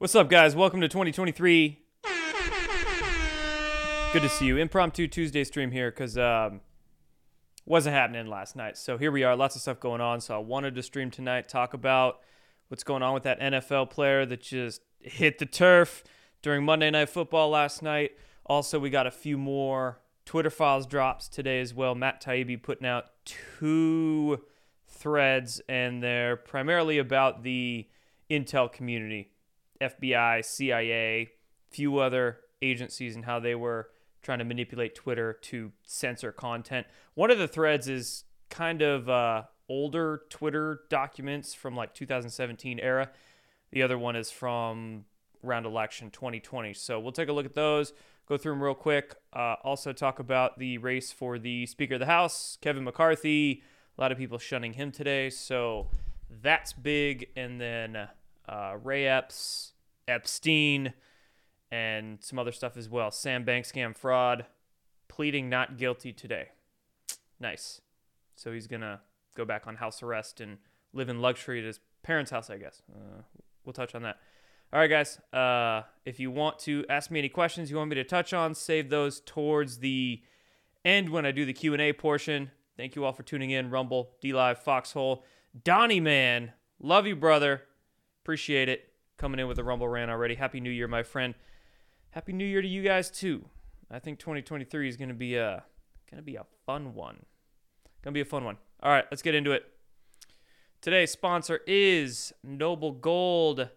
What's 0.00 0.14
up, 0.14 0.30
guys? 0.30 0.56
Welcome 0.56 0.80
to 0.80 0.88
2023. 0.88 1.78
Good 4.14 4.22
to 4.22 4.28
see 4.30 4.46
you. 4.46 4.56
Impromptu 4.56 5.06
Tuesday 5.06 5.44
stream 5.44 5.70
here 5.70 5.90
because 5.90 6.16
um, 6.16 6.62
wasn't 7.66 7.94
happening 7.94 8.26
last 8.26 8.56
night. 8.56 8.78
So 8.78 8.96
here 8.96 9.12
we 9.12 9.24
are. 9.24 9.36
Lots 9.36 9.56
of 9.56 9.60
stuff 9.60 9.78
going 9.78 10.00
on. 10.00 10.22
So 10.22 10.34
I 10.34 10.38
wanted 10.38 10.74
to 10.76 10.82
stream 10.82 11.10
tonight, 11.10 11.50
talk 11.50 11.74
about 11.74 12.20
what's 12.68 12.82
going 12.82 13.02
on 13.02 13.12
with 13.12 13.24
that 13.24 13.40
NFL 13.40 13.90
player 13.90 14.24
that 14.24 14.40
just 14.40 14.80
hit 15.00 15.38
the 15.38 15.44
turf 15.44 16.02
during 16.40 16.64
Monday 16.64 16.90
Night 16.90 17.10
Football 17.10 17.50
last 17.50 17.82
night. 17.82 18.12
Also, 18.46 18.78
we 18.78 18.88
got 18.88 19.06
a 19.06 19.10
few 19.10 19.36
more 19.36 20.00
Twitter 20.24 20.48
files 20.48 20.86
drops 20.86 21.28
today 21.28 21.60
as 21.60 21.74
well. 21.74 21.94
Matt 21.94 22.22
Taibbi 22.22 22.62
putting 22.62 22.86
out 22.86 23.10
two 23.26 24.46
threads, 24.88 25.60
and 25.68 26.02
they're 26.02 26.36
primarily 26.36 26.96
about 26.96 27.42
the 27.42 27.86
intel 28.30 28.72
community 28.72 29.30
FBI, 29.80 30.44
CIA, 30.44 31.30
few 31.70 31.98
other 31.98 32.40
agencies 32.62 33.14
and 33.14 33.24
how 33.24 33.40
they 33.40 33.54
were 33.54 33.88
trying 34.22 34.38
to 34.38 34.44
manipulate 34.44 34.94
Twitter 34.94 35.32
to 35.32 35.72
censor 35.84 36.32
content. 36.32 36.86
One 37.14 37.30
of 37.30 37.38
the 37.38 37.48
threads 37.48 37.88
is 37.88 38.24
kind 38.50 38.82
of 38.82 39.08
uh, 39.08 39.44
older 39.68 40.22
Twitter 40.28 40.80
documents 40.90 41.54
from 41.54 41.74
like 41.74 41.94
2017 41.94 42.78
era. 42.80 43.10
The 43.72 43.82
other 43.82 43.98
one 43.98 44.16
is 44.16 44.30
from 44.30 45.04
around 45.44 45.64
election 45.64 46.10
2020. 46.10 46.74
So 46.74 47.00
we'll 47.00 47.12
take 47.12 47.28
a 47.28 47.32
look 47.32 47.46
at 47.46 47.54
those, 47.54 47.92
go 48.26 48.36
through 48.36 48.52
them 48.52 48.62
real 48.62 48.74
quick. 48.74 49.14
Uh, 49.32 49.54
also 49.64 49.92
talk 49.92 50.18
about 50.18 50.58
the 50.58 50.78
race 50.78 51.12
for 51.12 51.38
the 51.38 51.66
Speaker 51.66 51.94
of 51.94 52.00
the 52.00 52.06
House, 52.06 52.58
Kevin 52.60 52.84
McCarthy. 52.84 53.62
A 53.96 54.00
lot 54.00 54.12
of 54.12 54.18
people 54.18 54.38
shunning 54.38 54.74
him 54.74 54.92
today, 54.92 55.30
so 55.30 55.88
that's 56.42 56.72
big. 56.72 57.28
And 57.36 57.60
then 57.60 57.96
uh, 57.96 58.06
Ray 58.82 59.06
Epps, 59.06 59.72
Epstein, 60.08 60.94
and 61.70 62.18
some 62.20 62.38
other 62.38 62.52
stuff 62.52 62.76
as 62.76 62.88
well. 62.88 63.10
Sam 63.10 63.44
Bank 63.44 63.64
scam 63.64 63.96
fraud, 63.96 64.46
pleading 65.08 65.48
not 65.48 65.78
guilty 65.78 66.12
today. 66.12 66.48
Nice. 67.38 67.80
So 68.36 68.52
he's 68.52 68.66
gonna 68.66 69.00
go 69.36 69.44
back 69.44 69.66
on 69.66 69.76
house 69.76 70.02
arrest 70.02 70.40
and 70.40 70.58
live 70.92 71.08
in 71.08 71.20
luxury 71.20 71.60
at 71.60 71.64
his 71.64 71.80
parents' 72.02 72.30
house, 72.30 72.50
I 72.50 72.58
guess. 72.58 72.82
Uh, 72.92 73.22
we'll 73.64 73.72
touch 73.72 73.94
on 73.94 74.02
that. 74.02 74.18
All 74.72 74.80
right, 74.80 74.88
guys. 74.88 75.18
Uh, 75.32 75.82
if 76.04 76.20
you 76.20 76.30
want 76.30 76.58
to 76.60 76.84
ask 76.88 77.10
me 77.10 77.18
any 77.18 77.28
questions 77.28 77.70
you 77.70 77.76
want 77.76 77.90
me 77.90 77.96
to 77.96 78.04
touch 78.04 78.32
on, 78.32 78.54
save 78.54 78.88
those 78.88 79.20
towards 79.20 79.78
the 79.78 80.22
end 80.84 81.10
when 81.10 81.26
I 81.26 81.32
do 81.32 81.44
the 81.44 81.52
Q 81.52 81.72
and 81.72 81.82
A 81.82 81.92
portion. 81.92 82.50
Thank 82.76 82.96
you 82.96 83.04
all 83.04 83.12
for 83.12 83.22
tuning 83.22 83.50
in. 83.50 83.70
Rumble, 83.70 84.12
DLive, 84.22 84.58
Foxhole, 84.58 85.24
Donnie 85.64 86.00
Man, 86.00 86.52
love 86.80 87.06
you, 87.06 87.16
brother. 87.16 87.62
Appreciate 88.30 88.68
it. 88.68 88.92
Coming 89.18 89.40
in 89.40 89.48
with 89.48 89.58
a 89.58 89.64
Rumble 89.64 89.88
rant 89.88 90.08
already. 90.08 90.36
Happy 90.36 90.60
New 90.60 90.70
Year, 90.70 90.86
my 90.86 91.02
friend. 91.02 91.34
Happy 92.10 92.32
New 92.32 92.44
Year 92.44 92.62
to 92.62 92.68
you 92.68 92.80
guys 92.80 93.10
too. 93.10 93.44
I 93.90 93.98
think 93.98 94.20
2023 94.20 94.88
is 94.88 94.96
gonna 94.96 95.14
be 95.14 95.34
a 95.34 95.64
gonna 96.08 96.22
be 96.22 96.36
a 96.36 96.46
fun 96.64 96.94
one. 96.94 97.24
Gonna 98.02 98.14
be 98.14 98.20
a 98.20 98.24
fun 98.24 98.44
one. 98.44 98.56
All 98.84 98.92
right, 98.92 99.04
let's 99.10 99.20
get 99.20 99.34
into 99.34 99.50
it. 99.50 99.64
Today's 100.80 101.10
sponsor 101.10 101.58
is 101.66 102.32
Noble 102.44 102.92
Gold 102.92 103.68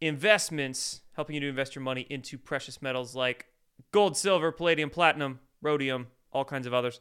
Investments, 0.00 1.00
helping 1.14 1.34
you 1.34 1.40
to 1.40 1.48
invest 1.48 1.74
your 1.74 1.82
money 1.82 2.06
into 2.08 2.38
precious 2.38 2.80
metals 2.80 3.16
like 3.16 3.46
gold, 3.90 4.16
silver, 4.16 4.52
palladium, 4.52 4.88
platinum, 4.88 5.40
rhodium, 5.60 6.06
all 6.30 6.44
kinds 6.44 6.68
of 6.68 6.72
others. 6.72 7.00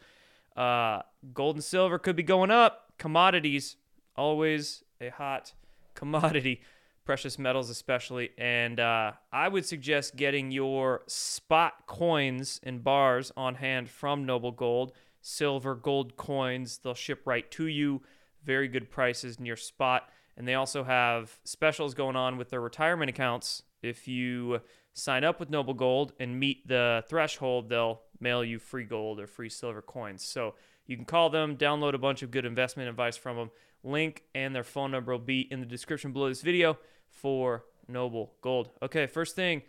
Uh, 0.58 1.04
gold 1.36 1.58
and 1.58 1.64
silver 1.64 2.00
could 2.00 2.16
be 2.16 2.24
going 2.24 2.50
up. 2.50 2.94
Commodities, 2.98 3.76
always 4.16 4.84
a 5.00 5.10
hot 5.10 5.54
commodity, 5.94 6.62
precious 7.10 7.40
metals 7.40 7.72
especially. 7.72 8.30
And 8.38 8.80
uh, 8.80 9.14
I 9.34 9.48
would 9.48 9.66
suggest 9.66 10.16
getting 10.16 10.52
your 10.52 11.02
spot 11.08 11.88
coins 11.88 12.60
and 12.62 12.84
bars 12.84 13.32
on 13.36 13.56
hand 13.56 13.90
from 13.90 14.28
Noble 14.28 14.52
Gold. 14.52 14.92
Silver, 15.20 15.74
gold 15.74 16.18
coins, 16.18 16.78
they'll 16.78 16.94
ship 16.94 17.22
right 17.26 17.50
to 17.50 17.66
you. 17.66 18.04
Very 18.44 18.68
good 18.68 18.92
prices 18.92 19.40
near 19.40 19.56
spot. 19.56 20.08
And 20.38 20.48
they 20.48 20.54
also 20.54 20.84
have 20.84 21.40
specials 21.44 21.96
going 21.96 22.16
on 22.16 22.38
with 22.38 22.52
their 22.52 22.62
retirement 22.62 23.10
accounts. 23.10 23.64
If 23.82 24.08
you 24.08 24.62
sign 24.94 25.24
up 25.24 25.40
with 25.40 25.50
Noble 25.50 25.74
Gold 25.74 26.14
and 26.20 26.40
meet 26.40 26.68
the 26.68 27.04
threshold, 27.10 27.70
they'll 27.70 28.02
mail 28.20 28.44
you 28.44 28.60
free 28.60 28.84
gold 28.86 29.20
or 29.20 29.26
free 29.26 29.50
silver 29.50 29.82
coins. 29.82 30.24
So 30.24 30.54
you 30.86 30.96
can 30.96 31.06
call 31.06 31.32
them, 31.32 31.58
download 31.58 31.96
a 31.96 31.98
bunch 31.98 32.22
of 32.22 32.30
good 32.30 32.46
investment 32.46 32.88
advice 32.88 33.18
from 33.18 33.36
them. 33.36 33.50
Link 33.84 34.26
and 34.36 34.54
their 34.54 34.64
phone 34.64 34.92
number 34.92 35.12
will 35.14 35.20
be 35.20 35.48
in 35.50 35.60
the 35.60 35.66
description 35.66 36.12
below 36.12 36.30
this 36.30 36.44
video 36.44 36.78
for 37.10 37.66
Noble 37.88 38.34
Gold. 38.42 38.70
Okay, 38.82 39.08
first 39.08 39.36
thing, 39.36 39.64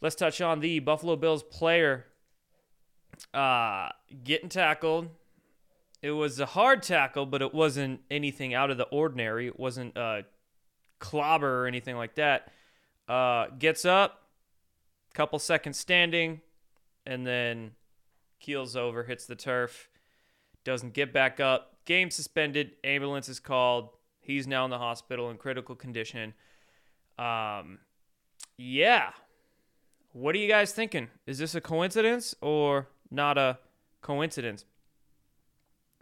let's 0.00 0.14
touch 0.14 0.40
on 0.40 0.60
the 0.60 0.78
Buffalo 0.78 1.16
Bills 1.16 1.42
player 1.42 2.06
uh, 3.34 3.90
getting 4.24 4.48
tackled 4.48 5.10
it 6.02 6.12
was 6.12 6.40
a 6.40 6.46
hard 6.46 6.82
tackle, 6.82 7.26
but 7.26 7.42
it 7.42 7.52
wasn't 7.52 8.00
anything 8.10 8.54
out 8.54 8.70
of 8.70 8.78
the 8.78 8.84
ordinary. 8.84 9.46
It 9.46 9.58
wasn't 9.58 9.96
a 9.96 10.24
clobber 10.98 11.62
or 11.62 11.66
anything 11.66 11.96
like 11.96 12.14
that. 12.14 12.52
Uh, 13.06 13.48
gets 13.58 13.84
up, 13.84 14.22
couple 15.12 15.38
seconds 15.38 15.78
standing, 15.78 16.40
and 17.04 17.26
then 17.26 17.72
keels 18.38 18.76
over, 18.76 19.04
hits 19.04 19.26
the 19.26 19.36
turf, 19.36 19.90
doesn't 20.64 20.94
get 20.94 21.12
back 21.12 21.38
up. 21.38 21.76
Game 21.84 22.10
suspended. 22.10 22.72
Ambulance 22.84 23.28
is 23.28 23.40
called. 23.40 23.90
He's 24.20 24.46
now 24.46 24.64
in 24.64 24.70
the 24.70 24.78
hospital 24.78 25.30
in 25.30 25.36
critical 25.36 25.74
condition. 25.74 26.34
Um, 27.20 27.80
yeah. 28.56 29.10
What 30.12 30.34
are 30.34 30.38
you 30.38 30.48
guys 30.48 30.72
thinking? 30.72 31.08
Is 31.26 31.38
this 31.38 31.54
a 31.54 31.60
coincidence 31.60 32.34
or 32.40 32.88
not 33.10 33.36
a 33.36 33.58
coincidence? 34.00 34.64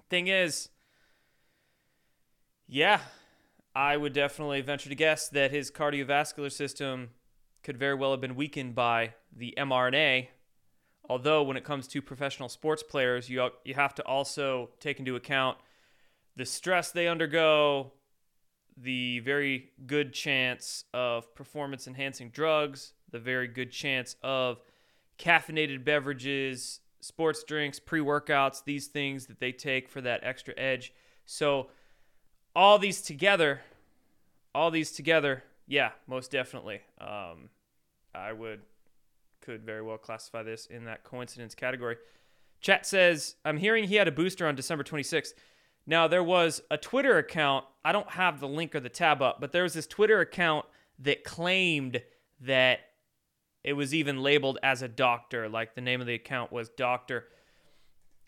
Thing 0.09 0.28
is, 0.28 0.69
yeah, 2.69 3.01
I 3.75 3.97
would 3.97 4.12
definitely 4.12 4.61
venture 4.61 4.89
to 4.89 4.95
guess 4.95 5.28
that 5.31 5.51
his 5.51 5.71
cardiovascular 5.71 6.53
system 6.53 7.11
could 7.62 7.77
very 7.77 7.95
well 7.95 8.12
have 8.12 8.21
been 8.21 8.37
weakened 8.37 8.75
by 8.75 9.15
the 9.37 9.55
mRNA. 9.59 10.28
Although, 11.11 11.43
when 11.43 11.57
it 11.57 11.65
comes 11.65 11.89
to 11.89 12.01
professional 12.01 12.49
sports 12.49 12.83
players, 12.83 13.28
you, 13.28 13.49
you 13.65 13.75
have 13.75 13.95
to 13.97 14.05
also 14.05 14.71
take 14.78 15.01
into 15.01 15.17
account 15.17 15.59
the 16.37 16.47
stress 16.47 16.93
they 16.93 17.09
undergo, 17.09 17.93
the 18.83 19.21
very 19.21 19.71
good 19.87 20.12
chance 20.12 20.84
of 20.94 21.34
performance 21.34 21.87
enhancing 21.87 22.31
drugs, 22.31 22.93
the 23.11 23.19
very 23.19 23.49
good 23.49 23.71
chance 23.72 24.16
of 24.22 24.61
caffeinated 25.19 25.84
beverages, 25.84 26.81
sports 27.00 27.43
drinks, 27.44 27.81
pre 27.81 28.00
workouts, 28.00 28.62
these 28.65 28.87
things 28.87 29.27
that 29.27 29.41
they 29.41 29.53
take 29.53 29.89
for 29.89 30.00
that 30.00 30.21
extra 30.22 30.55
edge. 30.56 30.93
So, 31.27 31.69
all 32.55 32.78
these 32.78 33.03
together, 33.03 33.61
all 34.55 34.71
these 34.71 34.93
together, 34.93 35.45
yeah, 35.66 35.91
most 36.06 36.31
definitely. 36.31 36.81
Um, 37.00 37.50
I 38.15 38.33
would, 38.33 38.60
could 39.41 39.65
very 39.65 39.83
well 39.83 39.99
classify 39.99 40.43
this 40.43 40.66
in 40.66 40.84
that 40.84 41.05
coincidence 41.05 41.55
category. 41.55 41.97
Chat 42.60 42.87
says, 42.87 43.37
I'm 43.45 43.59
hearing 43.59 43.84
he 43.84 43.97
had 43.97 44.09
a 44.09 44.12
booster 44.12 44.47
on 44.47 44.55
December 44.55 44.83
26th. 44.83 45.34
Now, 45.88 46.06
there 46.06 46.22
was 46.22 46.60
a 46.71 46.76
Twitter 46.76 47.16
account. 47.16 47.65
I 47.82 47.93
don't 47.93 48.10
have 48.10 48.41
the 48.41 48.47
link 48.47 48.75
or 48.75 48.81
the 48.81 48.91
tab 48.91 49.22
up, 49.22 49.41
but 49.41 49.53
there 49.53 49.62
was 49.62 49.72
this 49.72 49.87
Twitter 49.87 50.21
account 50.21 50.66
that 50.99 51.25
claimed 51.25 52.03
that 52.43 52.81
it 53.65 53.72
was 53.72 53.94
even 53.94 54.22
labeled 54.22 54.59
as 54.62 54.82
a 54.82 54.88
doctor, 54.88 55.48
like 55.48 55.75
the 55.75 55.81
name 55.81 56.03
of 56.03 56.06
the 56.06 56.12
account 56.12 56.53
was 56.53 56.69
Doctor. 56.69 57.28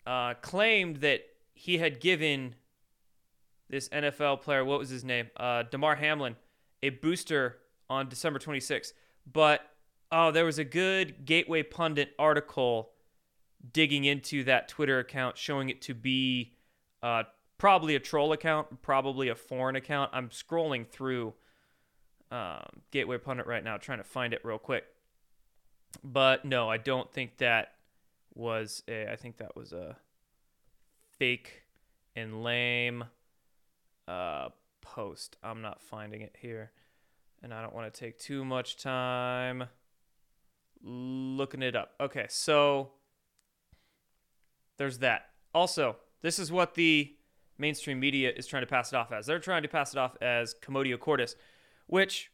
Uh, 0.07 0.33
claimed 0.41 0.97
that 0.97 1.21
he 1.53 1.77
had 1.77 1.99
given 1.99 2.55
this 3.69 3.89
NFL 3.89 4.41
player, 4.41 4.65
what 4.65 4.79
was 4.79 4.89
his 4.89 5.03
name? 5.03 5.29
Uh, 5.37 5.61
Damar 5.61 5.95
Hamlin, 5.95 6.35
a 6.81 6.89
booster 6.89 7.59
on 7.91 8.09
December 8.09 8.39
26th. 8.39 8.93
But 9.31 9.61
oh, 10.11 10.31
there 10.31 10.45
was 10.45 10.57
a 10.57 10.63
good 10.63 11.25
Gateway 11.25 11.61
Pundit 11.61 12.15
article 12.17 12.89
digging 13.71 14.03
into 14.05 14.43
that 14.45 14.67
Twitter 14.67 14.97
account, 14.97 15.37
showing 15.37 15.69
it 15.69 15.83
to 15.83 15.93
be 15.93 16.55
uh, 17.03 17.23
probably 17.61 17.93
a 17.93 17.99
troll 17.99 18.33
account, 18.33 18.81
probably 18.81 19.29
a 19.29 19.35
foreign 19.35 19.75
account. 19.75 20.09
I'm 20.13 20.29
scrolling 20.29 20.87
through 20.87 21.35
um, 22.31 22.81
Gateway 22.89 23.19
Pundit 23.19 23.45
right 23.45 23.63
now, 23.63 23.77
trying 23.77 23.99
to 23.99 24.03
find 24.03 24.33
it 24.33 24.43
real 24.43 24.57
quick. 24.57 24.83
But 26.03 26.43
no, 26.43 26.67
I 26.71 26.77
don't 26.77 27.13
think 27.13 27.37
that 27.37 27.73
was 28.33 28.81
a. 28.87 29.11
I 29.11 29.15
think 29.15 29.37
that 29.37 29.55
was 29.55 29.73
a 29.73 29.95
fake 31.19 31.61
and 32.15 32.43
lame 32.43 33.03
uh, 34.07 34.49
post. 34.81 35.37
I'm 35.43 35.61
not 35.61 35.83
finding 35.83 36.21
it 36.21 36.35
here, 36.41 36.71
and 37.43 37.53
I 37.53 37.61
don't 37.61 37.75
want 37.75 37.93
to 37.93 37.99
take 37.99 38.17
too 38.17 38.43
much 38.43 38.77
time 38.77 39.65
looking 40.81 41.61
it 41.61 41.75
up. 41.75 41.91
Okay, 41.99 42.25
so 42.27 42.93
there's 44.77 44.97
that. 44.97 45.27
Also, 45.53 45.97
this 46.23 46.39
is 46.39 46.51
what 46.51 46.73
the 46.73 47.13
mainstream 47.61 47.99
media 47.99 48.31
is 48.35 48.45
trying 48.45 48.63
to 48.63 48.67
pass 48.67 48.91
it 48.91 48.95
off 48.95 49.11
as. 49.13 49.25
They're 49.25 49.39
trying 49.39 49.61
to 49.61 49.69
pass 49.69 49.93
it 49.93 49.97
off 49.97 50.17
as 50.21 50.53
Commotio 50.61 50.99
Cordis, 50.99 51.35
which 51.87 52.31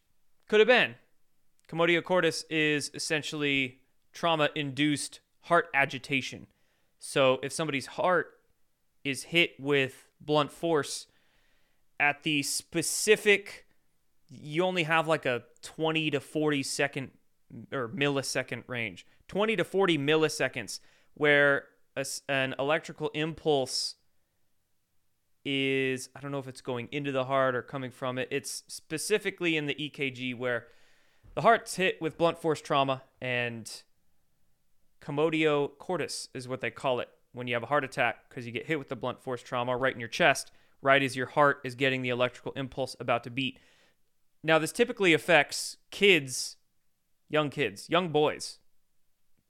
could 0.47 0.59
have 0.59 0.67
been 0.67 0.95
Commotio 1.67 2.01
cordis 2.01 2.43
is 2.49 2.91
essentially 2.93 3.79
trauma 4.13 4.49
induced 4.55 5.19
heart 5.41 5.67
agitation. 5.73 6.47
So 6.99 7.39
if 7.43 7.51
somebody's 7.51 7.87
heart 7.87 8.39
is 9.03 9.23
hit 9.23 9.51
with 9.59 10.07
blunt 10.21 10.51
force 10.51 11.07
at 11.99 12.23
the 12.23 12.43
specific 12.43 13.65
you 14.29 14.63
only 14.63 14.83
have 14.83 15.07
like 15.07 15.25
a 15.25 15.43
20 15.61 16.11
to 16.11 16.19
40 16.19 16.63
second 16.63 17.11
or 17.71 17.87
millisecond 17.87 18.63
range 18.67 19.05
20 19.27 19.55
to 19.55 19.63
40 19.63 19.97
milliseconds 19.97 20.79
where 21.13 21.65
a, 21.95 22.05
an 22.27 22.55
electrical 22.59 23.09
impulse 23.13 23.95
is 25.49 26.09
i 26.13 26.19
don't 26.19 26.31
know 26.31 26.39
if 26.39 26.47
it's 26.47 26.59
going 26.59 26.89
into 26.91 27.11
the 27.11 27.23
heart 27.23 27.55
or 27.55 27.61
coming 27.61 27.89
from 27.89 28.17
it 28.17 28.27
it's 28.29 28.63
specifically 28.67 29.55
in 29.55 29.65
the 29.65 29.75
ekg 29.75 30.37
where 30.37 30.67
the 31.35 31.41
heart's 31.41 31.75
hit 31.75 32.01
with 32.01 32.17
blunt 32.17 32.37
force 32.37 32.59
trauma 32.59 33.03
and 33.21 33.83
commotio 35.01 35.69
cordis 35.77 36.27
is 36.33 36.47
what 36.47 36.59
they 36.59 36.69
call 36.69 36.99
it 36.99 37.09
when 37.37 37.45
you 37.45 37.53
have 37.53 37.63
a 37.63 37.67
heart 37.67 37.83
attack 37.83 38.27
because 38.27 38.47
you 38.47 38.51
get 38.51 38.65
hit 38.65 38.79
with 38.79 38.89
the 38.89 38.95
blunt 38.95 39.21
force 39.21 39.43
trauma 39.43 39.77
right 39.77 39.93
in 39.93 39.99
your 39.99 40.09
chest, 40.09 40.51
right 40.81 41.03
as 41.03 41.15
your 41.15 41.27
heart 41.27 41.61
is 41.63 41.75
getting 41.75 42.01
the 42.01 42.09
electrical 42.09 42.51
impulse 42.53 42.95
about 42.99 43.23
to 43.23 43.29
beat. 43.29 43.59
Now, 44.43 44.57
this 44.57 44.71
typically 44.71 45.13
affects 45.13 45.77
kids, 45.91 46.57
young 47.29 47.51
kids, 47.51 47.87
young 47.89 48.09
boys 48.09 48.57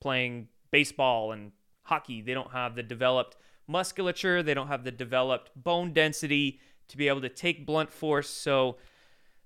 playing 0.01 0.49
baseball 0.69 1.31
and 1.31 1.53
hockey. 1.83 2.21
They 2.21 2.33
don't 2.33 2.51
have 2.51 2.75
the 2.75 2.83
developed 2.83 3.37
musculature, 3.67 4.41
they 4.41 4.53
don't 4.53 4.67
have 4.67 4.83
the 4.83 4.91
developed 4.91 5.51
bone 5.55 5.93
density 5.93 6.59
to 6.87 6.97
be 6.97 7.07
able 7.07 7.21
to 7.21 7.29
take 7.29 7.65
blunt 7.65 7.91
force. 7.91 8.29
So 8.29 8.77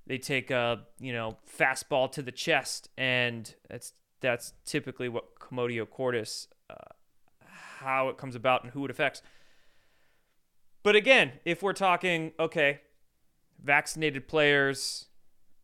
they 0.07 0.17
take 0.17 0.51
a, 0.51 0.81
you 0.99 1.13
know, 1.13 1.37
fastball 1.57 2.11
to 2.13 2.21
the 2.21 2.31
chest 2.31 2.89
and 2.97 3.53
that's 3.69 3.93
that's 4.19 4.53
typically 4.65 5.09
what 5.09 5.39
commotio 5.39 5.89
cordis 5.89 6.47
uh, 6.69 6.75
how 7.79 8.09
it 8.09 8.17
comes 8.17 8.35
about 8.35 8.63
and 8.63 8.71
who 8.71 8.85
it 8.85 8.91
affects. 8.91 9.21
But 10.83 10.95
again, 10.95 11.33
if 11.45 11.61
we're 11.61 11.73
talking, 11.73 12.31
okay, 12.39 12.81
vaccinated 13.63 14.27
players 14.27 15.07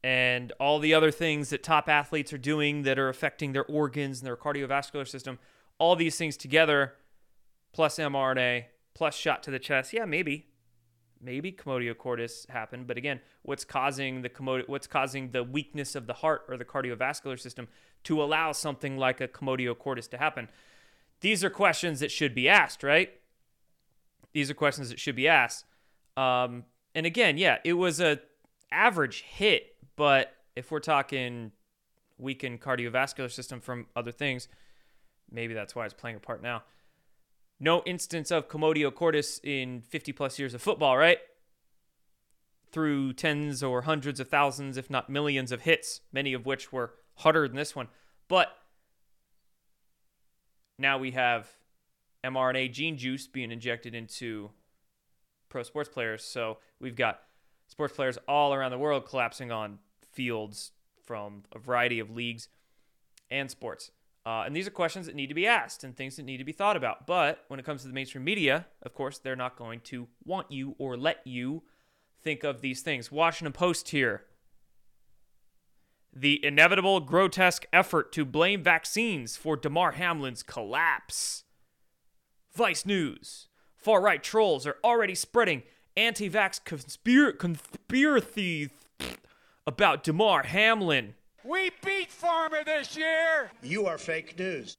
and 0.04 0.52
all 0.60 0.80
the 0.80 0.94
other 0.94 1.12
things 1.12 1.50
that 1.50 1.64
top 1.64 1.90
athletes 1.90 2.32
are 2.34 2.38
doing 2.38 2.84
that 2.84 3.00
are 3.00 3.10
affecting 3.10 3.54
their 3.54 3.66
organs 3.66 4.20
and 4.20 4.28
their 4.28 4.36
cardiovascular 4.36 5.08
system, 5.08 5.40
all 5.80 5.96
these 5.96 6.18
things 6.18 6.38
together, 6.38 6.94
plus 7.78 7.98
mRNA, 8.00 8.66
plus 8.96 9.16
shot 9.16 9.44
to 9.44 9.52
the 9.52 9.60
chest, 9.60 9.94
yeah, 9.94 10.06
maybe. 10.06 10.48
Maybe 11.22 11.52
commotio 11.52 11.98
cordis 11.98 12.46
happened, 12.50 12.88
but 12.88 12.98
again, 12.98 13.22
what's 13.44 13.64
causing 13.64 14.24
the 14.24 14.30
commotio, 14.30 14.68
what's 14.68 14.88
causing 14.88 15.32
the 15.32 15.44
weakness 15.44 15.96
of 15.96 16.08
the 16.08 16.14
heart 16.14 16.42
or 16.50 16.58
the 16.58 16.66
cardiovascular 16.66 17.40
system 17.40 17.68
to 18.04 18.22
allow 18.22 18.52
something 18.52 18.98
like 18.98 19.22
a 19.22 19.28
commotio 19.28 19.78
cordis 19.78 20.08
to 20.10 20.18
happen? 20.18 20.50
these 21.22 21.44
are 21.44 21.50
questions 21.50 22.00
that 22.00 22.12
should 22.12 22.36
be 22.36 22.48
asked, 22.48 22.84
right? 22.84 23.12
These 24.34 24.50
are 24.50 24.54
questions 24.54 24.90
that 24.90 25.00
should 25.00 25.16
be 25.16 25.28
asked. 25.28 25.66
Um, 26.16 26.66
and 26.94 27.06
again, 27.06 27.38
yeah, 27.38 27.58
it 27.64 27.74
was 27.74 28.00
a 28.00 28.20
average 28.72 29.22
hit, 29.22 29.76
but 29.96 30.34
if 30.56 30.72
we're 30.72 30.80
talking 30.80 31.52
weakened 32.18 32.62
cardiovascular 32.62 33.32
system 33.32 33.62
from 33.62 33.88
other 33.96 34.12
things, 34.12 34.48
maybe 35.32 35.54
that's 35.54 35.76
why 35.76 35.86
it's 35.86 35.94
playing 35.94 36.18
a 36.18 36.20
part 36.20 36.42
now. 36.42 36.64
No 37.60 37.82
instance 37.86 38.30
of 38.32 38.48
commotio 38.48 38.94
cordis 38.94 39.40
in 39.44 39.82
50 39.82 40.12
plus 40.12 40.38
years 40.38 40.54
of 40.54 40.62
football, 40.62 40.98
right? 40.98 41.18
Through 42.72 43.14
tens 43.14 43.64
or 43.64 43.84
hundreds 43.84 44.20
of 44.20 44.28
thousands, 44.30 44.78
if 44.78 44.90
not 44.90 45.10
millions 45.10 45.52
of 45.52 45.62
hits, 45.62 46.02
many 46.12 46.34
of 46.34 46.46
which 46.46 46.72
were 46.72 46.94
harder 47.16 47.48
than 47.48 47.58
this 47.58 47.76
one. 47.76 47.88
But 48.28 48.50
now 50.78 50.98
we 50.98 51.12
have 51.12 51.48
mRNA 52.24 52.72
gene 52.74 52.98
juice 52.98 53.28
being 53.28 53.52
injected 53.52 53.96
into 53.96 54.52
pro 55.50 55.64
sports 55.64 55.90
players. 55.90 56.24
So 56.24 56.58
we've 56.80 56.96
got 56.96 57.22
sports 57.68 57.96
players 57.96 58.18
all 58.28 58.54
around 58.54 58.72
the 58.72 58.78
world 58.78 59.08
collapsing 59.08 59.52
on 59.52 59.80
fields 60.12 60.72
from 61.06 61.44
a 61.54 61.60
variety 61.60 62.00
of 62.00 62.12
leagues 62.12 62.50
and 63.32 63.50
sports. 63.50 63.92
Uh, 64.28 64.44
and 64.46 64.54
these 64.54 64.68
are 64.68 64.72
questions 64.72 65.06
that 65.06 65.16
need 65.16 65.28
to 65.28 65.34
be 65.34 65.48
asked 65.48 65.86
and 65.86 65.96
things 65.96 66.18
that 66.18 66.24
need 66.24 66.36
to 66.36 66.44
be 66.44 66.52
thought 66.52 66.76
about. 66.76 67.08
But 67.08 67.46
when 67.48 67.62
it 67.62 67.66
comes 67.66 67.84
to 67.84 67.88
the 67.88 67.94
mainstream 67.94 68.26
media, 68.26 68.66
of 68.84 68.94
course, 68.94 69.20
they're 69.20 69.38
not 69.38 69.56
going 69.56 69.80
to 69.86 70.10
want 70.26 70.52
you 70.52 70.76
or 70.78 70.98
let 70.98 71.26
you 71.26 71.64
think 72.22 72.44
of 72.44 72.60
these 72.60 72.82
things. 72.82 73.10
Washington 73.10 73.54
Post 73.54 73.90
here 73.90 74.26
the 76.14 76.44
inevitable 76.44 77.00
grotesque 77.00 77.68
effort 77.72 78.12
to 78.12 78.26
blame 78.26 78.62
vaccines 78.62 79.38
for 79.38 79.56
Damar 79.56 79.94
Hamlin's 79.94 80.44
collapse. 80.44 81.46
Vice 82.54 82.86
News. 82.86 83.48
Far 83.78 84.02
right 84.02 84.22
trolls 84.22 84.68
are 84.68 84.76
already 84.84 85.16
spreading 85.16 85.64
anti 85.96 86.30
vax 86.30 86.62
conspir- 86.62 87.40
conspiracies 87.40 88.72
about 89.66 90.04
Damar 90.04 90.44
Hamlin. 90.44 91.14
We 91.48 91.72
beat 91.86 92.12
Farmer 92.12 92.66
this 92.66 92.98
year! 92.98 93.52
You 93.64 93.86
are 93.86 93.98
fake 93.98 94.38
news. 94.38 94.76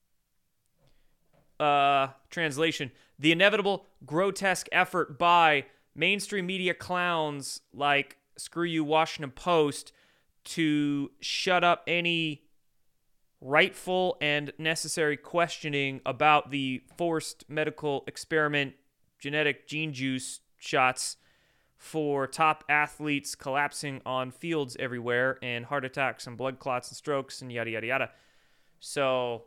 Uh, 1.58 2.08
translation 2.28 2.92
The 3.18 3.32
inevitable 3.32 3.86
grotesque 4.04 4.68
effort 4.70 5.18
by 5.18 5.64
mainstream 5.94 6.44
media 6.44 6.74
clowns 6.74 7.62
like 7.72 8.18
Screw 8.36 8.64
You 8.64 8.84
Washington 8.84 9.30
Post 9.30 9.92
to 10.44 11.10
shut 11.20 11.64
up 11.64 11.84
any 11.86 12.42
rightful 13.40 14.18
and 14.20 14.52
necessary 14.58 15.16
questioning 15.16 16.02
about 16.04 16.50
the 16.50 16.82
forced 16.98 17.48
medical 17.48 18.04
experiment 18.06 18.74
genetic 19.18 19.66
gene 19.66 19.94
juice 19.94 20.40
shots 20.58 21.16
for 21.78 22.26
top 22.26 22.64
athletes 22.68 23.34
collapsing 23.34 24.02
on 24.04 24.30
fields 24.30 24.76
everywhere 24.78 25.38
and 25.42 25.64
heart 25.64 25.84
attacks 25.84 26.26
and 26.26 26.36
blood 26.36 26.58
clots 26.58 26.90
and 26.90 26.96
strokes 26.96 27.40
and 27.40 27.50
yada 27.50 27.70
yada 27.70 27.86
yada. 27.86 28.10
So 28.80 29.44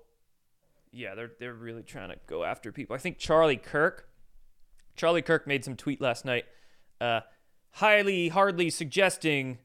yeah, 0.91 1.13
they're 1.13 1.31
they're 1.39 1.53
really 1.53 1.83
trying 1.83 2.09
to 2.09 2.17
go 2.27 2.43
after 2.43 2.71
people. 2.71 2.95
I 2.95 2.99
think 2.99 3.17
Charlie 3.17 3.57
Kirk 3.57 4.09
Charlie 4.95 5.21
Kirk 5.21 5.45
made 5.45 5.63
some 5.63 5.75
tweet 5.75 6.01
last 6.01 6.25
night 6.25 6.45
uh 6.99 7.21
highly 7.71 8.29
hardly 8.29 8.69
suggesting 8.69 9.59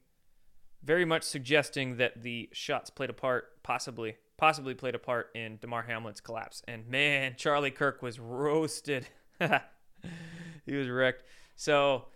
very 0.87 1.05
much 1.05 1.25
suggesting 1.25 1.97
that 1.97 2.23
the 2.23 2.49
shots 2.53 2.91
played 2.91 3.11
a 3.11 3.13
part, 3.13 3.63
possibly, 3.65 4.17
possibly 4.37 4.73
played 4.73 4.95
a 4.95 5.01
part 5.01 5.31
in 5.35 5.59
Damar 5.61 5.83
Hamlin's 5.83 6.21
collapse. 6.21 6.63
And 6.69 6.87
man, 6.87 7.35
Charlie 7.37 7.73
Kirk 7.73 8.03
was 8.03 8.21
roasted. 8.21 9.09
he 9.41 10.75
was 10.77 10.89
wrecked. 10.89 11.25
So, 11.57 12.07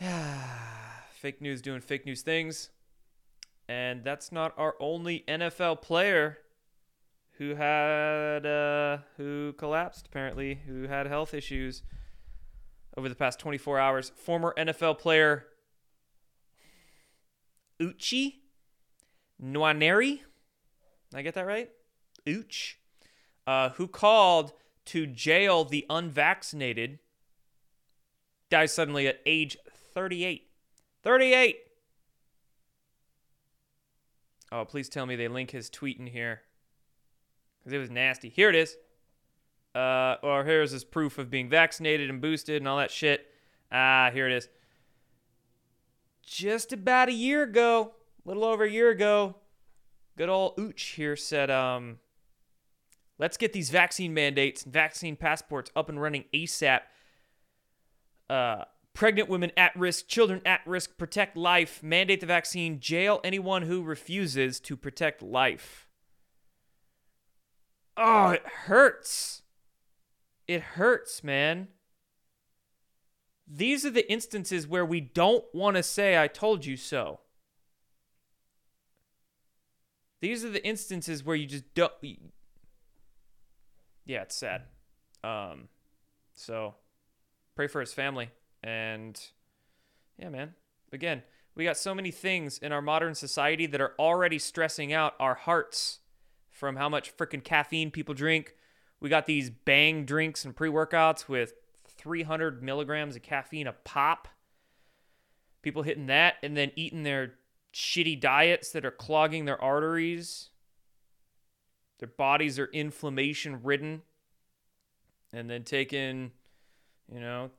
fake 1.10 1.40
news 1.40 1.62
doing 1.62 1.80
fake 1.80 2.06
news 2.06 2.22
things. 2.22 2.70
And 3.68 4.04
that's 4.04 4.30
not 4.30 4.54
our 4.56 4.74
only 4.78 5.24
NFL 5.26 5.82
player 5.82 6.38
who 7.38 7.54
had 7.54 8.46
uh, 8.46 8.98
who 9.16 9.52
collapsed 9.54 10.06
apparently, 10.06 10.60
who 10.66 10.84
had 10.84 11.06
health 11.06 11.34
issues 11.34 11.82
over 12.96 13.08
the 13.08 13.14
past 13.14 13.38
24 13.40 13.78
hours. 13.78 14.12
Former 14.14 14.54
NFL 14.56 14.98
player 14.98 15.46
Uche 17.80 18.34
Nwaneri. 19.42 20.20
I 21.14 21.22
get 21.22 21.34
that 21.34 21.46
right? 21.46 21.70
Uch. 22.26 22.78
Uh, 23.46 23.70
who 23.70 23.86
called 23.86 24.52
to 24.86 25.06
jail 25.06 25.64
the 25.64 25.86
unvaccinated, 25.88 26.98
dies 28.50 28.72
suddenly 28.72 29.06
at 29.06 29.20
age 29.26 29.56
38. 29.96 30.46
38! 31.02 31.56
Oh, 34.52 34.64
please 34.64 34.88
tell 34.88 35.06
me 35.06 35.16
they 35.16 35.26
link 35.26 35.50
his 35.50 35.68
tweet 35.68 35.98
in 35.98 36.06
here. 36.06 36.42
Because 37.58 37.72
it 37.72 37.78
was 37.78 37.90
nasty. 37.90 38.28
Here 38.28 38.48
it 38.48 38.54
is. 38.54 38.76
Uh, 39.74 40.16
or 40.22 40.44
here's 40.44 40.70
his 40.70 40.84
proof 40.84 41.18
of 41.18 41.30
being 41.30 41.48
vaccinated 41.48 42.10
and 42.10 42.20
boosted 42.20 42.62
and 42.62 42.68
all 42.68 42.78
that 42.78 42.92
shit. 42.92 43.26
Ah, 43.72 44.10
here 44.12 44.28
it 44.28 44.32
is 44.32 44.48
just 46.26 46.72
about 46.72 47.08
a 47.08 47.12
year 47.12 47.44
ago, 47.44 47.92
a 48.24 48.28
little 48.28 48.44
over 48.44 48.64
a 48.64 48.70
year 48.70 48.90
ago, 48.90 49.36
good 50.16 50.28
old 50.28 50.56
Ooch 50.56 50.94
here 50.94 51.16
said, 51.16 51.50
um, 51.50 51.98
let's 53.18 53.36
get 53.36 53.52
these 53.52 53.70
vaccine 53.70 54.12
mandates 54.12 54.64
and 54.64 54.72
vaccine 54.72 55.16
passports 55.16 55.70
up 55.74 55.88
and 55.88 56.02
running 56.02 56.24
ASAP. 56.34 56.80
Uh, 58.28 58.64
pregnant 58.96 59.28
women 59.28 59.52
at 59.56 59.76
risk, 59.76 60.08
children 60.08 60.40
at 60.44 60.60
risk, 60.66 60.98
protect 60.98 61.36
life, 61.36 61.82
mandate 61.82 62.20
the 62.20 62.26
vaccine, 62.26 62.80
jail 62.80 63.20
anyone 63.22 63.62
who 63.62 63.82
refuses 63.82 64.58
to 64.60 64.76
protect 64.76 65.22
life. 65.22 65.86
Oh, 67.96 68.30
it 68.30 68.46
hurts. 68.46 69.42
It 70.48 70.62
hurts, 70.62 71.22
man 71.22 71.68
these 73.46 73.86
are 73.86 73.90
the 73.90 74.10
instances 74.10 74.66
where 74.66 74.84
we 74.84 75.00
don't 75.00 75.44
want 75.52 75.76
to 75.76 75.82
say, 75.82 76.20
I 76.20 76.26
told 76.28 76.64
you 76.64 76.76
so. 76.76 77.20
these 80.20 80.44
are 80.44 80.50
the 80.50 80.66
instances 80.66 81.22
where 81.22 81.36
you 81.36 81.46
just 81.46 81.72
don't. 81.74 81.92
Yeah, 84.04 84.22
it's 84.22 84.34
sad. 84.34 84.62
Um, 85.22 85.68
so 86.34 86.74
pray 87.54 87.68
for 87.68 87.80
his 87.80 87.92
family. 87.92 88.30
And 88.66 89.18
yeah, 90.18 90.28
man. 90.28 90.54
Again, 90.92 91.22
we 91.54 91.64
got 91.64 91.76
so 91.76 91.94
many 91.94 92.10
things 92.10 92.58
in 92.58 92.72
our 92.72 92.82
modern 92.82 93.14
society 93.14 93.66
that 93.66 93.80
are 93.80 93.94
already 93.98 94.38
stressing 94.38 94.92
out 94.92 95.14
our 95.20 95.36
hearts 95.36 96.00
from 96.50 96.76
how 96.76 96.88
much 96.88 97.16
freaking 97.16 97.44
caffeine 97.44 97.92
people 97.92 98.14
drink. 98.14 98.54
We 99.00 99.08
got 99.08 99.26
these 99.26 99.50
bang 99.50 100.04
drinks 100.04 100.44
and 100.44 100.54
pre 100.54 100.68
workouts 100.68 101.28
with 101.28 101.54
300 101.86 102.62
milligrams 102.62 103.14
of 103.14 103.22
caffeine 103.22 103.68
a 103.68 103.72
pop. 103.72 104.26
People 105.62 105.82
hitting 105.82 106.06
that 106.06 106.34
and 106.42 106.56
then 106.56 106.72
eating 106.74 107.04
their 107.04 107.34
shitty 107.72 108.20
diets 108.20 108.72
that 108.72 108.84
are 108.84 108.90
clogging 108.90 109.44
their 109.44 109.62
arteries. 109.62 110.50
Their 111.98 112.08
bodies 112.08 112.58
are 112.58 112.66
inflammation 112.66 113.62
ridden. 113.62 114.02
And 115.32 115.48
then 115.50 115.64
taking, 115.64 116.32
you 117.12 117.20
know, 117.20 117.50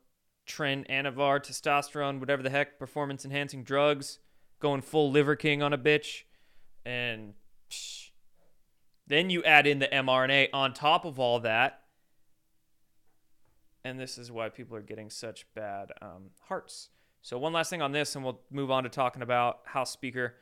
Tren, 0.48 0.88
Anavar, 0.90 1.40
testosterone, 1.40 2.20
whatever 2.20 2.42
the 2.42 2.50
heck, 2.50 2.80
performance 2.80 3.26
enhancing 3.26 3.64
drugs, 3.64 4.20
going 4.60 4.82
full 4.82 5.12
Liver 5.12 5.36
King 5.36 5.62
on 5.62 5.74
a 5.74 5.78
bitch. 5.78 6.24
And 6.86 7.34
psh, 7.70 8.10
then 9.06 9.30
you 9.30 9.44
add 9.44 9.68
in 9.68 9.80
the 9.80 9.88
mRNA 9.88 10.50
on 10.54 10.74
top 10.74 11.06
of 11.06 11.20
all 11.20 11.40
that. 11.42 11.82
And 13.84 14.00
this 14.00 14.18
is 14.18 14.32
why 14.32 14.50
people 14.50 14.76
are 14.76 14.82
getting 14.82 15.10
such 15.10 15.46
bad 15.54 15.92
um, 16.02 16.32
hearts. 16.48 16.90
So, 17.22 17.38
one 17.38 17.54
last 17.54 17.70
thing 17.70 17.82
on 17.82 17.92
this, 17.92 18.16
and 18.16 18.24
we'll 18.24 18.42
move 18.52 18.72
on 18.72 18.84
to 18.84 18.90
talking 18.90 19.22
about 19.22 19.60
House 19.66 19.92
Speaker. 19.92 20.36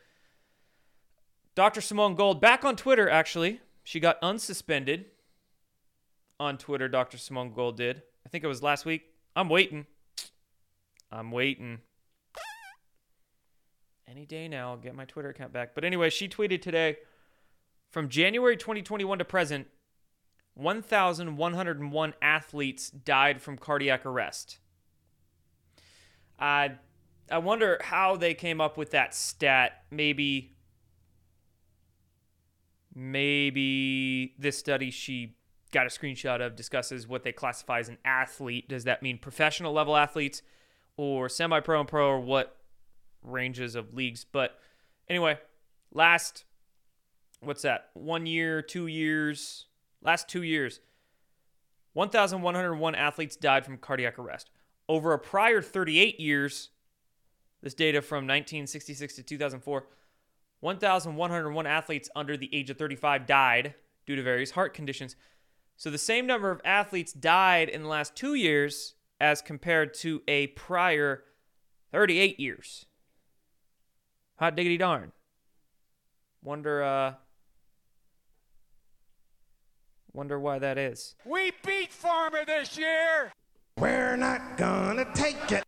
Dr. 1.54 1.82
Simone 1.82 2.16
Gold, 2.16 2.42
back 2.42 2.66
on 2.66 2.76
Twitter, 2.76 3.10
actually. 3.10 3.62
She 3.84 4.00
got 4.00 4.22
unsuspended 4.22 5.06
on 6.40 6.58
Twitter, 6.58 6.88
Dr. 6.88 7.18
Simone 7.18 7.54
Gold 7.54 7.78
did. 7.78 8.02
I 8.26 8.30
think 8.30 8.44
it 8.44 8.48
was 8.48 8.62
last 8.64 8.86
week. 8.86 9.04
I'm 9.36 9.50
waiting. 9.50 9.86
I'm 11.12 11.32
waiting. 11.32 11.80
Any 14.08 14.26
day 14.26 14.48
now, 14.48 14.72
I'll 14.72 14.78
get 14.78 14.96
my 14.96 15.06
Twitter 15.06 15.30
account 15.30 15.52
back. 15.52 15.74
But 15.74 15.84
anyway, 15.84 16.10
she 16.10 16.28
tweeted 16.28 16.62
today 16.62 16.98
from 17.92 18.10
January 18.10 18.56
2021 18.56 19.20
to 19.20 19.26
present 19.26 19.68
1,101 20.54 22.14
athletes 22.22 22.90
died 22.90 23.42
from 23.42 23.58
cardiac 23.58 24.06
arrest. 24.06 24.60
I, 26.40 26.72
I 27.32 27.40
wonder 27.40 27.80
how 27.82 28.16
they 28.16 28.34
came 28.34 28.62
up 28.62 28.78
with 28.78 28.92
that 28.92 29.14
stat. 29.14 29.84
Maybe, 29.92 30.56
maybe 32.94 34.36
this 34.38 34.58
study 34.58 34.92
she 34.92 35.36
got 35.72 35.86
a 35.86 35.90
screenshot 35.90 36.46
of 36.46 36.56
discusses 36.56 37.08
what 37.08 37.24
they 37.24 37.32
classify 37.34 37.80
as 37.80 37.90
an 37.90 37.98
athlete. 38.06 38.70
Does 38.70 38.86
that 38.86 39.04
mean 39.04 39.18
professional 39.18 39.74
level 39.74 39.98
athletes 39.98 40.42
or 40.98 41.30
semi 41.30 41.60
pro 41.60 41.80
and 41.80 41.90
pro 41.90 42.08
or 42.10 42.20
what 42.20 42.58
ranges 43.22 43.76
of 43.76 43.94
leagues? 43.94 44.26
But 44.26 44.60
anyway, 45.10 45.38
last, 45.92 46.46
what's 47.42 47.62
that? 47.64 47.90
One 47.94 48.26
year, 48.26 48.62
two 48.62 48.88
years, 48.88 49.66
last 50.02 50.28
two 50.28 50.44
years, 50.44 50.80
1,101 51.94 52.96
athletes 52.96 53.36
died 53.38 53.66
from 53.66 53.78
cardiac 53.78 54.20
arrest. 54.20 54.50
Over 54.90 55.14
a 55.14 55.20
prior 55.20 55.62
38 55.62 56.20
years, 56.20 56.70
this 57.62 57.74
data 57.74 58.02
from 58.02 58.26
1966 58.26 59.16
to 59.16 59.24
2004, 59.24 59.88
1,101 60.60 61.68
athletes 61.68 62.10
under 62.16 62.36
the 62.36 62.54
age 62.54 62.70
of 62.70 62.78
35 62.78 63.26
died 63.26 63.76
due 64.06 64.16
to 64.16 64.24
various 64.24 64.52
heart 64.52 64.74
conditions. 64.74 65.16
So 65.78 65.90
the 65.90 65.98
same 65.98 66.28
number 66.28 66.52
of 66.52 66.62
athletes 66.66 67.14
died 67.14 67.70
in 67.70 67.84
the 67.84 67.88
last 67.88 68.16
two 68.16 68.34
years 68.34 68.96
as 69.26 69.42
compared 69.42 69.92
to 69.96 70.22
a 70.28 70.46
prior 70.48 71.24
38 71.92 72.40
years. 72.40 72.86
Hot 74.36 74.56
diggity 74.56 74.78
darn. 74.78 75.14
Wonder, 76.44 76.84
uh, 76.84 77.14
wonder 80.14 80.40
why 80.40 80.60
that 80.60 80.78
is. 80.78 81.16
We 81.26 81.54
beat 81.66 81.92
Farmer 81.92 82.46
this 82.46 82.78
year. 82.78 83.32
We're 83.80 84.16
not 84.16 84.58
gonna 84.58 85.08
take 85.16 85.52
it. 85.52 85.64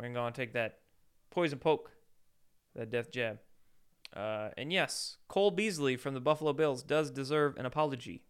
We're 0.00 0.12
gonna 0.12 0.34
take 0.34 0.54
that 0.54 0.80
poison 1.30 1.60
poke, 1.60 1.92
that 2.74 2.90
death 2.90 3.12
jab. 3.12 3.38
Uh, 4.12 4.48
and 4.58 4.72
yes, 4.72 5.18
Cole 5.28 5.52
Beasley 5.52 5.96
from 5.96 6.14
the 6.14 6.20
Buffalo 6.20 6.52
Bills 6.52 6.82
does 6.82 7.12
deserve 7.12 7.56
an 7.58 7.64
apology. 7.64 8.24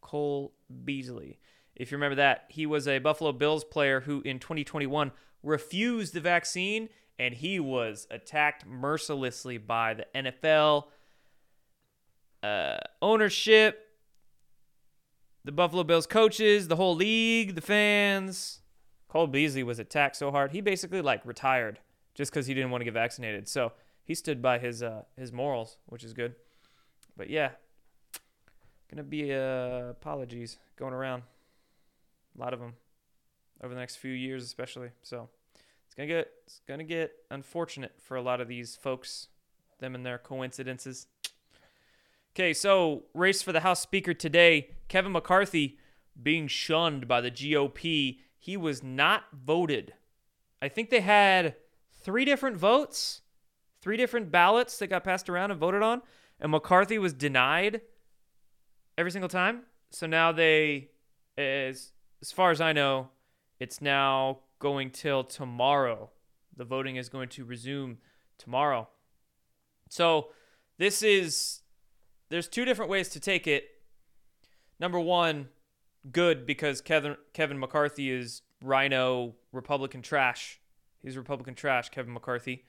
Cole 0.00 0.54
Beasley. 0.84 1.38
If 1.80 1.90
you 1.90 1.96
remember 1.96 2.16
that, 2.16 2.44
he 2.50 2.66
was 2.66 2.86
a 2.86 2.98
Buffalo 2.98 3.32
Bills 3.32 3.64
player 3.64 4.00
who 4.00 4.20
in 4.20 4.38
2021 4.38 5.12
refused 5.42 6.12
the 6.12 6.20
vaccine 6.20 6.90
and 7.18 7.32
he 7.32 7.58
was 7.58 8.06
attacked 8.10 8.66
mercilessly 8.66 9.56
by 9.56 9.94
the 9.94 10.06
NFL 10.14 10.84
uh, 12.42 12.76
ownership, 13.00 13.88
the 15.42 15.52
Buffalo 15.52 15.82
Bills 15.82 16.06
coaches, 16.06 16.68
the 16.68 16.76
whole 16.76 16.94
league, 16.94 17.54
the 17.54 17.62
fans. 17.62 18.60
Cole 19.08 19.26
Beasley 19.26 19.62
was 19.62 19.78
attacked 19.78 20.16
so 20.16 20.30
hard, 20.30 20.52
he 20.52 20.60
basically 20.60 21.00
like 21.00 21.24
retired 21.24 21.78
just 22.14 22.30
because 22.30 22.46
he 22.46 22.52
didn't 22.52 22.70
want 22.70 22.82
to 22.82 22.84
get 22.84 22.94
vaccinated. 22.94 23.48
So 23.48 23.72
he 24.04 24.14
stood 24.14 24.42
by 24.42 24.58
his 24.58 24.82
uh, 24.82 25.04
his 25.16 25.32
morals, 25.32 25.78
which 25.86 26.04
is 26.04 26.12
good. 26.12 26.34
But 27.16 27.30
yeah, 27.30 27.52
gonna 28.90 29.02
be 29.02 29.32
uh, 29.32 29.88
apologies 29.90 30.58
going 30.76 30.92
around, 30.92 31.22
a 32.36 32.40
lot 32.40 32.52
of 32.52 32.60
them 32.60 32.74
over 33.62 33.74
the 33.74 33.80
next 33.80 33.96
few 33.96 34.12
years, 34.12 34.44
especially. 34.44 34.90
So 35.02 35.28
it's 35.86 35.94
gonna 35.94 36.06
get 36.06 36.30
it's 36.46 36.60
gonna 36.66 36.84
get 36.84 37.12
unfortunate 37.30 37.92
for 38.00 38.16
a 38.16 38.22
lot 38.22 38.40
of 38.40 38.48
these 38.48 38.76
folks, 38.76 39.28
them 39.78 39.94
and 39.94 40.04
their 40.04 40.18
coincidences. 40.18 41.06
Okay, 42.34 42.52
so 42.52 43.04
race 43.12 43.42
for 43.42 43.52
the 43.52 43.60
House 43.60 43.80
Speaker 43.80 44.14
today. 44.14 44.70
Kevin 44.88 45.12
McCarthy 45.12 45.78
being 46.20 46.46
shunned 46.46 47.08
by 47.08 47.20
the 47.20 47.30
GOP. 47.30 48.18
He 48.38 48.56
was 48.56 48.82
not 48.82 49.24
voted. 49.32 49.94
I 50.62 50.68
think 50.68 50.90
they 50.90 51.00
had 51.00 51.56
three 51.92 52.24
different 52.24 52.56
votes, 52.56 53.22
three 53.80 53.96
different 53.96 54.30
ballots 54.30 54.78
that 54.78 54.88
got 54.88 55.04
passed 55.04 55.28
around 55.28 55.50
and 55.50 55.60
voted 55.60 55.82
on, 55.82 56.02
and 56.38 56.50
McCarthy 56.50 56.98
was 56.98 57.12
denied 57.12 57.80
every 58.96 59.10
single 59.10 59.28
time. 59.28 59.62
So 59.90 60.06
now 60.06 60.32
they, 60.32 60.90
as 61.36 61.92
as 62.20 62.32
far 62.32 62.50
as 62.50 62.60
I 62.60 62.72
know, 62.72 63.08
it's 63.58 63.80
now 63.80 64.38
going 64.58 64.90
till 64.90 65.24
tomorrow. 65.24 66.10
The 66.56 66.64
voting 66.64 66.96
is 66.96 67.08
going 67.08 67.28
to 67.30 67.44
resume 67.44 67.98
tomorrow. 68.38 68.88
So 69.88 70.28
this 70.78 71.02
is 71.02 71.62
there's 72.28 72.48
two 72.48 72.64
different 72.64 72.90
ways 72.90 73.08
to 73.10 73.20
take 73.20 73.46
it. 73.46 73.64
Number 74.78 75.00
one, 75.00 75.48
good 76.10 76.46
because 76.46 76.80
Kevin 76.80 77.16
Kevin 77.32 77.58
McCarthy 77.58 78.10
is 78.10 78.42
RINO 78.62 79.34
Republican 79.52 80.02
trash. 80.02 80.60
He's 81.02 81.16
Republican 81.16 81.54
trash, 81.54 81.88
Kevin 81.88 82.12
McCarthy. 82.12 82.64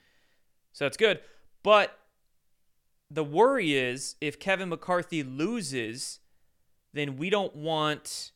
So 0.74 0.86
it's 0.86 0.98
good. 0.98 1.20
But 1.63 1.98
the 3.10 3.24
worry 3.24 3.75
is 3.75 4.15
if 4.22 4.39
Kevin 4.39 4.70
McCarthy 4.70 5.22
loses, 5.22 6.20
then 6.93 7.17
we 7.17 7.29
don't 7.29 7.55
want 7.55 8.31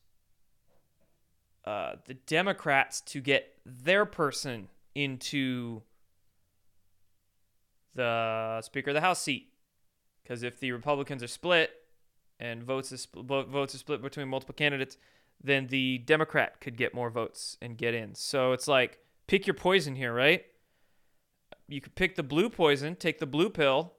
uh, 1.66 1.96
the 2.06 2.14
Democrats 2.14 3.00
to 3.00 3.20
get 3.20 3.54
their 3.64 4.04
person 4.04 4.68
into 4.94 5.82
the 7.94 8.60
Speaker 8.62 8.90
of 8.90 8.94
the 8.94 9.00
House 9.00 9.20
seat. 9.20 9.52
Because 10.22 10.42
if 10.42 10.60
the 10.60 10.72
Republicans 10.72 11.22
are 11.22 11.28
split 11.28 11.70
and 12.38 12.62
votes 12.62 12.92
is 12.92 13.06
votes 13.14 13.74
are 13.74 13.78
split 13.78 14.02
between 14.02 14.28
multiple 14.28 14.54
candidates, 14.54 14.96
then 15.42 15.66
the 15.68 15.98
Democrat 15.98 16.60
could 16.60 16.76
get 16.76 16.94
more 16.94 17.10
votes 17.10 17.56
and 17.60 17.76
get 17.76 17.94
in. 17.94 18.14
So 18.14 18.52
it's 18.52 18.68
like 18.68 18.98
pick 19.26 19.46
your 19.46 19.54
poison 19.54 19.94
here, 19.94 20.12
right? 20.12 20.44
You 21.68 21.80
could 21.80 21.94
pick 21.94 22.16
the 22.16 22.22
blue 22.22 22.48
poison, 22.48 22.96
take 22.96 23.18
the 23.18 23.26
blue 23.26 23.50
pill, 23.50 23.94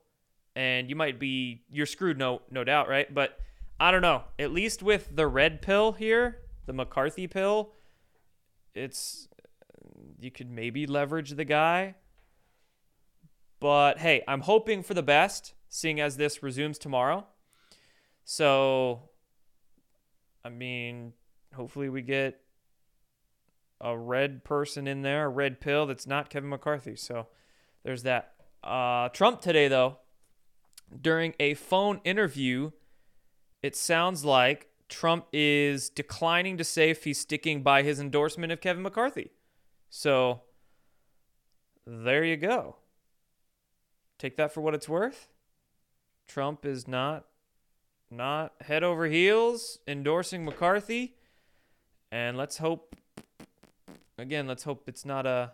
and 0.56 0.90
you 0.90 0.96
might 0.96 1.20
be 1.20 1.64
you're 1.70 1.86
screwed, 1.86 2.18
no 2.18 2.42
no 2.52 2.64
doubt, 2.64 2.90
right? 2.90 3.14
But 3.14 3.40
I 3.80 3.92
don't 3.92 4.02
know. 4.02 4.24
At 4.40 4.52
least 4.52 4.84
with 4.84 5.16
the 5.16 5.28
red 5.28 5.62
pill 5.62 5.94
here, 5.94 6.40
the 6.68 6.74
McCarthy 6.74 7.26
pill, 7.26 7.72
it's 8.76 9.28
you 10.20 10.30
could 10.30 10.52
maybe 10.52 10.86
leverage 10.86 11.32
the 11.32 11.46
guy. 11.46 11.96
But 13.60 13.98
hey, 13.98 14.24
I'm 14.28 14.42
hoping 14.42 14.84
for 14.84 14.94
the 14.94 15.02
best, 15.02 15.56
seeing 15.68 16.00
as 16.00 16.18
this 16.18 16.44
resumes 16.44 16.78
tomorrow. 16.78 17.26
So, 18.24 19.10
I 20.46 20.50
mean, 20.50 21.14
hopefully 21.56 21.90
we 21.90 22.04
get 22.04 22.40
a 23.82 23.98
red 23.98 24.44
person 24.44 24.88
in 24.88 25.02
there, 25.02 25.26
a 25.26 25.30
red 25.30 25.60
pill 25.60 25.88
that's 25.88 26.06
not 26.06 26.30
Kevin 26.30 26.50
McCarthy. 26.50 26.96
So, 26.96 27.28
there's 27.84 28.04
that. 28.04 28.34
Uh, 28.64 29.10
Trump 29.10 29.42
today, 29.42 29.68
though, 29.68 29.98
during 31.02 31.34
a 31.40 31.54
phone 31.54 32.02
interview, 32.04 32.72
it 33.64 33.76
sounds 33.76 34.26
like 34.26 34.68
Trump 34.90 35.26
is 35.34 35.90
declining 35.90 36.58
to 36.58 36.64
say 36.64 36.90
if 36.90 37.04
he's 37.04 37.20
sticking 37.20 37.62
by 37.62 37.84
his 37.84 38.00
endorsement 38.00 38.52
of 38.52 38.62
Kevin 38.62 38.84
McCarthy. 38.84 39.32
So 39.90 40.42
there 41.86 42.24
you 42.24 42.38
go. 42.38 42.78
Take 44.18 44.38
that 44.38 44.54
for 44.54 44.62
what 44.62 44.74
it's 44.74 44.90
worth. 44.90 45.28
Trump 46.28 46.66
is 46.66 46.88
not 46.88 47.26
not 48.10 48.54
head 48.62 48.84
over 48.84 49.06
heels 49.08 49.80
endorsing 49.88 50.46
McCarthy. 50.46 51.16
And 52.12 52.38
let's 52.38 52.58
hope 52.58 52.96
again, 54.18 54.48
let's 54.48 54.64
hope 54.64 54.88
it's 54.88 55.06
not 55.06 55.26
a 55.26 55.52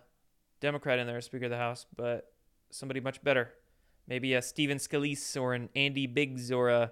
Democrat 0.60 1.00
in 1.00 1.08
there, 1.08 1.20
Speaker 1.22 1.46
of 1.46 1.52
the 1.52 1.58
House, 1.58 1.86
but 1.96 2.32
somebody 2.70 3.00
much 3.00 3.24
better. 3.24 3.54
Maybe 4.08 4.34
a 4.34 4.42
Stephen 4.42 4.78
Scalise 4.78 5.40
or 5.40 5.54
an 5.54 5.70
Andy 5.76 6.08
Biggs 6.08 6.52
or 6.52 6.70
a. 6.70 6.92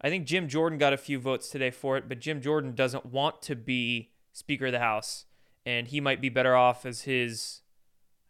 I 0.00 0.08
think 0.08 0.26
Jim 0.26 0.48
Jordan 0.48 0.78
got 0.78 0.92
a 0.92 0.98
few 0.98 1.18
votes 1.18 1.48
today 1.48 1.70
for 1.70 1.96
it, 1.96 2.08
but 2.08 2.20
Jim 2.20 2.40
Jordan 2.40 2.74
doesn't 2.74 3.06
want 3.06 3.42
to 3.42 3.56
be 3.56 4.10
Speaker 4.32 4.66
of 4.66 4.72
the 4.72 4.78
House, 4.78 5.24
and 5.64 5.88
he 5.88 6.00
might 6.00 6.20
be 6.20 6.28
better 6.28 6.54
off 6.54 6.84
as 6.84 7.02
his, 7.02 7.62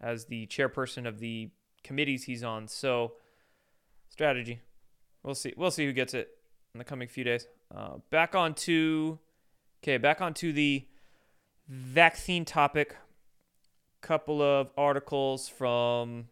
as 0.01 0.27
the 0.27 0.47
chairperson 0.47 1.07
of 1.07 1.19
the 1.19 1.51
committees 1.83 2.25
he's 2.25 2.45
on. 2.45 2.69
So, 2.69 3.15
strategy. 4.09 4.61
We'll 5.23 5.35
see. 5.35 5.53
We'll 5.57 5.73
see 5.73 5.87
who 5.87 5.93
gets 5.93 6.15
it 6.15 6.29
in 6.73 6.79
the 6.79 6.85
coming 6.85 7.09
few 7.09 7.25
days. 7.25 7.49
Uh, 7.75 7.97
back 8.11 8.35
on 8.35 8.55
to, 8.55 9.19
okay, 9.83 9.97
back 9.97 10.21
on 10.21 10.35
to 10.35 10.53
the 10.53 10.87
vaccine 11.69 12.45
topic. 12.45 12.97
Couple 14.03 14.41
of 14.41 14.71
articles 14.77 15.49
from 15.49 16.29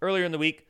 earlier 0.00 0.24
in 0.24 0.30
the 0.30 0.38
week. 0.38 0.68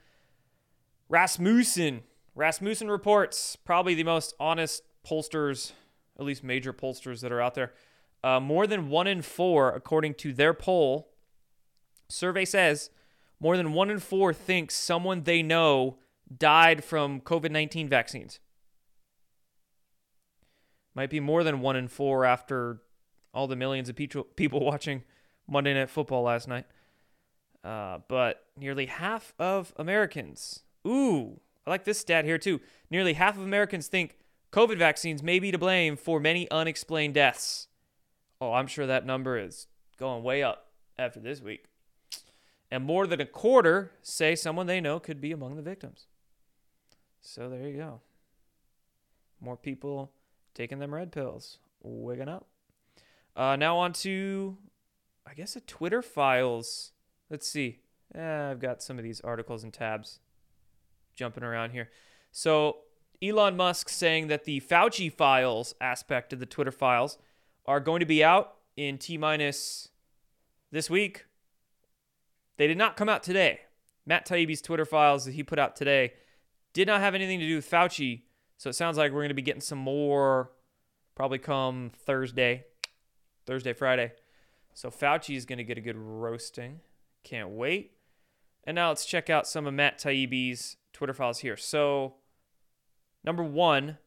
Rasmussen. 1.10 2.02
Rasmussen 2.36 2.90
reports, 2.90 3.56
probably 3.56 3.94
the 3.94 4.04
most 4.04 4.34
honest 4.38 4.82
pollsters, 5.04 5.72
at 6.18 6.24
least 6.26 6.44
major 6.44 6.72
pollsters 6.72 7.22
that 7.22 7.32
are 7.32 7.40
out 7.40 7.54
there. 7.54 7.72
Uh, 8.22 8.38
more 8.40 8.66
than 8.66 8.90
one 8.90 9.06
in 9.06 9.22
four, 9.22 9.72
according 9.72 10.14
to 10.14 10.34
their 10.34 10.52
poll, 10.52 11.08
survey 12.10 12.44
says 12.44 12.90
more 13.40 13.56
than 13.56 13.72
one 13.72 13.88
in 13.88 13.98
four 13.98 14.34
thinks 14.34 14.74
someone 14.74 15.22
they 15.22 15.42
know 15.42 15.96
died 16.36 16.84
from 16.84 17.22
COVID 17.22 17.50
19 17.50 17.88
vaccines. 17.88 18.38
Might 20.94 21.10
be 21.10 21.20
more 21.20 21.42
than 21.42 21.60
one 21.60 21.76
in 21.76 21.88
four 21.88 22.26
after 22.26 22.82
all 23.32 23.46
the 23.46 23.56
millions 23.56 23.88
of 23.88 23.96
people 23.96 24.26
watching 24.60 25.04
Monday 25.48 25.72
Night 25.72 25.88
Football 25.88 26.22
last 26.22 26.48
night. 26.48 26.66
Uh, 27.64 27.98
but 28.08 28.44
nearly 28.58 28.86
half 28.86 29.34
of 29.38 29.72
Americans, 29.76 30.60
ooh, 30.86 31.40
I 31.66 31.70
like 31.70 31.84
this 31.84 31.98
stat 31.98 32.24
here 32.24 32.38
too. 32.38 32.60
Nearly 32.90 33.14
half 33.14 33.36
of 33.36 33.42
Americans 33.42 33.88
think 33.88 34.16
COVID 34.52 34.78
vaccines 34.78 35.22
may 35.22 35.38
be 35.38 35.50
to 35.50 35.58
blame 35.58 35.96
for 35.96 36.20
many 36.20 36.50
unexplained 36.50 37.14
deaths. 37.14 37.68
Oh, 38.40 38.52
I'm 38.52 38.66
sure 38.66 38.86
that 38.86 39.06
number 39.06 39.38
is 39.38 39.66
going 39.98 40.22
way 40.22 40.42
up 40.42 40.68
after 40.98 41.20
this 41.20 41.40
week. 41.40 41.64
And 42.70 42.84
more 42.84 43.06
than 43.06 43.20
a 43.20 43.26
quarter 43.26 43.92
say 44.02 44.34
someone 44.34 44.66
they 44.66 44.80
know 44.80 45.00
could 45.00 45.20
be 45.20 45.32
among 45.32 45.56
the 45.56 45.62
victims. 45.62 46.06
So 47.20 47.48
there 47.48 47.66
you 47.66 47.76
go. 47.76 48.00
More 49.40 49.56
people 49.56 50.12
taking 50.54 50.78
them 50.78 50.94
red 50.94 51.12
pills, 51.12 51.58
wigging 51.82 52.28
up. 52.28 52.46
Uh, 53.34 53.56
now 53.56 53.76
on 53.76 53.92
to, 53.92 54.56
I 55.26 55.34
guess, 55.34 55.56
a 55.56 55.60
Twitter 55.60 56.02
files 56.02 56.92
Let's 57.30 57.48
see. 57.48 57.80
Eh, 58.14 58.50
I've 58.50 58.60
got 58.60 58.82
some 58.82 58.98
of 58.98 59.04
these 59.04 59.20
articles 59.20 59.64
and 59.64 59.72
tabs 59.72 60.20
jumping 61.16 61.42
around 61.42 61.70
here. 61.70 61.90
So, 62.30 62.78
Elon 63.22 63.56
Musk 63.56 63.88
saying 63.88 64.26
that 64.28 64.44
the 64.44 64.60
Fauci 64.60 65.10
files 65.10 65.74
aspect 65.80 66.32
of 66.32 66.38
the 66.38 66.46
Twitter 66.46 66.70
files 66.70 67.18
are 67.64 67.80
going 67.80 68.00
to 68.00 68.06
be 68.06 68.22
out 68.22 68.56
in 68.76 68.98
T 68.98 69.16
minus 69.16 69.88
this 70.70 70.90
week. 70.90 71.24
They 72.58 72.66
did 72.66 72.78
not 72.78 72.96
come 72.96 73.08
out 73.08 73.22
today. 73.22 73.60
Matt 74.04 74.26
Taibbi's 74.26 74.60
Twitter 74.60 74.84
files 74.84 75.24
that 75.24 75.32
he 75.32 75.42
put 75.42 75.58
out 75.58 75.76
today 75.76 76.12
did 76.72 76.86
not 76.86 77.00
have 77.00 77.14
anything 77.14 77.40
to 77.40 77.46
do 77.46 77.56
with 77.56 77.68
Fauci. 77.68 78.22
So 78.58 78.70
it 78.70 78.74
sounds 78.74 78.96
like 78.96 79.12
we're 79.12 79.20
going 79.20 79.28
to 79.28 79.34
be 79.34 79.42
getting 79.42 79.60
some 79.60 79.78
more 79.78 80.52
probably 81.14 81.38
come 81.38 81.90
Thursday, 81.94 82.64
Thursday, 83.46 83.72
Friday. 83.72 84.12
So 84.74 84.90
Fauci 84.90 85.36
is 85.36 85.46
going 85.46 85.58
to 85.58 85.64
get 85.64 85.78
a 85.78 85.80
good 85.80 85.96
roasting. 85.96 86.80
Can't 87.24 87.50
wait. 87.50 87.92
And 88.64 88.74
now 88.74 88.88
let's 88.88 89.06
check 89.06 89.30
out 89.30 89.46
some 89.46 89.66
of 89.66 89.74
Matt 89.74 89.98
Taibbi's 89.98 90.76
Twitter 90.96 91.12
files 91.12 91.40
here. 91.40 91.58
So, 91.58 92.14
number 93.22 93.42
one 93.42 93.98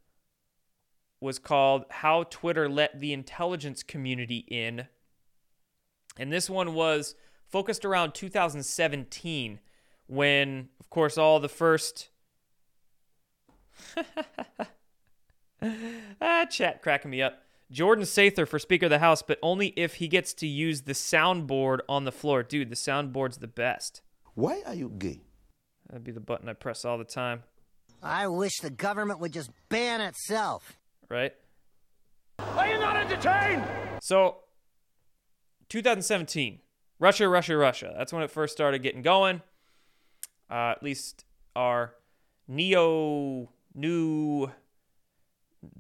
was 1.21 1.37
called 1.37 1.85
How 1.89 2.23
Twitter 2.23 2.67
Let 2.67 2.99
the 2.99 3.13
Intelligence 3.13 3.83
Community 3.83 4.43
In. 4.47 4.87
And 6.17 6.33
this 6.33 6.49
one 6.49 6.73
was 6.73 7.13
focused 7.47 7.85
around 7.85 8.15
2017 8.15 9.59
when, 10.07 10.69
of 10.79 10.89
course, 10.89 11.15
all 11.15 11.39
the 11.39 11.47
first. 11.47 12.09
ah, 16.19 16.45
chat 16.45 16.81
cracking 16.81 17.11
me 17.11 17.21
up. 17.21 17.43
Jordan 17.69 18.05
Sather 18.05 18.47
for 18.47 18.57
Speaker 18.57 18.87
of 18.87 18.89
the 18.89 18.97
House, 18.97 19.21
but 19.21 19.37
only 19.43 19.67
if 19.75 19.95
he 19.95 20.07
gets 20.07 20.33
to 20.33 20.47
use 20.47 20.81
the 20.81 20.93
soundboard 20.93 21.81
on 21.87 22.05
the 22.05 22.11
floor. 22.11 22.41
Dude, 22.41 22.71
the 22.71 22.75
soundboard's 22.75 23.37
the 23.37 23.47
best. 23.47 24.01
Why 24.33 24.63
are 24.65 24.73
you 24.73 24.91
gay? 24.97 25.28
That'd 25.89 26.03
be 26.03 26.11
the 26.11 26.19
button 26.19 26.47
I 26.47 26.53
press 26.53 26.85
all 26.85 26.97
the 26.97 27.03
time. 27.03 27.43
I 28.01 28.27
wish 28.27 28.57
the 28.61 28.69
government 28.69 29.19
would 29.19 29.33
just 29.33 29.49
ban 29.69 30.01
itself. 30.01 30.77
Right? 31.09 31.33
Are 32.39 32.67
you 32.67 32.79
not 32.79 32.95
entertained? 32.95 33.63
So, 34.01 34.37
2017, 35.69 36.59
Russia, 36.99 37.27
Russia, 37.27 37.57
Russia. 37.57 37.93
That's 37.97 38.13
when 38.13 38.23
it 38.23 38.31
first 38.31 38.53
started 38.53 38.83
getting 38.83 39.01
going. 39.01 39.41
Uh, 40.49 40.73
at 40.75 40.83
least 40.83 41.25
our 41.55 41.95
neo 42.47 43.49
new 43.75 44.51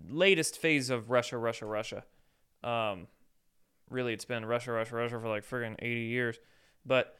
latest 0.09 0.57
phase 0.57 0.89
of 0.89 1.09
Russia, 1.09 1.37
Russia, 1.37 1.65
Russia. 1.65 2.03
Um, 2.63 3.07
really, 3.89 4.13
it's 4.13 4.25
been 4.25 4.45
Russia, 4.45 4.71
Russia, 4.71 4.95
Russia 4.95 5.19
for 5.19 5.29
like 5.29 5.47
friggin' 5.47 5.75
80 5.79 6.01
years. 6.01 6.39
But 6.85 7.18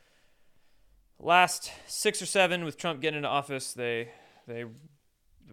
last 1.20 1.72
six 1.88 2.22
or 2.22 2.26
seven 2.26 2.64
with 2.66 2.78
Trump 2.78 3.02
getting 3.02 3.18
into 3.18 3.30
office, 3.30 3.74
they 3.74 4.10
they 4.48 4.66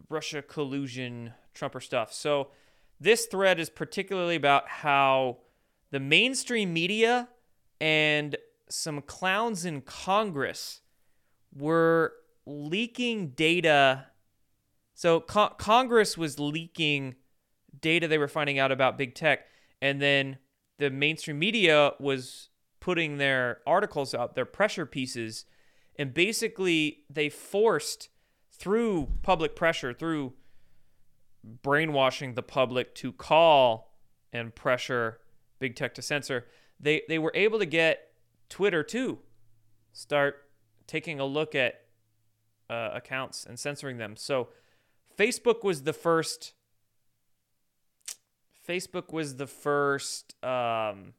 Russia 0.08 0.42
collusion 0.42 1.32
Trumper 1.54 1.80
stuff. 1.80 2.12
So 2.12 2.48
this 3.00 3.26
thread 3.26 3.58
is 3.60 3.68
particularly 3.68 4.36
about 4.36 4.68
how 4.68 5.38
the 5.90 6.00
mainstream 6.00 6.72
media 6.72 7.28
and 7.80 8.36
some 8.68 9.02
clowns 9.02 9.64
in 9.64 9.80
Congress 9.82 10.80
were 11.54 12.14
leaking 12.46 13.30
data 13.30 14.06
so 14.96 15.20
co- 15.20 15.50
Congress 15.58 16.16
was 16.16 16.40
leaking 16.40 17.16
data 17.82 18.08
they 18.08 18.16
were 18.16 18.28
finding 18.28 18.58
out 18.58 18.72
about 18.72 18.96
big 18.96 19.14
tech, 19.14 19.40
and 19.82 20.00
then 20.00 20.38
the 20.78 20.88
mainstream 20.88 21.38
media 21.38 21.92
was 22.00 22.48
putting 22.80 23.18
their 23.18 23.58
articles 23.66 24.14
out, 24.14 24.34
their 24.34 24.46
pressure 24.46 24.86
pieces, 24.86 25.44
and 25.98 26.12
basically 26.12 27.04
they 27.10 27.28
forced 27.28 28.08
through 28.52 29.08
public 29.22 29.54
pressure, 29.54 29.92
through 29.92 30.32
brainwashing 31.44 32.34
the 32.34 32.42
public 32.42 32.94
to 32.96 33.12
call 33.12 33.94
and 34.32 34.54
pressure 34.54 35.20
big 35.58 35.76
tech 35.76 35.94
to 35.94 36.02
censor. 36.02 36.46
They 36.78 37.02
they 37.08 37.18
were 37.18 37.32
able 37.34 37.58
to 37.58 37.66
get 37.66 38.12
Twitter 38.48 38.82
to 38.82 39.18
start 39.92 40.44
taking 40.86 41.20
a 41.20 41.24
look 41.24 41.54
at 41.54 41.82
uh, 42.68 42.90
accounts 42.92 43.46
and 43.46 43.58
censoring 43.58 43.98
them. 43.98 44.16
So 44.16 44.48
Facebook 45.16 45.64
was 45.64 45.82
the 45.82 45.92
first. 45.92 46.52
Facebook 48.68 49.12
was 49.12 49.36
the 49.36 49.46
first. 49.46 50.34
Um, 50.44 51.14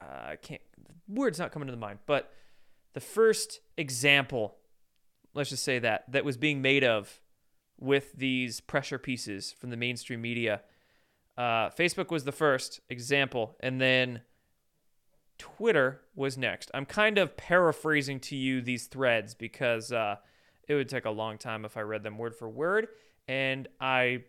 uh, 0.00 0.30
I 0.30 0.36
can't. 0.36 0.62
Word's 1.08 1.38
not 1.38 1.52
coming 1.52 1.66
to 1.66 1.72
the 1.72 1.78
mind, 1.78 1.98
but 2.06 2.32
the 2.94 3.00
first 3.00 3.60
example, 3.76 4.56
let's 5.34 5.50
just 5.50 5.64
say 5.64 5.78
that, 5.80 6.10
that 6.10 6.24
was 6.24 6.36
being 6.36 6.62
made 6.62 6.84
of 6.84 7.20
with 7.78 8.12
these 8.14 8.60
pressure 8.60 8.98
pieces 8.98 9.52
from 9.52 9.70
the 9.70 9.76
mainstream 9.76 10.22
media. 10.22 10.62
Uh, 11.36 11.68
Facebook 11.70 12.10
was 12.10 12.24
the 12.24 12.32
first 12.32 12.80
example, 12.88 13.56
and 13.60 13.80
then 13.80 14.22
Twitter 15.38 16.00
was 16.14 16.38
next. 16.38 16.70
I'm 16.72 16.86
kind 16.86 17.18
of 17.18 17.36
paraphrasing 17.36 18.20
to 18.20 18.36
you 18.36 18.62
these 18.62 18.86
threads 18.86 19.34
because 19.34 19.92
uh, 19.92 20.16
it 20.68 20.74
would 20.74 20.88
take 20.88 21.04
a 21.04 21.10
long 21.10 21.38
time 21.38 21.64
if 21.64 21.76
I 21.76 21.80
read 21.80 22.04
them 22.04 22.16
word 22.16 22.36
for 22.36 22.48
word. 22.48 22.88
And 23.26 23.68
I 23.80 24.24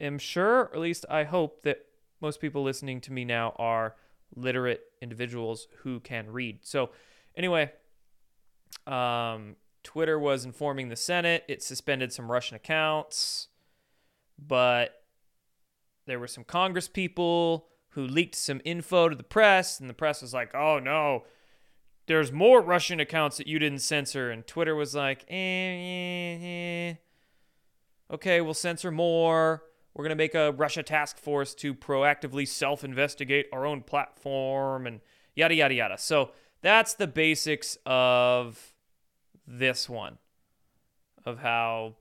am 0.00 0.18
sure, 0.18 0.64
or 0.64 0.74
at 0.74 0.80
least 0.80 1.04
I 1.10 1.24
hope, 1.24 1.62
that 1.62 1.84
most 2.20 2.40
people 2.40 2.62
listening 2.62 3.00
to 3.02 3.12
me 3.12 3.24
now 3.24 3.54
are 3.56 3.96
literate 4.34 4.82
individuals 5.00 5.68
who 5.82 6.00
can 6.00 6.30
read. 6.30 6.60
So, 6.62 6.90
anyway, 7.36 7.72
Um, 8.86 9.56
Twitter 9.84 10.18
was 10.18 10.44
informing 10.44 10.88
the 10.88 10.96
Senate 10.96 11.44
it 11.48 11.62
suspended 11.62 12.12
some 12.12 12.30
Russian 12.30 12.56
accounts, 12.56 13.48
but 14.38 15.04
there 16.06 16.18
were 16.18 16.26
some 16.28 16.44
Congress 16.44 16.88
people 16.88 17.68
who 17.90 18.06
leaked 18.06 18.34
some 18.34 18.60
info 18.64 19.08
to 19.08 19.14
the 19.14 19.22
press, 19.22 19.78
and 19.78 19.88
the 19.90 19.94
press 19.94 20.22
was 20.22 20.32
like, 20.32 20.54
oh 20.54 20.78
no, 20.78 21.24
there's 22.06 22.32
more 22.32 22.60
Russian 22.60 22.98
accounts 23.00 23.36
that 23.36 23.46
you 23.46 23.58
didn't 23.58 23.80
censor. 23.80 24.30
And 24.30 24.46
Twitter 24.46 24.74
was 24.74 24.94
like, 24.94 25.24
eh, 25.28 25.34
eh, 25.34 26.38
eh. 26.42 26.94
okay, 28.10 28.40
we'll 28.40 28.54
censor 28.54 28.90
more. 28.90 29.62
We're 29.94 30.04
going 30.04 30.10
to 30.10 30.16
make 30.16 30.34
a 30.34 30.52
Russia 30.52 30.82
task 30.82 31.18
force 31.18 31.54
to 31.56 31.74
proactively 31.74 32.48
self 32.48 32.82
investigate 32.82 33.46
our 33.52 33.66
own 33.66 33.82
platform 33.82 34.86
and 34.86 35.00
yada, 35.34 35.54
yada, 35.54 35.74
yada. 35.74 35.98
So 35.98 36.30
that's 36.62 36.94
the 36.94 37.06
basics 37.06 37.76
of 37.84 38.74
this 39.46 39.88
one, 39.88 40.18
of 41.24 41.40
how 41.40 41.96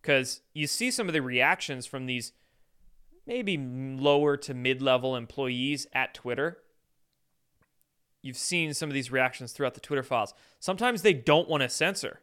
Because 0.00 0.42
you 0.52 0.66
see 0.66 0.90
some 0.90 1.08
of 1.08 1.14
the 1.14 1.22
reactions 1.22 1.86
from 1.86 2.06
these 2.06 2.32
maybe 3.26 3.56
lower 3.56 4.36
to 4.36 4.54
mid 4.54 4.82
level 4.82 5.16
employees 5.16 5.86
at 5.92 6.14
Twitter. 6.14 6.58
You've 8.22 8.36
seen 8.36 8.74
some 8.74 8.88
of 8.88 8.94
these 8.94 9.10
reactions 9.10 9.52
throughout 9.52 9.74
the 9.74 9.80
Twitter 9.80 10.02
files. 10.02 10.34
Sometimes 10.60 11.02
they 11.02 11.12
don't 11.12 11.48
want 11.48 11.62
to 11.62 11.68
censor. 11.68 12.20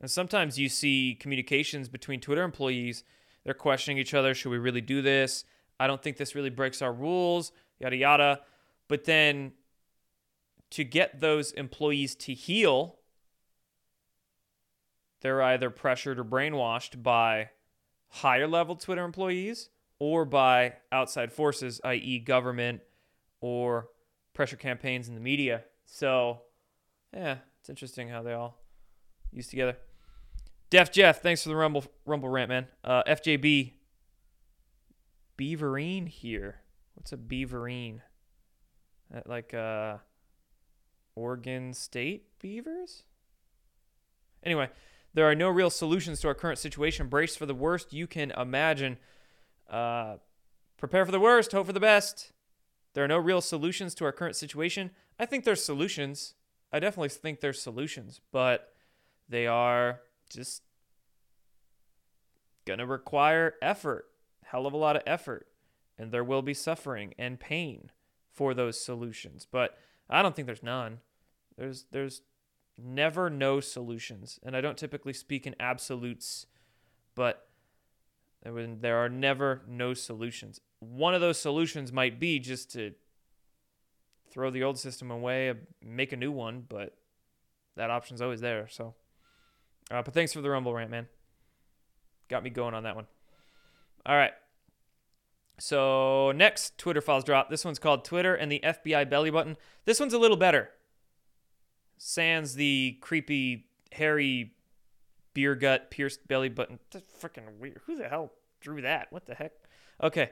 And 0.00 0.10
sometimes 0.10 0.58
you 0.58 0.68
see 0.68 1.16
communications 1.18 1.88
between 1.88 2.20
Twitter 2.20 2.42
employees. 2.42 3.04
They're 3.44 3.54
questioning 3.54 3.98
each 3.98 4.14
other. 4.14 4.34
Should 4.34 4.50
we 4.50 4.58
really 4.58 4.80
do 4.80 5.02
this? 5.02 5.44
I 5.80 5.86
don't 5.86 6.02
think 6.02 6.16
this 6.16 6.34
really 6.34 6.50
breaks 6.50 6.82
our 6.82 6.92
rules, 6.92 7.52
yada, 7.80 7.96
yada. 7.96 8.40
But 8.88 9.04
then 9.04 9.52
to 10.70 10.84
get 10.84 11.20
those 11.20 11.52
employees 11.52 12.14
to 12.16 12.34
heal 12.34 12.98
they're 15.20 15.42
either 15.42 15.70
pressured 15.70 16.18
or 16.18 16.24
brainwashed 16.24 17.02
by 17.02 17.50
higher 18.08 18.46
level 18.46 18.76
Twitter 18.76 19.04
employees 19.04 19.70
or 19.98 20.24
by 20.24 20.74
outside 20.92 21.32
forces, 21.32 21.80
i.e., 21.84 22.18
government 22.20 22.80
or 23.40 23.88
pressure 24.32 24.56
campaigns 24.56 25.08
in 25.08 25.14
the 25.14 25.20
media. 25.20 25.64
So, 25.84 26.42
yeah, 27.12 27.38
it's 27.60 27.68
interesting 27.68 28.08
how 28.08 28.22
they 28.22 28.32
all 28.32 28.58
use 29.32 29.48
together. 29.48 29.76
Def 30.70 30.92
Jeff, 30.92 31.22
thanks 31.22 31.42
for 31.42 31.48
the 31.48 31.56
Rumble 31.56 31.84
Rumble 32.04 32.28
rant, 32.28 32.50
man. 32.50 32.66
Uh, 32.84 33.02
FJB 33.04 33.72
Beaverine 35.38 36.08
here. 36.08 36.56
What's 36.94 37.12
a 37.12 37.16
Beaverine? 37.16 38.00
That 39.10 39.28
like 39.28 39.54
uh 39.54 39.98
Oregon 41.14 41.72
State 41.72 42.38
Beavers? 42.40 43.04
Anyway, 44.42 44.68
there 45.14 45.28
are 45.28 45.34
no 45.34 45.48
real 45.48 45.70
solutions 45.70 46.20
to 46.20 46.28
our 46.28 46.34
current 46.34 46.58
situation. 46.58 47.08
Brace 47.08 47.34
for 47.34 47.46
the 47.46 47.54
worst 47.54 47.92
you 47.92 48.06
can 48.06 48.30
imagine. 48.32 48.98
Uh, 49.68 50.16
prepare 50.76 51.04
for 51.04 51.12
the 51.12 51.20
worst, 51.20 51.52
hope 51.52 51.66
for 51.66 51.72
the 51.72 51.80
best. 51.80 52.32
There 52.94 53.04
are 53.04 53.08
no 53.08 53.18
real 53.18 53.40
solutions 53.40 53.94
to 53.96 54.04
our 54.04 54.12
current 54.12 54.36
situation. 54.36 54.90
I 55.18 55.26
think 55.26 55.44
there's 55.44 55.64
solutions. 55.64 56.34
I 56.72 56.78
definitely 56.78 57.08
think 57.08 57.40
there's 57.40 57.60
solutions, 57.60 58.20
but 58.30 58.72
they 59.28 59.46
are 59.46 60.00
just 60.30 60.62
going 62.66 62.78
to 62.78 62.86
require 62.86 63.54
effort, 63.62 64.06
hell 64.44 64.66
of 64.66 64.72
a 64.72 64.76
lot 64.76 64.96
of 64.96 65.02
effort, 65.06 65.46
and 65.98 66.12
there 66.12 66.24
will 66.24 66.42
be 66.42 66.54
suffering 66.54 67.14
and 67.18 67.40
pain 67.40 67.90
for 68.32 68.54
those 68.54 68.80
solutions. 68.80 69.46
But 69.50 69.78
I 70.08 70.22
don't 70.22 70.36
think 70.36 70.46
there's 70.46 70.62
none. 70.62 71.00
There's 71.56 71.86
there's 71.90 72.22
never 72.78 73.28
no 73.28 73.60
solutions. 73.60 74.38
And 74.42 74.56
I 74.56 74.60
don't 74.60 74.78
typically 74.78 75.12
speak 75.12 75.46
in 75.46 75.56
absolutes, 75.58 76.46
but 77.14 77.48
there 78.42 78.96
are 78.98 79.08
never 79.08 79.62
no 79.66 79.94
solutions. 79.94 80.60
One 80.78 81.14
of 81.14 81.20
those 81.20 81.38
solutions 81.38 81.92
might 81.92 82.20
be 82.20 82.38
just 82.38 82.72
to 82.72 82.92
throw 84.30 84.50
the 84.50 84.62
old 84.62 84.78
system 84.78 85.10
away, 85.10 85.52
make 85.82 86.12
a 86.12 86.16
new 86.16 86.30
one, 86.30 86.64
but 86.68 86.96
that 87.76 87.90
option's 87.90 88.22
always 88.22 88.40
there. 88.40 88.68
So, 88.68 88.94
uh, 89.90 90.02
but 90.02 90.14
thanks 90.14 90.32
for 90.32 90.40
the 90.40 90.50
Rumble 90.50 90.74
rant, 90.74 90.90
man. 90.90 91.06
Got 92.28 92.44
me 92.44 92.50
going 92.50 92.74
on 92.74 92.82
that 92.82 92.96
one. 92.96 93.06
All 94.04 94.16
right. 94.16 94.32
So, 95.60 96.32
next 96.32 96.78
Twitter 96.78 97.00
files 97.00 97.24
drop. 97.24 97.50
This 97.50 97.64
one's 97.64 97.78
called 97.78 98.04
Twitter 98.04 98.34
and 98.34 98.50
the 98.50 98.60
FBI 98.62 99.10
belly 99.10 99.30
button. 99.30 99.56
This 99.84 99.98
one's 99.98 100.12
a 100.12 100.18
little 100.18 100.36
better 100.36 100.70
sans 101.98 102.54
the 102.54 102.96
creepy, 103.00 103.66
hairy, 103.92 104.54
beer 105.34 105.54
gut, 105.54 105.90
pierced 105.90 106.26
belly 106.26 106.48
button. 106.48 106.78
That's 106.90 107.06
freaking 107.20 107.58
weird. 107.58 107.80
Who 107.86 107.96
the 107.96 108.08
hell 108.08 108.32
drew 108.60 108.80
that? 108.82 109.08
What 109.10 109.26
the 109.26 109.34
heck? 109.34 109.52
Okay. 110.02 110.30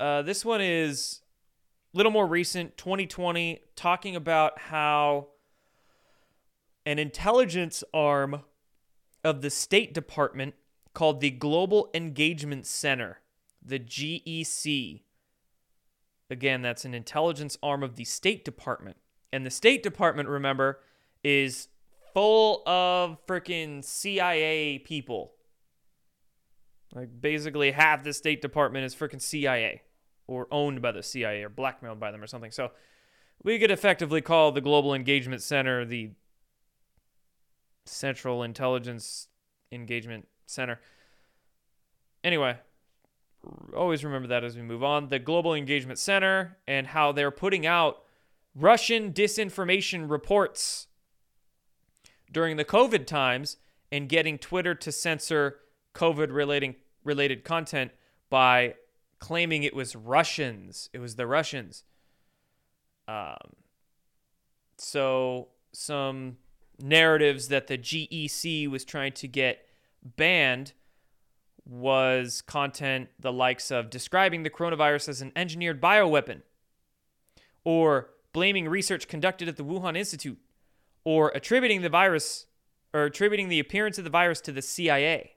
Uh, 0.00 0.22
this 0.22 0.44
one 0.44 0.60
is 0.60 1.20
a 1.94 1.96
little 1.96 2.12
more 2.12 2.26
recent, 2.26 2.76
2020, 2.76 3.60
talking 3.76 4.16
about 4.16 4.58
how 4.58 5.28
an 6.84 6.98
intelligence 6.98 7.84
arm 7.94 8.42
of 9.26 9.42
the 9.42 9.50
State 9.50 9.92
Department 9.92 10.54
called 10.94 11.20
the 11.20 11.30
Global 11.30 11.90
Engagement 11.92 12.64
Center, 12.64 13.20
the 13.60 13.80
GEC. 13.80 15.02
Again, 16.30 16.62
that's 16.62 16.84
an 16.84 16.94
intelligence 16.94 17.58
arm 17.62 17.82
of 17.82 17.96
the 17.96 18.04
State 18.04 18.44
Department. 18.44 18.96
And 19.32 19.44
the 19.44 19.50
State 19.50 19.82
Department, 19.82 20.28
remember, 20.28 20.78
is 21.24 21.68
full 22.14 22.62
of 22.68 23.18
freaking 23.26 23.84
CIA 23.84 24.78
people. 24.78 25.32
Like 26.94 27.20
basically 27.20 27.72
half 27.72 28.04
the 28.04 28.12
State 28.12 28.40
Department 28.40 28.84
is 28.84 28.94
freaking 28.94 29.20
CIA 29.20 29.82
or 30.28 30.46
owned 30.52 30.80
by 30.80 30.92
the 30.92 31.02
CIA 31.02 31.42
or 31.42 31.48
blackmailed 31.48 31.98
by 31.98 32.12
them 32.12 32.22
or 32.22 32.28
something. 32.28 32.52
So 32.52 32.70
we 33.42 33.58
could 33.58 33.72
effectively 33.72 34.20
call 34.20 34.52
the 34.52 34.60
Global 34.60 34.94
Engagement 34.94 35.42
Center 35.42 35.84
the 35.84 36.12
Central 37.88 38.42
Intelligence 38.42 39.28
Engagement 39.72 40.28
Center. 40.46 40.80
Anyway, 42.22 42.56
always 43.76 44.04
remember 44.04 44.28
that 44.28 44.44
as 44.44 44.56
we 44.56 44.62
move 44.62 44.82
on. 44.82 45.08
The 45.08 45.18
Global 45.18 45.54
Engagement 45.54 45.98
Center 45.98 46.58
and 46.66 46.88
how 46.88 47.12
they're 47.12 47.30
putting 47.30 47.66
out 47.66 48.02
Russian 48.54 49.12
disinformation 49.12 50.10
reports 50.10 50.88
during 52.32 52.56
the 52.56 52.64
COVID 52.64 53.06
times 53.06 53.56
and 53.92 54.08
getting 54.08 54.38
Twitter 54.38 54.74
to 54.74 54.90
censor 54.90 55.58
COVID 55.94 56.32
relating 56.32 56.76
related 57.04 57.44
content 57.44 57.92
by 58.28 58.74
claiming 59.18 59.62
it 59.62 59.74
was 59.74 59.94
Russians. 59.94 60.90
It 60.92 60.98
was 60.98 61.16
the 61.16 61.26
Russians. 61.26 61.84
Um, 63.06 63.36
so 64.78 65.48
some 65.72 66.38
narratives 66.80 67.48
that 67.48 67.66
the 67.66 67.78
GEC 67.78 68.68
was 68.68 68.84
trying 68.84 69.12
to 69.12 69.28
get 69.28 69.66
banned 70.02 70.72
was 71.64 72.42
content 72.42 73.08
the 73.18 73.32
likes 73.32 73.70
of 73.70 73.90
describing 73.90 74.42
the 74.42 74.50
coronavirus 74.50 75.08
as 75.08 75.20
an 75.20 75.32
engineered 75.34 75.80
bioweapon 75.80 76.42
or 77.64 78.10
blaming 78.32 78.68
research 78.68 79.08
conducted 79.08 79.48
at 79.48 79.56
the 79.56 79.64
Wuhan 79.64 79.96
Institute 79.96 80.38
or 81.02 81.32
attributing 81.34 81.82
the 81.82 81.88
virus 81.88 82.46
or 82.94 83.04
attributing 83.04 83.48
the 83.48 83.58
appearance 83.58 83.98
of 83.98 84.04
the 84.04 84.10
virus 84.10 84.40
to 84.42 84.52
the 84.52 84.62
CIA. 84.62 85.32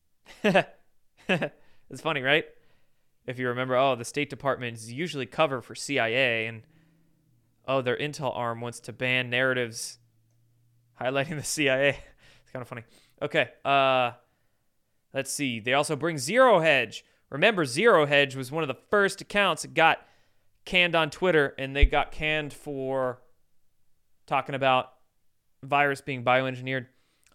it's 0.44 2.00
funny, 2.00 2.22
right? 2.22 2.44
If 3.26 3.38
you 3.40 3.48
remember, 3.48 3.76
oh, 3.76 3.96
the 3.96 4.04
State 4.04 4.30
Department 4.30 4.76
is 4.76 4.92
usually 4.92 5.26
cover 5.26 5.60
for 5.60 5.74
CIA 5.74 6.46
and 6.46 6.62
oh, 7.66 7.82
their 7.82 7.96
intel 7.96 8.36
arm 8.36 8.60
wants 8.60 8.78
to 8.80 8.92
ban 8.92 9.28
narratives 9.28 9.98
highlighting 11.00 11.36
the 11.36 11.44
CIA. 11.44 11.98
it's 12.42 12.52
kind 12.52 12.62
of 12.62 12.68
funny. 12.68 12.84
Okay. 13.22 13.48
Uh, 13.64 14.12
let's 15.14 15.32
see. 15.32 15.60
They 15.60 15.72
also 15.72 15.96
bring 15.96 16.18
Zero 16.18 16.60
Hedge. 16.60 17.04
Remember, 17.30 17.64
Zero 17.64 18.06
Hedge 18.06 18.36
was 18.36 18.52
one 18.52 18.62
of 18.62 18.68
the 18.68 18.78
first 18.90 19.20
accounts 19.20 19.62
that 19.62 19.74
got 19.74 20.06
canned 20.64 20.94
on 20.94 21.10
Twitter, 21.10 21.54
and 21.58 21.74
they 21.74 21.84
got 21.84 22.12
canned 22.12 22.52
for 22.52 23.20
talking 24.26 24.54
about 24.54 24.92
virus 25.62 26.00
being 26.00 26.24
bioengineered. 26.24 26.86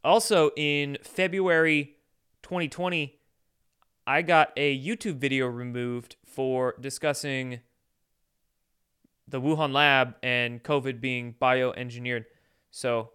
Also, 0.04 0.52
in 0.56 0.98
February 1.04 1.96
2020, 2.44 3.18
I 4.08 4.22
got 4.22 4.52
a 4.58 4.78
YouTube 4.78 5.18
video 5.18 5.48
removed 5.48 6.16
for 6.26 6.76
discussing 6.80 7.60
the 9.28 9.40
Wuhan 9.40 9.74
lab 9.74 10.16
and 10.24 10.62
COVID 10.64 11.00
being 11.00 11.36
bioengineered. 11.42 12.26
So, 12.72 13.12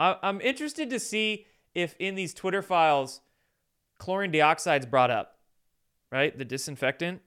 I- 0.00 0.18
I'm 0.22 0.40
interested 0.40 0.90
to 0.90 1.00
see 1.00 1.46
if 1.74 1.94
in 1.98 2.14
these 2.14 2.34
Twitter 2.34 2.62
files, 2.62 3.20
chlorine 3.98 4.30
dioxide's 4.30 4.86
brought 4.86 5.10
up, 5.10 5.38
right? 6.10 6.36
The 6.36 6.44
disinfectant. 6.44 7.22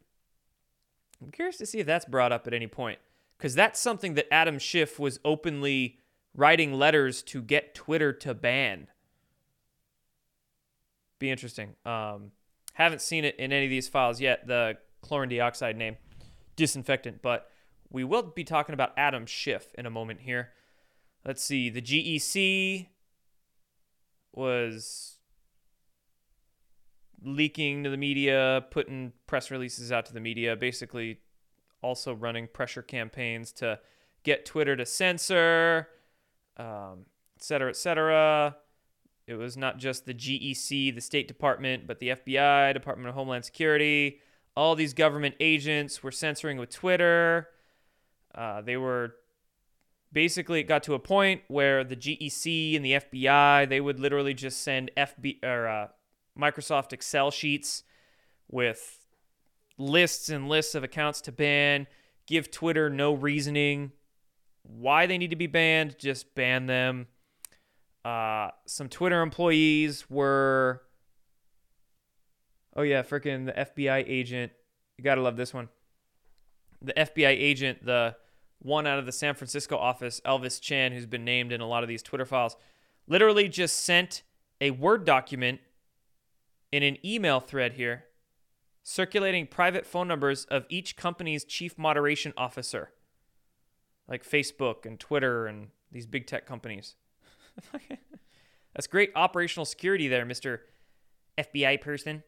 I'm 1.21 1.31
curious 1.31 1.57
to 1.57 1.65
see 1.65 1.79
if 1.79 1.85
that's 1.85 2.05
brought 2.05 2.31
up 2.31 2.47
at 2.47 2.53
any 2.53 2.67
point 2.67 2.99
because 3.37 3.53
that's 3.53 3.79
something 3.79 4.15
that 4.15 4.33
Adam 4.33 4.57
Schiff 4.57 4.99
was 4.99 5.19
openly 5.23 5.99
writing 6.35 6.73
letters 6.73 7.21
to 7.23 7.41
get 7.41 7.75
Twitter 7.75 8.13
to 8.13 8.33
ban. 8.33 8.87
Be 11.19 11.29
interesting. 11.29 11.75
Um, 11.85 12.31
haven't 12.73 13.01
seen 13.01 13.25
it 13.25 13.35
in 13.37 13.51
any 13.51 13.65
of 13.65 13.69
these 13.69 13.87
files 13.87 14.19
yet. 14.19 14.47
The 14.47 14.77
chlorine 15.01 15.29
dioxide 15.29 15.77
name, 15.77 15.97
disinfectant. 16.55 17.21
But 17.21 17.51
we 17.91 18.03
will 18.03 18.23
be 18.23 18.43
talking 18.43 18.73
about 18.73 18.93
Adam 18.97 19.25
Schiff 19.25 19.73
in 19.77 19.85
a 19.85 19.91
moment 19.91 20.21
here. 20.21 20.51
Let's 21.25 21.43
see. 21.43 21.69
The 21.69 21.81
GEC 21.81 22.87
was 24.33 25.17
leaking 27.23 27.83
to 27.83 27.89
the 27.89 27.97
media, 27.97 28.65
putting 28.71 29.13
press 29.27 29.51
releases 29.51 29.91
out 29.91 30.05
to 30.07 30.13
the 30.13 30.19
media, 30.19 30.55
basically 30.55 31.19
also 31.81 32.13
running 32.13 32.47
pressure 32.47 32.81
campaigns 32.81 33.51
to 33.51 33.79
get 34.23 34.45
Twitter 34.45 34.75
to 34.75 34.85
censor, 34.85 35.89
um, 36.57 37.05
et 37.35 37.43
cetera, 37.43 37.69
et 37.69 37.75
cetera. 37.75 38.55
It 39.27 39.35
was 39.35 39.55
not 39.55 39.77
just 39.77 40.05
the 40.05 40.13
GEC, 40.13 40.93
the 40.93 41.01
State 41.01 41.27
Department, 41.27 41.87
but 41.87 41.99
the 41.99 42.09
FBI, 42.09 42.73
Department 42.73 43.09
of 43.09 43.15
Homeland 43.15 43.45
Security, 43.45 44.19
all 44.55 44.75
these 44.75 44.93
government 44.93 45.35
agents 45.39 46.03
were 46.03 46.11
censoring 46.11 46.57
with 46.57 46.69
Twitter. 46.69 47.47
Uh, 48.33 48.61
they 48.61 48.77
were 48.77 49.15
basically 50.11 50.59
it 50.59 50.63
got 50.63 50.83
to 50.83 50.93
a 50.93 50.99
point 50.99 51.41
where 51.47 51.83
the 51.83 51.95
GEC 51.95 52.75
and 52.75 52.85
the 52.85 52.93
FBI 52.93 53.67
they 53.69 53.81
would 53.81 53.99
literally 53.99 54.33
just 54.33 54.61
send 54.61 54.91
FB 54.97 55.43
or 55.43 55.67
uh, 55.67 55.87
Microsoft 56.39 56.93
Excel 56.93 57.31
sheets 57.31 57.83
with 58.49 59.05
lists 59.77 60.29
and 60.29 60.47
lists 60.47 60.75
of 60.75 60.83
accounts 60.83 61.21
to 61.21 61.31
ban. 61.31 61.87
Give 62.27 62.49
Twitter 62.49 62.89
no 62.89 63.13
reasoning 63.13 63.91
why 64.63 65.05
they 65.05 65.17
need 65.17 65.31
to 65.31 65.35
be 65.35 65.47
banned. 65.47 65.97
Just 65.97 66.35
ban 66.35 66.67
them. 66.67 67.07
Uh, 68.05 68.49
some 68.65 68.89
Twitter 68.89 69.21
employees 69.21 70.09
were 70.09 70.81
Oh 72.75 72.83
yeah, 72.83 73.01
freaking 73.01 73.45
the 73.45 73.53
FBI 73.53 74.03
agent. 74.07 74.51
You 74.97 75.03
gotta 75.03 75.21
love 75.21 75.35
this 75.35 75.53
one. 75.53 75.69
The 76.81 76.93
FBI 76.93 77.27
agent, 77.29 77.85
the 77.85 78.15
one 78.61 78.85
out 78.85 78.99
of 78.99 79.05
the 79.05 79.11
San 79.11 79.33
Francisco 79.33 79.75
office, 79.77 80.21
Elvis 80.25 80.61
Chan, 80.61 80.91
who's 80.91 81.05
been 81.05 81.25
named 81.25 81.51
in 81.51 81.61
a 81.61 81.67
lot 81.67 81.83
of 81.83 81.89
these 81.89 82.03
Twitter 82.03 82.25
files, 82.25 82.55
literally 83.07 83.49
just 83.49 83.77
sent 83.77 84.21
a 84.59 84.71
Word 84.71 85.03
document 85.05 85.59
in 86.71 86.83
an 86.83 86.97
email 87.05 87.39
thread 87.39 87.73
here, 87.73 88.05
circulating 88.83 89.47
private 89.47 89.85
phone 89.85 90.07
numbers 90.07 90.45
of 90.45 90.65
each 90.69 90.95
company's 90.95 91.43
chief 91.43 91.77
moderation 91.77 92.33
officer, 92.37 92.91
like 94.07 94.23
Facebook 94.23 94.85
and 94.85 94.99
Twitter 94.99 95.47
and 95.47 95.69
these 95.91 96.05
big 96.05 96.27
tech 96.27 96.45
companies. 96.45 96.95
That's 98.73 98.87
great 98.87 99.11
operational 99.15 99.65
security 99.65 100.07
there, 100.07 100.25
Mr. 100.25 100.59
FBI 101.37 101.81
person. 101.81 102.23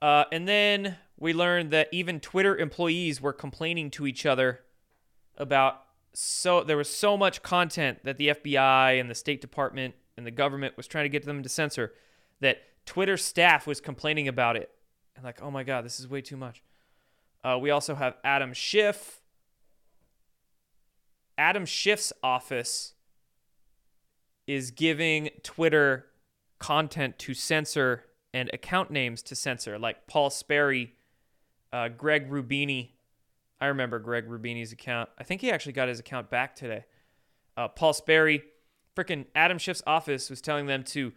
Uh, 0.00 0.24
and 0.30 0.46
then 0.46 0.96
we 1.16 1.32
learned 1.32 1.72
that 1.72 1.88
even 1.90 2.20
Twitter 2.20 2.56
employees 2.56 3.20
were 3.20 3.32
complaining 3.32 3.90
to 3.90 4.06
each 4.06 4.24
other 4.24 4.60
about 5.38 5.82
so 6.12 6.62
there 6.64 6.76
was 6.76 6.88
so 6.88 7.16
much 7.16 7.42
content 7.42 8.00
that 8.04 8.18
the 8.18 8.28
FBI 8.28 9.00
and 9.00 9.08
the 9.08 9.14
State 9.14 9.40
Department 9.40 9.94
and 10.16 10.26
the 10.26 10.30
government 10.30 10.76
was 10.76 10.86
trying 10.86 11.04
to 11.04 11.08
get 11.08 11.24
them 11.24 11.42
to 11.42 11.48
censor 11.48 11.94
that 12.40 12.58
Twitter 12.84 13.16
staff 13.16 13.66
was 13.66 13.80
complaining 13.80 14.28
about 14.28 14.56
it 14.56 14.70
and 15.18 15.24
like, 15.24 15.42
oh 15.42 15.50
my 15.50 15.64
god, 15.64 15.84
this 15.84 15.98
is 15.98 16.08
way 16.08 16.20
too 16.20 16.36
much. 16.36 16.62
Uh, 17.44 17.58
we 17.60 17.70
also 17.70 17.94
have 17.94 18.16
Adam 18.24 18.52
Schiff. 18.52 19.20
Adam 21.36 21.64
Schiff's 21.64 22.12
office 22.22 22.94
is 24.46 24.70
giving 24.70 25.30
Twitter 25.42 26.06
content 26.58 27.18
to 27.18 27.34
censor 27.34 28.04
and 28.32 28.50
account 28.52 28.90
names 28.90 29.22
to 29.22 29.34
censor, 29.34 29.78
like 29.78 30.06
Paul 30.06 30.30
Sperry, 30.30 30.94
uh, 31.72 31.88
Greg 31.88 32.30
Rubini. 32.30 32.90
I 33.60 33.66
remember 33.66 33.98
Greg 33.98 34.28
Rubini's 34.28 34.72
account. 34.72 35.08
I 35.18 35.24
think 35.24 35.40
he 35.40 35.50
actually 35.50 35.72
got 35.72 35.88
his 35.88 35.98
account 35.98 36.30
back 36.30 36.54
today. 36.54 36.84
Uh, 37.56 37.68
Paul 37.68 37.92
Sperry, 37.92 38.42
freaking 38.96 39.26
Adam 39.34 39.58
Schiff's 39.58 39.82
office 39.86 40.30
was 40.30 40.40
telling 40.40 40.66
them 40.66 40.84
to 40.84 41.12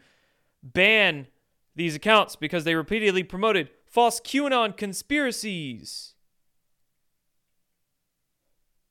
ban 0.64 1.28
these 1.76 1.96
accounts 1.96 2.36
because 2.36 2.64
they 2.64 2.76
repeatedly 2.76 3.24
promoted 3.24 3.70
false 3.86 4.20
QAnon 4.20 4.76
conspiracies. 4.76 6.16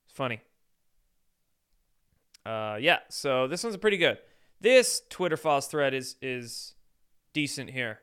It's 0.05 0.13
funny. 0.13 0.41
Uh, 2.45 2.77
yeah, 2.79 2.99
so 3.09 3.47
this 3.47 3.63
one's 3.63 3.77
pretty 3.77 3.97
good. 3.97 4.17
This 4.59 5.01
Twitter 5.09 5.37
files 5.37 5.67
thread 5.67 5.93
is 5.93 6.15
is 6.21 6.75
decent 7.33 7.69
here. 7.69 7.99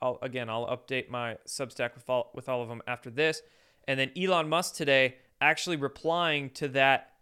I'll 0.00 0.18
again 0.22 0.48
I'll 0.48 0.66
update 0.66 1.08
my 1.08 1.38
Substack 1.46 1.94
with 1.94 2.08
all 2.08 2.30
with 2.34 2.48
all 2.48 2.62
of 2.62 2.68
them 2.68 2.82
after 2.86 3.10
this. 3.10 3.42
And 3.86 3.98
then 3.98 4.10
Elon 4.16 4.48
Musk 4.48 4.74
today 4.74 5.16
actually 5.40 5.76
replying 5.76 6.50
to 6.50 6.68
that 6.68 7.12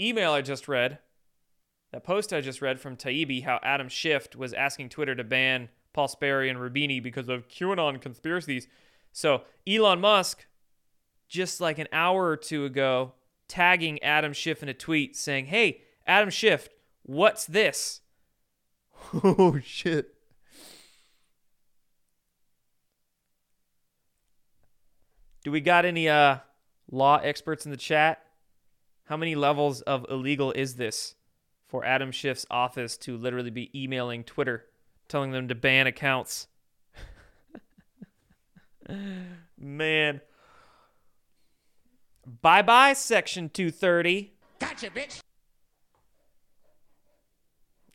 email 0.00 0.32
I 0.32 0.42
just 0.42 0.68
read, 0.68 0.98
that 1.92 2.04
post 2.04 2.32
I 2.32 2.40
just 2.40 2.62
read 2.62 2.80
from 2.80 2.96
Taibbi, 2.96 3.44
how 3.44 3.60
Adam 3.62 3.88
Schiff 3.88 4.34
was 4.36 4.52
asking 4.52 4.88
Twitter 4.88 5.14
to 5.14 5.24
ban 5.24 5.68
Paul 5.92 6.08
Sperry 6.08 6.48
and 6.48 6.58
Rubini 6.58 7.02
because 7.02 7.28
of 7.28 7.48
QAnon 7.48 8.00
conspiracies. 8.00 8.66
So 9.12 9.42
Elon 9.66 10.00
Musk, 10.00 10.46
just 11.28 11.60
like 11.60 11.78
an 11.78 11.88
hour 11.92 12.26
or 12.26 12.36
two 12.36 12.64
ago, 12.64 13.12
tagging 13.48 14.02
Adam 14.02 14.32
Schiff 14.32 14.62
in 14.62 14.68
a 14.68 14.74
tweet 14.74 15.16
saying, 15.16 15.46
Hey, 15.46 15.82
Adam 16.06 16.30
Schiff, 16.30 16.68
what's 17.02 17.44
this? 17.44 18.00
oh 19.24 19.58
shit. 19.62 20.14
Do 25.44 25.50
we 25.50 25.60
got 25.60 25.84
any 25.84 26.08
uh 26.08 26.38
law 26.90 27.16
experts 27.18 27.64
in 27.64 27.70
the 27.70 27.76
chat? 27.76 28.24
How 29.04 29.16
many 29.16 29.34
levels 29.34 29.80
of 29.82 30.06
illegal 30.08 30.52
is 30.52 30.76
this 30.76 31.14
for 31.66 31.84
Adam 31.84 32.12
Schiff's 32.12 32.46
office 32.50 32.96
to 32.98 33.16
literally 33.16 33.50
be 33.50 33.70
emailing 33.78 34.24
Twitter 34.24 34.66
telling 35.08 35.32
them 35.32 35.48
to 35.48 35.54
ban 35.54 35.86
accounts? 35.86 36.46
Man. 39.58 40.20
Bye 42.40 42.62
bye, 42.62 42.92
Section 42.92 43.48
230. 43.50 44.32
Gotcha, 44.60 44.90
bitch. 44.90 45.20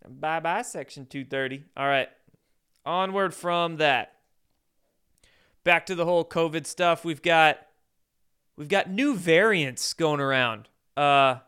Bye 0.07 0.39
bye, 0.41 0.61
Section 0.61 1.05
230. 1.05 1.63
All 1.77 1.87
right. 1.87 2.09
Onward 2.85 3.33
from 3.33 3.77
that. 3.77 4.16
Back 5.67 5.85
to 5.87 5.95
the 5.95 6.05
whole 6.05 6.23
COVID 6.23 6.65
stuff. 6.65 7.03
We've 7.03 7.21
got 7.21 7.57
we've 8.55 8.69
got 8.69 8.89
new 8.89 9.17
variants 9.17 9.93
going 9.93 10.21
around. 10.21 10.69
Uh 10.95 11.39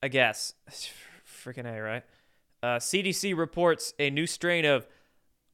I 0.00 0.06
guess. 0.06 0.54
Freaking 1.26 1.66
A, 1.66 1.82
right? 1.82 2.04
Uh, 2.62 2.76
CDC 2.76 3.36
reports 3.36 3.94
a 3.98 4.10
new 4.10 4.28
strain 4.28 4.64
of 4.64 4.86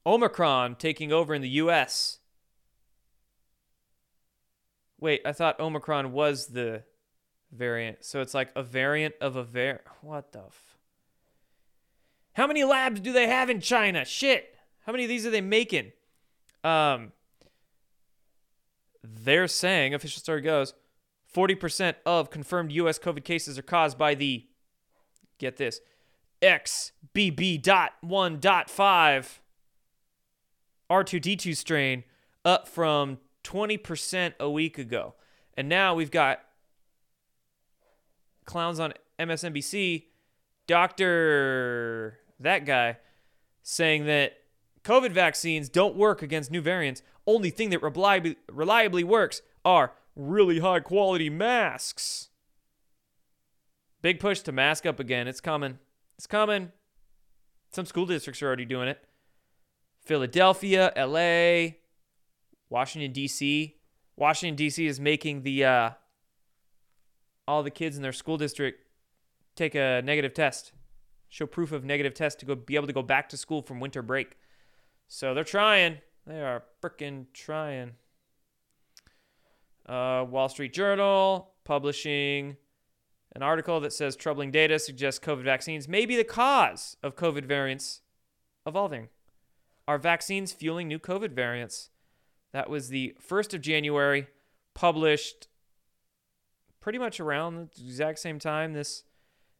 Omicron 0.05 0.75
taking 0.75 1.15
over 1.15 1.33
in 1.33 1.41
the 1.41 1.49
US. 1.49 2.19
Wait, 5.01 5.23
I 5.25 5.33
thought 5.33 5.59
Omicron 5.59 6.13
was 6.13 6.49
the 6.49 6.83
variant. 7.53 8.05
So 8.05 8.21
it's 8.21 8.35
like 8.35 8.51
a 8.55 8.63
variant 8.63 9.15
of 9.19 9.35
a 9.35 9.45
var. 9.45 9.81
What 10.03 10.33
the 10.33 10.41
f? 10.41 10.77
How 12.35 12.47
many 12.47 12.65
labs 12.65 13.01
do 13.01 13.15
they 13.15 13.29
have 13.29 13.49
in 13.49 13.63
China? 13.63 14.05
Shit. 14.05 14.55
How 14.85 14.93
many 14.93 15.05
of 15.05 15.09
these 15.09 15.25
are 15.25 15.31
they 15.31 15.41
making? 15.41 15.93
Um, 16.63 17.13
they're 19.03 19.49
saying, 19.49 19.95
official 19.95 20.21
story 20.21 20.41
goes, 20.41 20.75
40% 21.35 21.97
of 22.07 22.31
confirmed 22.31 22.73
U.S. 22.73 22.99
COVID 22.99 23.25
cases 23.25 23.59
are 23.59 23.63
caused 23.63 23.99
by 23.99 24.15
the, 24.15 24.47
get 25.39 25.57
this, 25.57 25.81
XBB.1.5 26.43 29.39
R2D2 30.91 31.57
strain, 31.57 32.05
up 32.45 32.69
from 32.69 33.19
20% 33.45 34.35
a 34.41 34.51
week 34.51 34.79
ago. 34.79 35.15
And 35.55 35.69
now 35.69 35.95
we've 35.95 36.11
got 36.11 36.41
clowns 38.45 38.81
on 38.81 38.95
MSNBC, 39.19 40.05
Dr. 40.67 42.19
that 42.41 42.65
guy, 42.65 42.97
saying 43.63 44.07
that 44.07 44.38
COVID 44.89 45.13
vaccines 45.13 45.69
don't 45.69 45.97
work 45.97 46.23
against 46.23 46.51
new 46.51 46.63
variants. 46.63 47.03
Only 47.27 47.51
thing 47.51 47.69
that 47.71 47.83
reliably, 47.83 48.37
reliably 48.51 49.05
works 49.05 49.43
are 49.63 49.93
really 50.17 50.61
high 50.61 50.81
quality 50.81 51.29
masks. 51.29 52.31
Big 54.01 54.19
push 54.19 54.41
to 54.41 54.51
mask 54.51 54.87
up 54.87 54.99
again. 54.99 55.29
It's 55.29 55.43
coming. 55.43 55.79
It's 56.17 56.27
coming. 56.27 56.73
Some 57.71 57.85
school 57.85 58.07
districts 58.07 58.41
are 58.41 58.47
already 58.47 58.65
doing 58.65 58.89
it. 58.89 59.05
Philadelphia, 60.07 60.91
LA, 60.97 61.75
Washington 62.71 63.13
D.C. 63.13 63.77
Washington 64.17 64.57
D.C. 64.57 64.87
is 64.87 64.99
making 64.99 65.43
the 65.43 65.67
uh, 65.67 65.91
all 67.47 67.63
the 67.63 67.71
kids 67.71 67.97
in 67.97 68.03
their 68.03 68.13
school 68.13 68.39
district 68.39 68.89
take 69.55 69.75
a 69.75 70.01
negative 70.03 70.33
test, 70.33 70.73
show 71.29 71.45
proof 71.45 71.73
of 71.73 71.85
negative 71.85 72.15
test 72.15 72.41
to 72.41 72.47
go 72.47 72.55
be 72.55 72.75
able 72.75 72.87
to 72.87 72.93
go 72.95 73.03
back 73.03 73.29
to 73.29 73.37
school 73.37 73.61
from 73.61 73.81
winter 73.81 74.01
break. 74.01 74.39
So 75.09 75.35
they're 75.35 75.45
trying. 75.45 75.99
They 76.27 76.41
are 76.43 76.63
freaking 76.83 77.27
trying. 77.33 77.93
Uh, 79.87 80.25
Wall 80.29 80.51
Street 80.51 80.75
Journal 80.75 81.53
publishing 81.65 82.57
an 83.35 83.43
article 83.43 83.81
that 83.81 83.93
says 83.93 84.17
troubling 84.17 84.51
data 84.51 84.79
suggests 84.79 85.25
COVID 85.25 85.45
vaccines 85.45 85.89
may 85.89 86.05
be 86.05 86.17
the 86.17 86.25
cause 86.25 86.97
of 87.03 87.17
COVID 87.17 87.45
variants 87.45 88.03
evolving. 88.67 89.09
Are 89.87 89.99
vaccines 89.99 90.53
fueling 90.53 90.89
new 90.89 90.99
COVID 90.99 91.33
variants? 91.33 91.89
That 92.53 92.69
was 92.69 92.89
the 92.89 93.15
1st 93.27 93.55
of 93.55 93.61
January, 93.63 94.27
published 94.75 95.49
pretty 96.81 96.99
much 96.99 97.21
around 97.21 97.71
the 97.77 97.85
exact 97.85 98.19
same 98.19 98.39
time 98.39 98.73
this 98.73 99.05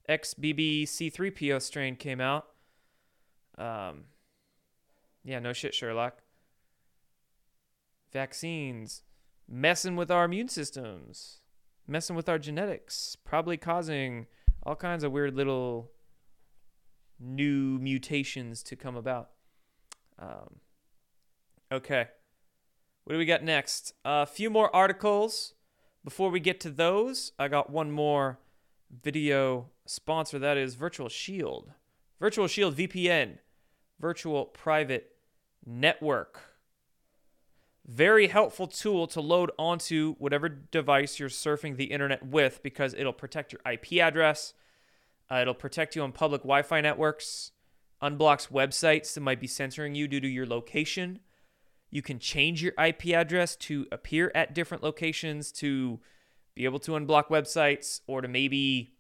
XBB.C3PO 0.09 1.61
strain 1.63 1.97
came 1.97 2.21
out. 2.21 2.47
Um, 3.57 4.05
yeah, 5.29 5.39
no 5.41 5.53
shit, 5.53 5.75
Sherlock. 5.75 6.23
Vaccines 8.11 9.03
messing 9.47 9.95
with 9.95 10.11
our 10.11 10.25
immune 10.25 10.49
systems, 10.49 11.41
messing 11.87 12.17
with 12.17 12.31
our 12.31 12.39
genetics, 12.39 13.15
probably 13.27 13.59
causing 13.59 14.27
all 14.63 14.75
kinds 14.75 15.05
of 15.05 15.13
weird 15.13 15.35
little 15.35 15.91
new 17.21 17.79
mutations 17.79 18.63
to 18.63 18.75
come 18.75 18.97
about. 18.97 19.29
Um, 20.19 20.61
okay. 21.71 22.09
What 23.05 23.13
do 23.13 23.19
we 23.19 23.27
got 23.27 23.45
next? 23.45 23.93
A 24.07 24.25
few 24.25 24.49
more 24.49 24.75
articles. 24.75 25.53
Before 26.05 26.31
we 26.31 26.41
get 26.41 26.59
to 26.61 26.71
those, 26.71 27.33
I 27.39 27.49
got 27.49 27.69
one 27.69 27.91
more 27.91 28.39
video 29.03 29.69
sponsor 29.85 30.39
that 30.39 30.57
is 30.57 30.75
Virtual 30.75 31.11
Shield. 31.11 31.73
Virtual 32.19 32.47
Shield 32.47 32.77
VPN, 32.77 33.39
virtual 34.01 34.47
private 34.47 35.18
network. 35.69 36.41
Very 37.87 38.29
helpful 38.29 38.67
tool 38.67 39.07
to 39.09 39.21
load 39.21 39.51
onto 39.59 40.15
whatever 40.17 40.49
device 40.49 41.19
you're 41.19 41.29
surfing 41.29 41.77
the 41.77 41.85
internet 41.85 42.27
with 42.27 42.63
because 42.63 42.95
it'll 42.95 43.13
protect 43.13 43.53
your 43.53 43.61
IP 43.71 44.01
address. 44.01 44.55
Uh, 45.31 45.37
it'll 45.37 45.55
protect 45.55 45.95
you 45.95 46.03
on 46.03 46.13
public 46.13 46.43
Wi 46.43 46.63
Fi 46.63 46.81
networks, 46.81 47.53
unblocks 48.03 48.51
websites 48.51 49.15
that 49.15 49.21
might 49.21 49.41
be 49.41 49.47
censoring 49.47 49.95
you 49.95 50.09
due 50.09 50.21
to 50.21 50.29
your 50.29 50.47
location. 50.47 51.21
You 51.91 52.03
can 52.03 52.19
change 52.19 52.63
your 52.63 52.73
IP 52.83 53.09
address 53.09 53.57
to 53.57 53.87
appear 53.91 54.31
at 54.35 54.55
different 54.55 54.83
locations 54.83 55.51
to 55.53 56.01
be 56.55 56.65
able 56.65 56.79
to 56.81 56.93
unblock 56.93 57.29
websites 57.29 58.01
or 58.07 58.21
to 58.21 58.29
maybe 58.29 58.95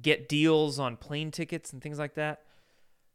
get 0.00 0.28
deals 0.28 0.78
on 0.78 0.96
plane 0.96 1.30
tickets 1.30 1.72
and 1.72 1.80
things 1.80 1.98
like 1.98 2.14
that. 2.14 2.42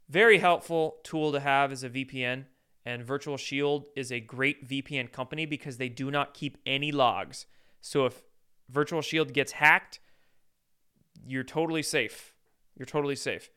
Very 0.10 0.40
helpful 0.40 0.98
tool 1.04 1.32
to 1.32 1.40
have 1.40 1.72
as 1.72 1.84
a 1.84 1.90
VPN. 1.90 2.46
And 2.86 3.04
Virtual 3.04 3.38
Shield 3.38 3.86
is 3.96 4.12
a 4.12 4.20
great 4.20 4.68
VPN 4.68 5.12
company 5.12 5.46
because 5.46 5.78
they 5.78 5.90
do 5.90 6.10
not 6.10 6.34
keep 6.34 6.58
any 6.66 6.92
logs. 6.92 7.46
So 7.80 8.06
if 8.06 8.24
Virtual 8.70 9.02
Shield 9.02 9.34
gets 9.34 9.54
hacked, 9.54 10.00
you're 11.26 11.44
totally 11.44 11.84
safe. 11.84 12.34
You're 12.78 12.86
totally 12.88 13.16
safe. 13.16 13.50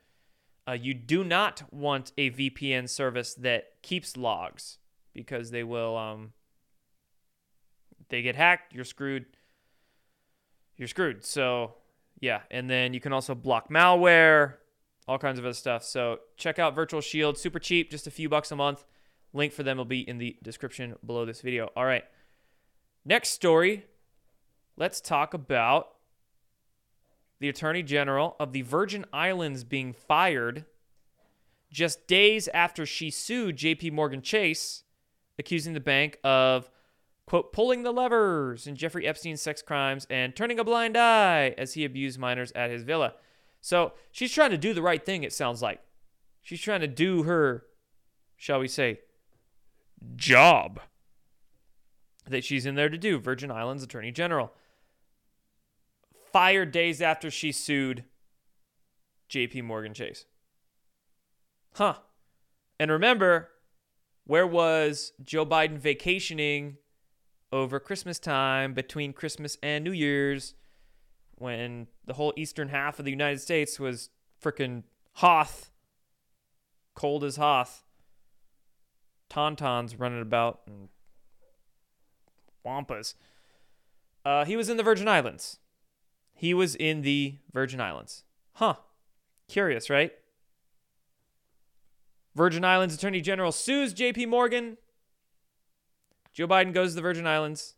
Uh, 0.69 0.73
you 0.73 0.95
do 0.95 1.25
not 1.25 1.63
want 1.73 2.13
a 2.19 2.31
VPN 2.31 2.89
service 2.89 3.35
that 3.35 3.83
keeps 3.83 4.17
logs 4.17 4.79
because 5.13 5.51
they 5.51 5.63
will 5.63 5.97
um 5.97 6.33
they 8.09 8.23
get 8.23 8.37
hacked, 8.37 8.75
you're 8.75 8.85
screwed. 8.85 9.27
You're 10.77 10.89
screwed. 10.89 11.25
So, 11.25 11.75
yeah, 12.21 12.43
and 12.51 12.69
then 12.69 12.95
you 12.95 13.01
can 13.01 13.13
also 13.13 13.35
block 13.35 13.71
malware, 13.71 14.55
all 15.07 15.19
kinds 15.19 15.39
of 15.39 15.45
other 15.45 15.55
stuff. 15.55 15.85
So, 15.85 16.19
check 16.37 16.59
out 16.59 16.75
Virtual 16.75 17.01
Shield, 17.01 17.39
super 17.39 17.59
cheap, 17.59 17.91
just 17.91 18.07
a 18.07 18.11
few 18.11 18.29
bucks 18.29 18.51
a 18.51 18.57
month. 18.57 18.85
Link 19.35 19.53
for 19.53 19.65
them 19.65 19.77
will 19.77 19.85
be 19.85 20.09
in 20.09 20.17
the 20.17 20.37
description 20.43 20.95
below 21.05 21.27
this 21.27 21.43
video. 21.43 21.69
All 21.77 21.85
right. 21.85 22.05
Next 23.05 23.31
story. 23.31 23.85
Let's 24.77 25.01
talk 25.01 25.35
about 25.35 25.89
the 27.41 27.49
Attorney 27.49 27.83
General 27.83 28.37
of 28.41 28.53
the 28.53 28.63
Virgin 28.63 29.05
Islands 29.13 29.65
being 29.65 29.93
fired 29.93 30.65
just 31.71 32.07
days 32.07 32.49
after 32.55 32.87
she 32.87 33.11
sued 33.11 33.57
JP 33.57 33.93
Morgan 33.93 34.23
Chase 34.23 34.85
accusing 35.39 35.75
the 35.75 35.81
bank 35.81 36.19
of, 36.23 36.71
quote, 37.27 37.53
pulling 37.53 37.83
the 37.83 37.93
levers 37.93 38.69
in 38.69 38.77
Jeffrey 38.77 39.07
Epstein's 39.07 39.43
sex 39.43 39.61
crimes 39.61 40.07
and 40.09 40.37
turning 40.37 40.61
a 40.61 40.65
blind 40.65 40.97
eye 40.97 41.55
as 41.59 41.75
he 41.75 41.85
abused 41.85 42.21
minors 42.21 42.53
at 42.53 42.71
his 42.71 42.85
villa. 42.85 43.15
So 43.61 43.95
she's 44.13 44.33
trying 44.33 44.51
to 44.51 44.59
do 44.59 44.73
the 44.73 44.83
right 44.83 45.05
thing, 45.05 45.25
it 45.25 45.33
sounds 45.33 45.61
like. 45.61 45.81
She's 46.43 46.61
trying 46.61 46.83
to 46.83 46.87
do 46.87 47.25
her, 47.25 47.65
shall 48.37 48.61
we 48.61 48.69
say, 48.69 49.01
job 50.17 50.81
that 52.29 52.45
she's 52.45 52.67
in 52.67 52.75
there 52.75 52.89
to 52.89 52.99
do, 52.99 53.19
Virgin 53.19 53.51
Islands 53.51 53.83
Attorney 53.83 54.11
General. 54.11 54.53
Fired 56.33 56.73
days 56.73 57.01
after 57.01 57.31
she 57.31 57.53
sued 57.53 58.05
JP 59.31 59.65
Morgan 59.65 59.95
Chase. 59.95 60.27
Huh. 61.75 61.95
And 62.79 62.91
remember, 62.91 63.51
where 64.25 64.47
was 64.47 65.13
Joe 65.23 65.47
Biden 65.47 65.79
vacationing 65.79 66.79
over 67.53 67.79
Christmas 67.79 68.19
time 68.19 68.75
between 68.75 69.13
Christmas 69.13 69.57
and 69.63 69.85
New 69.85 69.93
Year's 69.93 70.55
when 71.37 71.89
the 72.07 72.15
whole 72.15 72.33
eastern 72.37 72.69
half 72.69 72.99
of 72.99 73.05
the 73.05 73.11
United 73.11 73.41
States 73.41 73.79
was 73.79 74.11
freaking 74.43 74.85
Hoth, 75.15 75.71
cold 76.95 77.23
as 77.23 77.37
Hoth, 77.37 77.84
tauntauns 79.35 79.99
running 79.99 80.23
about 80.23 80.61
and 80.67 80.89
wampas. 82.65 83.15
Uh, 84.25 84.45
he 84.45 84.57
was 84.57 84.69
in 84.69 84.77
the 84.77 84.83
Virgin 84.83 85.09
Islands. 85.09 85.59
He 86.33 86.55
was 86.55 86.75
in 86.75 87.03
the 87.03 87.37
Virgin 87.53 87.81
Islands. 87.81 88.25
Huh. 88.55 88.75
Curious, 89.49 89.91
right? 89.91 90.13
Virgin 92.35 92.65
Islands 92.65 92.95
Attorney 92.95 93.21
General 93.21 93.53
sues 93.53 93.95
JP 93.95 94.29
Morgan 94.29 94.77
Joe 96.35 96.49
Biden 96.49 96.75
goes 96.75 96.91
to 96.91 96.97
the 96.97 97.03
Virgin 97.03 97.27
Islands. 97.29 97.77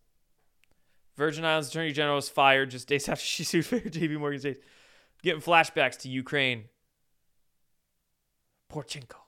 Virgin 1.15 1.45
Islands 1.45 1.69
Attorney 1.69 1.93
General 1.93 2.19
is 2.19 2.29
fired 2.29 2.71
just 2.71 2.89
days 2.89 3.09
after 3.09 3.25
she 3.25 3.45
sued 3.45 3.67
JP 3.67 4.19
Morgan 4.19 4.41
Chase. 4.41 4.57
Getting 5.23 5.43
flashbacks 5.43 5.99
to 5.99 6.09
Ukraine. 6.09 6.65
Poroshenko. 8.73 9.26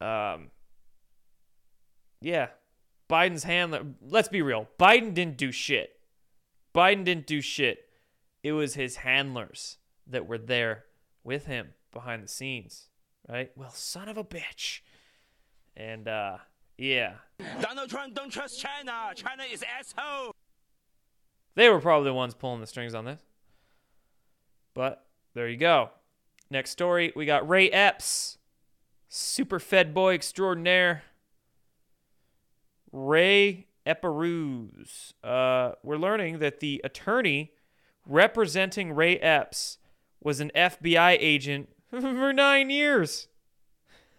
Um, 0.00 0.50
yeah. 2.20 2.48
Biden's 3.08 3.44
handler. 3.44 3.82
Let's 4.00 4.28
be 4.28 4.42
real. 4.42 4.68
Biden 4.78 5.14
didn't 5.14 5.36
do 5.36 5.52
shit. 5.52 6.00
Biden 6.74 7.04
didn't 7.04 7.26
do 7.26 7.40
shit. 7.40 7.88
It 8.42 8.52
was 8.52 8.74
his 8.74 8.96
handlers 8.96 9.78
that 10.06 10.26
were 10.26 10.38
there 10.38 10.84
with 11.24 11.46
him 11.46 11.74
behind 11.92 12.22
the 12.22 12.28
scenes, 12.28 12.88
right? 13.28 13.50
Well, 13.56 13.70
son 13.70 14.08
of 14.08 14.16
a 14.16 14.24
bitch. 14.24 14.80
And 15.76 16.06
uh 16.08 16.38
yeah. 16.78 17.14
Donald 17.60 17.88
Trump 17.88 18.14
don't 18.14 18.30
trust 18.30 18.60
China. 18.60 19.12
China 19.14 19.44
is 19.50 19.64
asshole. 19.78 20.34
They 21.54 21.68
were 21.70 21.80
probably 21.80 22.10
the 22.10 22.14
ones 22.14 22.34
pulling 22.34 22.60
the 22.60 22.66
strings 22.66 22.94
on 22.94 23.06
this. 23.06 23.20
But 24.74 25.06
there 25.34 25.48
you 25.48 25.56
go. 25.56 25.90
Next 26.50 26.70
story, 26.70 27.12
we 27.16 27.24
got 27.24 27.48
Ray 27.48 27.70
Epps, 27.70 28.38
super 29.16 29.58
fed 29.58 29.94
boy 29.94 30.14
extraordinaire. 30.14 31.02
Ray 32.92 33.66
Epperuse. 33.86 35.14
Uh, 35.24 35.72
we're 35.82 35.96
learning 35.96 36.38
that 36.40 36.60
the 36.60 36.80
attorney 36.84 37.52
representing 38.06 38.92
Ray 38.92 39.16
Epps 39.18 39.78
was 40.22 40.40
an 40.40 40.50
FBI 40.54 41.16
agent 41.18 41.68
for 41.90 42.32
nine 42.32 42.70
years. 42.70 43.28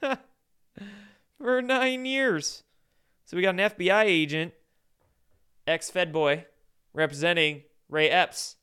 for 1.38 1.62
nine 1.62 2.06
years. 2.06 2.64
So 3.26 3.36
we 3.38 3.44
got 3.44 3.60
an 3.60 3.70
FBI 3.70 4.06
agent, 4.06 4.54
ex 5.66 5.90
Fed 5.90 6.14
boy, 6.14 6.46
representing 6.94 7.64
Ray 7.90 8.10
Epps. 8.10 8.56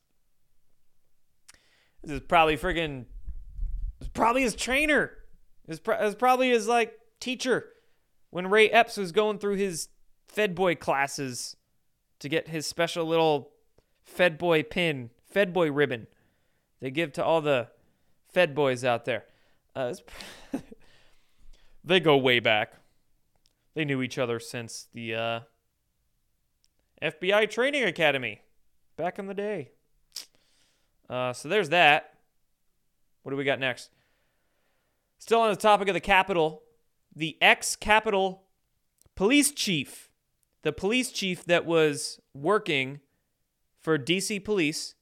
This 2.03 2.13
is 2.13 2.21
probably 2.27 2.57
friggin' 2.57 3.05
probably 4.13 4.41
his 4.41 4.55
trainer. 4.55 5.11
This 5.67 5.79
is 5.79 6.15
probably 6.15 6.49
his 6.49 6.67
like 6.67 6.99
teacher 7.19 7.69
when 8.29 8.47
Ray 8.47 8.69
Epps 8.69 8.97
was 8.97 9.11
going 9.11 9.39
through 9.39 9.55
his 9.55 9.89
Fed 10.27 10.55
boy 10.55 10.75
classes 10.75 11.55
to 12.19 12.29
get 12.29 12.49
his 12.49 12.65
special 12.65 13.05
little 13.05 13.51
Fed 14.03 14.37
boy 14.37 14.63
pin, 14.63 15.09
Fed 15.27 15.53
boy 15.53 15.71
ribbon 15.71 16.07
they 16.85 16.91
give 16.91 17.13
to 17.13 17.23
all 17.23 17.41
the 17.41 17.69
Fed 18.31 18.53
boys 18.53 18.83
out 18.83 19.05
there. 19.05 19.25
Uh, 19.75 19.93
they 21.83 21.99
go 21.99 22.17
way 22.17 22.39
back. 22.39 22.73
They 23.73 23.85
knew 23.85 24.01
each 24.01 24.17
other 24.17 24.39
since 24.39 24.87
the 24.93 25.15
uh, 25.15 25.39
FBI 27.01 27.49
Training 27.49 27.83
Academy 27.83 28.41
back 28.97 29.19
in 29.19 29.27
the 29.27 29.33
day. 29.33 29.71
Uh, 31.09 31.33
so 31.33 31.49
there's 31.49 31.69
that. 31.69 32.13
What 33.23 33.31
do 33.31 33.35
we 33.37 33.43
got 33.43 33.59
next? 33.59 33.89
Still 35.17 35.41
on 35.41 35.49
the 35.49 35.55
topic 35.55 35.87
of 35.87 35.93
the 35.93 35.99
Capitol, 35.99 36.63
the 37.15 37.37
ex 37.41 37.75
Capitol 37.75 38.43
police 39.15 39.51
chief, 39.51 40.09
the 40.61 40.73
police 40.73 41.11
chief 41.11 41.45
that 41.45 41.65
was 41.65 42.19
working 42.33 42.99
for 43.81 43.97
DC 43.97 44.43
police 44.43 44.95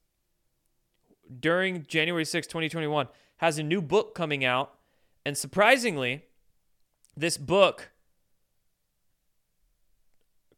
during 1.40 1.86
January 1.88 2.26
6, 2.26 2.48
2021, 2.48 3.08
has 3.38 3.58
a 3.58 3.64
new 3.64 3.82
book 3.82 4.14
coming 4.14 4.46
out. 4.46 4.76
And 5.26 5.38
surprisingly, 5.38 6.26
this 7.16 7.38
book 7.38 7.92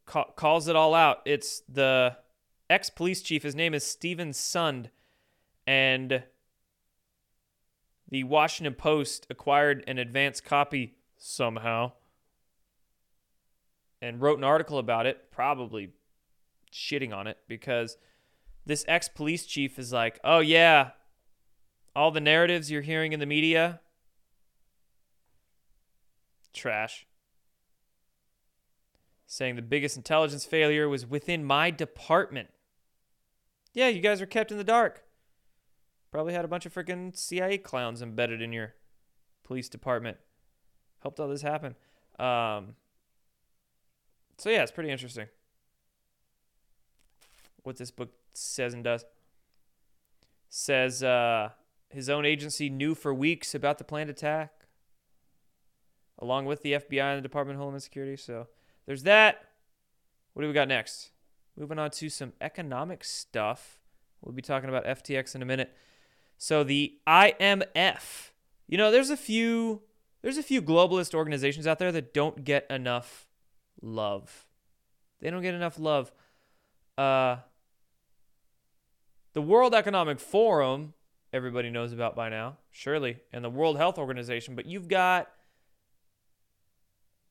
ca- 0.06 0.30
calls 0.36 0.68
it 0.68 0.76
all 0.76 0.94
out. 0.94 1.18
It's 1.24 1.62
the 1.68 2.16
ex 2.68 2.90
police 2.90 3.22
chief. 3.22 3.42
His 3.42 3.54
name 3.54 3.74
is 3.74 3.84
Steven 3.84 4.30
Sund. 4.30 4.86
And 5.66 6.22
the 8.08 8.24
Washington 8.24 8.74
Post 8.74 9.26
acquired 9.30 9.82
an 9.86 9.98
advance 9.98 10.40
copy 10.40 10.94
somehow 11.16 11.92
and 14.00 14.20
wrote 14.20 14.38
an 14.38 14.44
article 14.44 14.78
about 14.78 15.06
it, 15.06 15.30
probably 15.30 15.90
shitting 16.72 17.14
on 17.14 17.26
it 17.26 17.38
because 17.48 17.96
this 18.64 18.84
ex 18.86 19.08
police 19.08 19.46
chief 19.46 19.78
is 19.78 19.92
like, 19.92 20.20
oh, 20.22 20.40
yeah, 20.40 20.90
all 21.94 22.10
the 22.10 22.20
narratives 22.20 22.70
you're 22.70 22.82
hearing 22.82 23.12
in 23.12 23.20
the 23.20 23.26
media, 23.26 23.80
trash. 26.52 27.06
Saying 29.26 29.56
the 29.56 29.62
biggest 29.62 29.96
intelligence 29.96 30.44
failure 30.44 30.88
was 30.88 31.04
within 31.04 31.44
my 31.44 31.70
department. 31.70 32.48
Yeah, 33.72 33.88
you 33.88 34.00
guys 34.00 34.20
are 34.20 34.26
kept 34.26 34.52
in 34.52 34.58
the 34.58 34.64
dark. 34.64 35.05
Probably 36.16 36.32
had 36.32 36.46
a 36.46 36.48
bunch 36.48 36.64
of 36.64 36.72
freaking 36.72 37.14
CIA 37.14 37.58
clowns 37.58 38.00
embedded 38.00 38.40
in 38.40 38.50
your 38.50 38.72
police 39.44 39.68
department. 39.68 40.16
Helped 41.00 41.20
all 41.20 41.28
this 41.28 41.42
happen. 41.42 41.74
Um, 42.18 42.76
so, 44.38 44.48
yeah, 44.48 44.62
it's 44.62 44.72
pretty 44.72 44.88
interesting 44.88 45.26
what 47.64 47.76
this 47.76 47.90
book 47.90 48.14
says 48.32 48.72
and 48.72 48.82
does. 48.82 49.04
Says 50.48 51.02
uh, 51.02 51.50
his 51.90 52.08
own 52.08 52.24
agency 52.24 52.70
knew 52.70 52.94
for 52.94 53.12
weeks 53.12 53.54
about 53.54 53.76
the 53.76 53.84
planned 53.84 54.08
attack, 54.08 54.52
along 56.18 56.46
with 56.46 56.62
the 56.62 56.72
FBI 56.72 57.12
and 57.12 57.18
the 57.18 57.28
Department 57.28 57.58
of 57.58 57.60
Homeland 57.60 57.82
Security. 57.82 58.16
So 58.16 58.46
there's 58.86 59.02
that. 59.02 59.50
What 60.32 60.40
do 60.40 60.48
we 60.48 60.54
got 60.54 60.68
next? 60.68 61.10
Moving 61.58 61.78
on 61.78 61.90
to 61.90 62.08
some 62.08 62.32
economic 62.40 63.04
stuff. 63.04 63.80
We'll 64.22 64.34
be 64.34 64.40
talking 64.40 64.70
about 64.70 64.86
FTX 64.86 65.34
in 65.34 65.42
a 65.42 65.44
minute. 65.44 65.76
So 66.38 66.64
the 66.64 66.98
IMF. 67.06 68.30
You 68.66 68.78
know, 68.78 68.90
there's 68.90 69.10
a 69.10 69.16
few 69.16 69.82
there's 70.22 70.38
a 70.38 70.42
few 70.42 70.60
globalist 70.60 71.14
organizations 71.14 71.66
out 71.66 71.78
there 71.78 71.92
that 71.92 72.12
don't 72.12 72.44
get 72.44 72.66
enough 72.70 73.28
love. 73.80 74.46
They 75.20 75.30
don't 75.30 75.42
get 75.42 75.54
enough 75.54 75.78
love. 75.78 76.12
Uh 76.98 77.36
the 79.36 79.42
World 79.42 79.74
Economic 79.74 80.18
Forum, 80.18 80.94
everybody 81.30 81.68
knows 81.68 81.92
about 81.92 82.16
by 82.16 82.30
now, 82.30 82.56
surely, 82.70 83.18
and 83.34 83.44
the 83.44 83.50
World 83.50 83.76
Health 83.76 83.98
Organization, 83.98 84.54
but 84.54 84.64
you've 84.64 84.88
got 84.88 85.30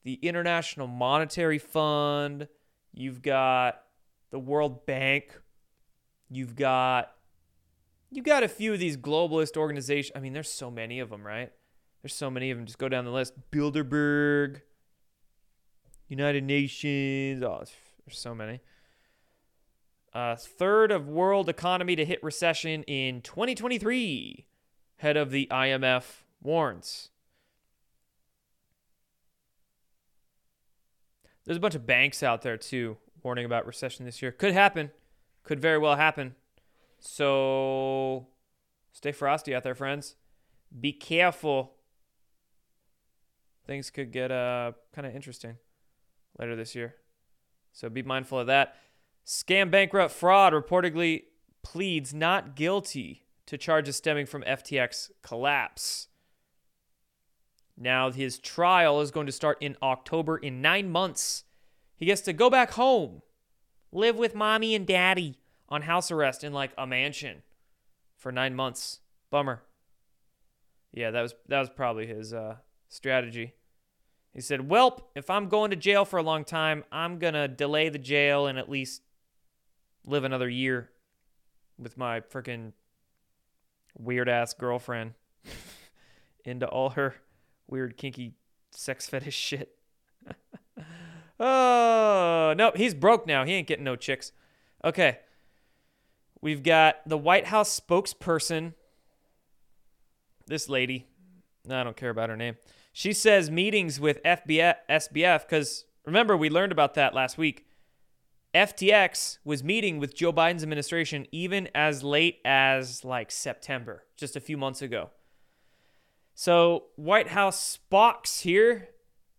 the 0.04 0.14
International 0.22 0.86
Monetary 0.86 1.58
Fund, 1.58 2.48
you've 2.94 3.24
got 3.24 3.82
the 4.30 4.38
World 4.38 4.86
Bank, 4.86 5.42
you've 6.30 6.56
got 6.56 7.15
you've 8.12 8.26
got 8.26 8.44
a 8.44 8.48
few 8.48 8.74
of 8.74 8.80
these 8.80 8.98
globalist 8.98 9.58
organizations. 9.58 10.14
I 10.16 10.20
mean, 10.20 10.34
there's 10.34 10.52
so 10.52 10.72
many 10.72 11.00
of 11.00 11.10
them, 11.10 11.26
right? 11.26 11.52
There's 12.02 12.14
so 12.14 12.30
many 12.30 12.52
of 12.52 12.58
them. 12.58 12.66
Just 12.66 12.78
go 12.78 12.90
down 12.90 13.06
the 13.06 13.12
list. 13.12 13.34
Bilderberg, 13.52 14.62
United 16.08 16.44
Nations. 16.44 17.42
Oh, 17.44 17.64
there's 18.06 18.20
so 18.20 18.36
many. 18.36 18.62
Uh, 20.14 20.36
third 20.36 20.92
of 20.92 21.10
world 21.10 21.50
economy 21.50 21.96
to 21.96 22.06
hit 22.06 22.24
recession 22.24 22.84
in 22.84 23.22
2023, 23.22 24.46
head 24.98 25.18
of 25.18 25.30
the 25.30 25.48
IMF 25.52 26.24
warns. 26.42 27.10
There's 31.46 31.58
a 31.58 31.62
bunch 31.62 31.76
of 31.76 31.86
banks 31.86 32.24
out 32.24 32.42
there 32.44 32.58
too 32.58 32.98
warning 33.24 33.46
about 33.46 33.68
recession 33.68 34.06
this 34.06 34.22
year. 34.22 34.32
Could 34.32 34.54
happen. 34.54 34.92
Could 35.44 35.60
very 35.60 35.78
well 35.78 35.96
happen. 35.96 36.36
So 37.00 38.28
stay 38.92 39.12
frosty 39.12 39.54
out 39.54 39.64
there, 39.64 39.76
friends. 39.76 40.16
Be 40.80 40.92
careful. 40.92 41.74
Things 43.66 43.90
could 43.90 44.12
get 44.12 44.32
uh, 44.32 44.74
kind 44.94 45.08
of 45.08 45.16
interesting 45.16 45.58
later 46.38 46.56
this 46.56 46.76
year. 46.76 46.96
So 47.72 47.90
be 47.90 48.04
mindful 48.04 48.40
of 48.40 48.48
that. 48.48 48.76
Scam 49.26 49.72
bankrupt 49.72 50.14
fraud 50.14 50.54
reportedly 50.54 51.24
pleads 51.64 52.14
not 52.14 52.56
guilty 52.56 53.26
to 53.48 53.58
charges 53.58 53.96
stemming 53.96 54.26
from 54.26 54.44
FTX 54.44 55.12
collapse. 55.22 56.08
Now 57.78 58.12
his 58.12 58.40
trial 58.40 59.02
is 59.02 59.12
going 59.12 59.26
to 59.26 59.32
start 59.32 59.58
in 59.62 59.76
October 59.82 60.38
in 60.38 60.62
nine 60.62 60.90
months. 60.90 61.44
He 61.96 62.06
gets 62.06 62.22
to 62.22 62.34
go 62.34 62.50
back 62.50 62.72
home, 62.72 63.22
live 63.92 64.16
with 64.16 64.36
mommy 64.36 64.76
and 64.76 64.86
daddy 64.86 65.40
on 65.70 65.84
house 65.84 66.12
arrest 66.12 66.44
in 66.44 66.54
like 66.54 66.72
a 66.78 66.86
mansion 66.86 67.44
for 68.18 68.32
nine 68.32 68.56
months. 68.56 69.00
Bummer. 69.30 69.64
Yeah, 70.92 71.12
that 71.12 71.22
was 71.22 71.36
that 71.48 71.60
was 71.60 71.70
probably 71.70 72.08
his 72.08 72.34
uh, 72.34 72.58
strategy. 72.88 73.54
He 74.34 74.42
said, 74.42 74.70
"Welp, 74.70 75.02
if 75.16 75.30
I'm 75.30 75.50
going 75.50 75.72
to 75.72 75.76
jail 75.76 76.06
for 76.06 76.18
a 76.18 76.24
long 76.24 76.46
time, 76.46 76.84
I'm 76.92 77.20
gonna 77.20 77.48
delay 77.48 77.90
the 77.90 78.00
jail 78.00 78.48
and 78.48 78.58
at 78.58 78.70
least 78.70 79.02
live 80.06 80.24
another 80.24 80.50
year 80.50 80.90
with 81.78 81.98
my 81.98 82.22
freaking 82.22 82.74
weird 83.98 84.30
ass 84.30 84.54
girlfriend 84.54 85.14
into 86.46 86.68
all 86.68 86.92
her 86.92 87.16
weird 87.68 87.98
kinky 87.98 88.36
sex 88.72 89.08
fetish 89.08 89.36
shit. 89.36 89.78
Oh, 91.38 92.54
no, 92.58 92.72
he's 92.76 92.94
broke 92.94 93.28
now. 93.28 93.44
He 93.44 93.54
ain't 93.54 93.68
getting 93.68 93.84
no 93.84 93.96
chicks. 93.96 94.32
Okay. 94.84 95.20
We've 96.46 96.62
got 96.62 96.98
the 97.08 97.18
White 97.18 97.48
House 97.48 97.80
spokesperson. 97.80 98.76
This 100.46 100.70
lady. 100.70 101.08
I 101.68 101.84
don't 101.84 101.98
care 101.98 102.12
about 102.12 102.30
her 102.30 102.38
name. 102.38 102.58
She 102.94 103.14
says 103.14 103.50
meetings 103.50 104.00
with 104.00 104.22
FBF, 104.22 104.76
SBF, 104.88 105.42
because 105.42 105.86
remember, 106.06 106.38
we 106.38 106.52
learned 106.52 106.72
about 106.72 106.94
that 106.94 107.16
last 107.16 107.40
week. 107.40 107.66
FTX 108.54 109.40
was 109.44 109.64
meeting 109.64 109.98
with 109.98 110.14
Joe 110.14 110.32
Biden's 110.32 110.62
administration 110.62 111.26
even 111.32 111.68
as 111.74 112.04
late 112.04 112.42
as 112.46 113.04
like 113.04 113.32
September, 113.32 114.04
just 114.16 114.36
a 114.36 114.40
few 114.40 114.56
months 114.56 114.84
ago. 114.84 115.10
So, 116.36 116.90
White 116.96 117.30
House 117.30 117.80
Spox 117.92 118.42
here 118.42 118.90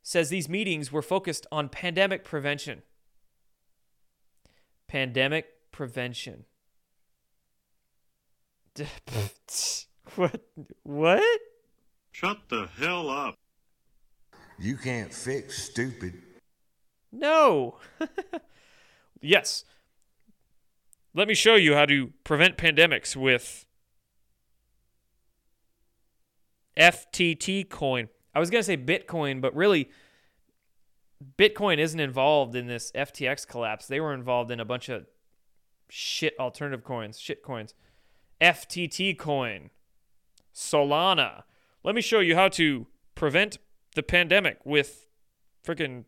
says 0.03 0.29
these 0.29 0.49
meetings 0.49 0.91
were 0.91 1.03
focused 1.03 1.47
on 1.53 1.69
pandemic 1.69 2.25
prevention. 2.25 2.83
Pandemic 4.89 5.71
prevention. 5.71 6.47
what? 10.17 10.41
What? 10.83 11.41
Shut 12.13 12.39
the 12.49 12.69
hell 12.79 13.11
up. 13.11 13.35
You 14.59 14.77
can't 14.77 15.13
fix 15.13 15.63
stupid. 15.65 16.23
No. 17.13 17.79
yes. 19.21 19.65
Let 21.15 21.29
me 21.29 21.35
show 21.35 21.55
you 21.55 21.75
how 21.75 21.87
to 21.87 22.13
prevent 22.25 22.57
pandemics 22.57 23.17
with 23.17 23.67
FTT 26.77 27.69
coin. 27.69 28.09
I 28.35 28.39
was 28.39 28.51
going 28.51 28.61
to 28.61 28.67
say 28.67 28.77
Bitcoin, 28.77 29.41
but 29.41 29.55
really, 29.57 29.91
Bitcoin 31.39 31.79
isn't 31.79 31.99
involved 31.99 32.55
in 32.55 32.67
this 32.67 32.93
FTX 32.93 33.47
collapse. 33.47 33.87
They 33.87 34.01
were 34.01 34.13
involved 34.13 34.51
in 34.51 34.61
a 34.61 34.65
bunch 34.65 34.89
of 34.89 35.07
shit 35.89 36.35
alternative 36.39 36.85
coins, 36.85 37.19
shit 37.19 37.43
coins. 37.43 37.75
FTT 38.41 39.19
coin, 39.19 39.71
Solana. 40.55 41.45
Let 41.83 41.95
me 41.95 42.01
show 42.01 42.21
you 42.21 42.35
how 42.35 42.49
to 42.51 42.87
prevent 43.15 43.59
the 43.95 44.03
pandemic 44.03 44.59
with 44.65 45.07
freaking 45.65 46.05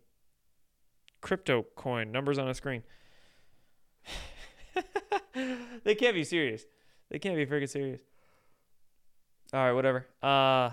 crypto 1.20 1.66
coin 1.74 2.12
numbers 2.12 2.39
on 2.39 2.49
a 2.49 2.55
screen. 2.55 2.83
they 5.85 5.95
can't 5.95 6.14
be 6.14 6.24
serious. 6.24 6.64
They 7.11 7.18
can't 7.18 7.37
be 7.37 7.47
freaking 7.47 7.68
serious. 7.68 8.03
All 9.53 9.64
right, 9.64 9.72
whatever. 9.72 10.07
Uh 10.22 10.70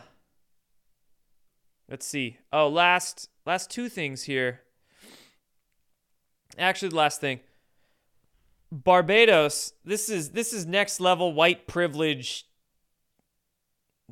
Let's 1.89 2.08
see. 2.08 2.39
Oh, 2.51 2.68
last 2.68 3.30
last 3.45 3.70
two 3.70 3.89
things 3.89 4.24
here. 4.24 4.62
Actually, 6.58 6.89
the 6.89 6.95
last 6.95 7.22
thing. 7.22 7.41
Barbados. 8.84 9.71
This 9.86 10.09
is 10.09 10.32
this 10.32 10.51
is 10.51 10.65
next 10.65 10.99
level 10.99 11.34
white 11.34 11.65
privilege 11.65 12.45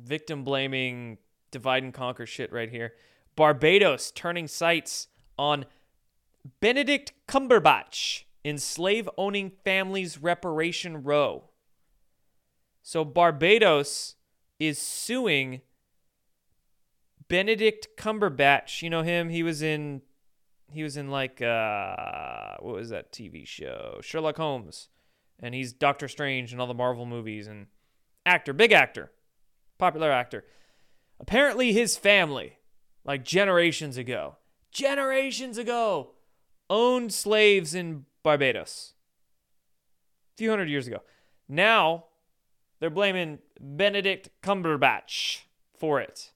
victim 0.00 0.42
blaming 0.42 1.18
divide 1.50 1.82
and 1.82 1.92
conquer 1.92 2.24
shit 2.24 2.50
right 2.50 2.70
here. 2.70 2.94
Barbados 3.36 4.10
turning 4.10 4.48
sights 4.48 5.08
on 5.38 5.66
Benedict 6.60 7.12
Cumberbatch 7.28 8.24
in 8.42 8.56
slave 8.56 9.08
owning 9.18 9.52
families 9.64 10.18
reparation 10.18 11.02
row. 11.02 11.50
So 12.82 13.04
Barbados 13.04 14.14
is 14.58 14.78
suing 14.78 15.60
Benedict 17.28 17.88
Cumberbatch. 17.98 18.80
You 18.80 18.88
know 18.88 19.02
him? 19.02 19.28
He 19.28 19.42
was 19.42 19.60
in 19.60 20.00
he 20.74 20.82
was 20.82 20.96
in 20.96 21.10
like 21.10 21.40
uh 21.40 22.56
what 22.60 22.74
was 22.74 22.90
that 22.90 23.12
TV 23.12 23.46
show? 23.46 24.00
Sherlock 24.02 24.36
Holmes. 24.36 24.88
And 25.40 25.54
he's 25.54 25.72
Doctor 25.72 26.08
Strange 26.08 26.52
in 26.52 26.60
all 26.60 26.66
the 26.66 26.74
Marvel 26.74 27.06
movies 27.06 27.46
and 27.46 27.66
actor, 28.24 28.52
big 28.52 28.72
actor, 28.72 29.10
popular 29.78 30.10
actor. 30.10 30.44
Apparently 31.18 31.72
his 31.72 31.96
family, 31.96 32.58
like 33.04 33.24
generations 33.24 33.96
ago, 33.96 34.36
generations 34.70 35.58
ago, 35.58 36.12
owned 36.70 37.12
slaves 37.12 37.74
in 37.74 38.06
Barbados. 38.22 38.94
A 40.34 40.36
few 40.38 40.50
hundred 40.50 40.68
years 40.68 40.86
ago. 40.86 41.02
Now 41.48 42.06
they're 42.80 42.90
blaming 42.90 43.38
Benedict 43.60 44.30
Cumberbatch 44.42 45.42
for 45.76 46.00
it. 46.00 46.30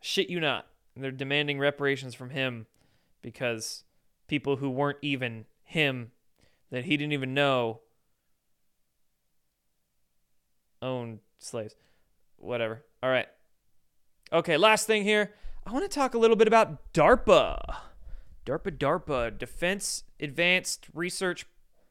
Shit 0.00 0.30
you 0.30 0.40
not. 0.40 0.66
And 0.94 1.04
they're 1.04 1.10
demanding 1.10 1.58
reparations 1.58 2.14
from 2.14 2.30
him 2.30 2.66
because 3.22 3.84
people 4.28 4.56
who 4.56 4.70
weren't 4.70 4.98
even 5.02 5.46
him, 5.64 6.12
that 6.70 6.84
he 6.84 6.96
didn't 6.96 7.12
even 7.12 7.34
know, 7.34 7.80
owned 10.82 11.20
slaves. 11.38 11.74
Whatever. 12.36 12.84
All 13.02 13.10
right. 13.10 13.26
Okay, 14.32 14.56
last 14.56 14.86
thing 14.86 15.02
here. 15.02 15.34
I 15.66 15.72
want 15.72 15.88
to 15.88 15.94
talk 15.94 16.14
a 16.14 16.18
little 16.18 16.36
bit 16.36 16.48
about 16.48 16.92
DARPA. 16.92 17.60
DARPA, 18.46 18.78
DARPA, 18.78 19.36
Defense 19.38 20.04
Advanced 20.18 20.86
Research 20.94 21.46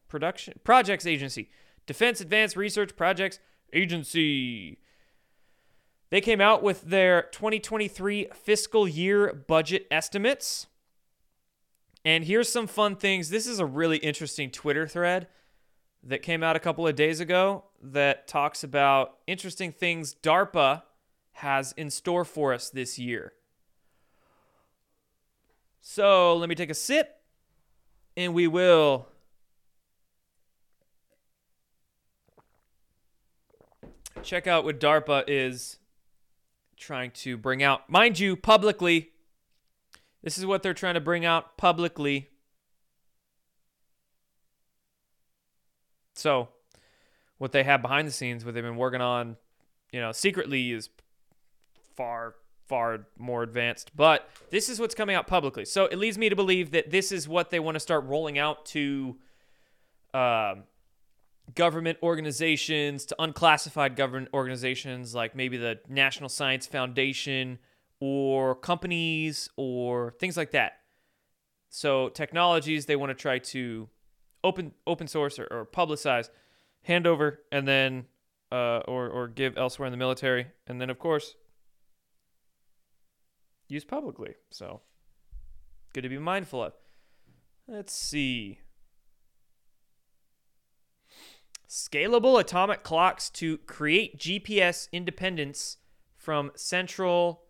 Production 0.07 0.59
Projects 0.63 1.05
Agency. 1.05 1.49
Defense 1.85 2.19
Advanced 2.21 2.55
Research 2.55 2.95
Projects 2.95 3.39
Agency. 3.73 4.79
They 6.09 6.21
came 6.21 6.41
out 6.41 6.63
with 6.63 6.81
their 6.83 7.23
2023 7.31 8.27
fiscal 8.33 8.87
year 8.87 9.33
budget 9.33 9.85
estimates. 9.91 10.67
And 12.05 12.23
here's 12.23 12.49
some 12.49 12.67
fun 12.67 12.95
things. 12.95 13.29
This 13.29 13.45
is 13.45 13.59
a 13.59 13.65
really 13.65 13.97
interesting 13.97 14.51
Twitter 14.51 14.87
thread 14.87 15.27
that 16.03 16.21
came 16.21 16.43
out 16.43 16.55
a 16.55 16.59
couple 16.59 16.87
of 16.87 16.95
days 16.95 17.19
ago 17.19 17.65
that 17.81 18.27
talks 18.27 18.63
about 18.63 19.17
interesting 19.27 19.71
things 19.71 20.15
DARPA 20.23 20.83
has 21.33 21.73
in 21.73 21.89
store 21.89 22.23
for 22.25 22.53
us 22.53 22.69
this 22.69 22.97
year. 22.97 23.33
So 25.81 26.35
let 26.35 26.49
me 26.49 26.55
take 26.55 26.69
a 26.69 26.73
sip 26.73 27.21
and 28.15 28.33
we 28.33 28.47
will 28.47 29.07
check 34.23 34.47
out 34.47 34.63
what 34.63 34.79
DARPA 34.79 35.23
is 35.27 35.77
trying 36.77 37.11
to 37.11 37.37
bring 37.37 37.63
out. 37.63 37.89
Mind 37.89 38.19
you, 38.19 38.35
publicly, 38.35 39.11
this 40.23 40.37
is 40.37 40.45
what 40.45 40.63
they're 40.63 40.73
trying 40.73 40.95
to 40.95 40.99
bring 40.99 41.25
out 41.25 41.57
publicly. 41.57 42.29
So, 46.13 46.49
what 47.37 47.53
they 47.53 47.63
have 47.63 47.81
behind 47.81 48.07
the 48.07 48.11
scenes, 48.11 48.43
what 48.43 48.53
they've 48.53 48.63
been 48.63 48.75
working 48.75 49.01
on, 49.01 49.37
you 49.91 50.01
know, 50.01 50.11
secretly 50.11 50.71
is 50.71 50.89
far, 51.95 52.35
far 52.67 53.07
more 53.17 53.43
advanced. 53.43 53.91
But 53.95 54.29
this 54.49 54.67
is 54.67 54.79
what's 54.79 54.95
coming 54.95 55.15
out 55.15 55.27
publicly. 55.27 55.63
So, 55.63 55.85
it 55.85 55.97
leads 55.97 56.17
me 56.17 56.27
to 56.27 56.35
believe 56.35 56.71
that 56.71 56.91
this 56.91 57.11
is 57.13 57.27
what 57.27 57.49
they 57.49 57.59
want 57.59 57.75
to 57.75 57.79
start 57.79 58.03
rolling 58.05 58.37
out 58.37 58.65
to 58.67 59.15
um, 60.13 60.63
government 61.55 61.97
organizations, 62.03 63.05
to 63.05 63.15
unclassified 63.19 63.95
government 63.95 64.29
organizations 64.33 65.15
like 65.15 65.35
maybe 65.35 65.55
the 65.55 65.79
National 65.87 66.27
Science 66.27 66.65
Foundation 66.65 67.59
or 67.99 68.55
companies 68.55 69.49
or 69.57 70.15
things 70.19 70.37
like 70.37 70.51
that. 70.51 70.73
So 71.69 72.09
technologies 72.09 72.85
they 72.85 72.95
want 72.95 73.11
to 73.11 73.13
try 73.13 73.39
to 73.39 73.89
open 74.43 74.73
open 74.87 75.07
source 75.07 75.37
or, 75.39 75.47
or 75.51 75.65
publicize, 75.65 76.29
hand 76.83 77.05
over, 77.05 77.41
and 77.51 77.67
then 77.67 78.05
uh, 78.51 78.79
or 78.87 79.07
or 79.07 79.27
give 79.27 79.57
elsewhere 79.57 79.85
in 79.85 79.91
the 79.91 79.97
military, 79.97 80.47
and 80.67 80.81
then 80.81 80.89
of 80.89 80.99
course 80.99 81.35
use 83.67 83.85
publicly. 83.85 84.33
So 84.49 84.81
good 85.93 86.01
to 86.01 86.09
be 86.09 86.17
mindful 86.17 86.63
of. 86.63 86.73
Let's 87.67 87.93
see. 87.93 88.59
Scalable 91.67 92.39
atomic 92.39 92.81
clocks 92.81 93.29
to 93.29 93.59
create 93.59 94.17
GPS 94.17 94.87
independence 94.91 95.77
from 96.17 96.51
central 96.55 97.43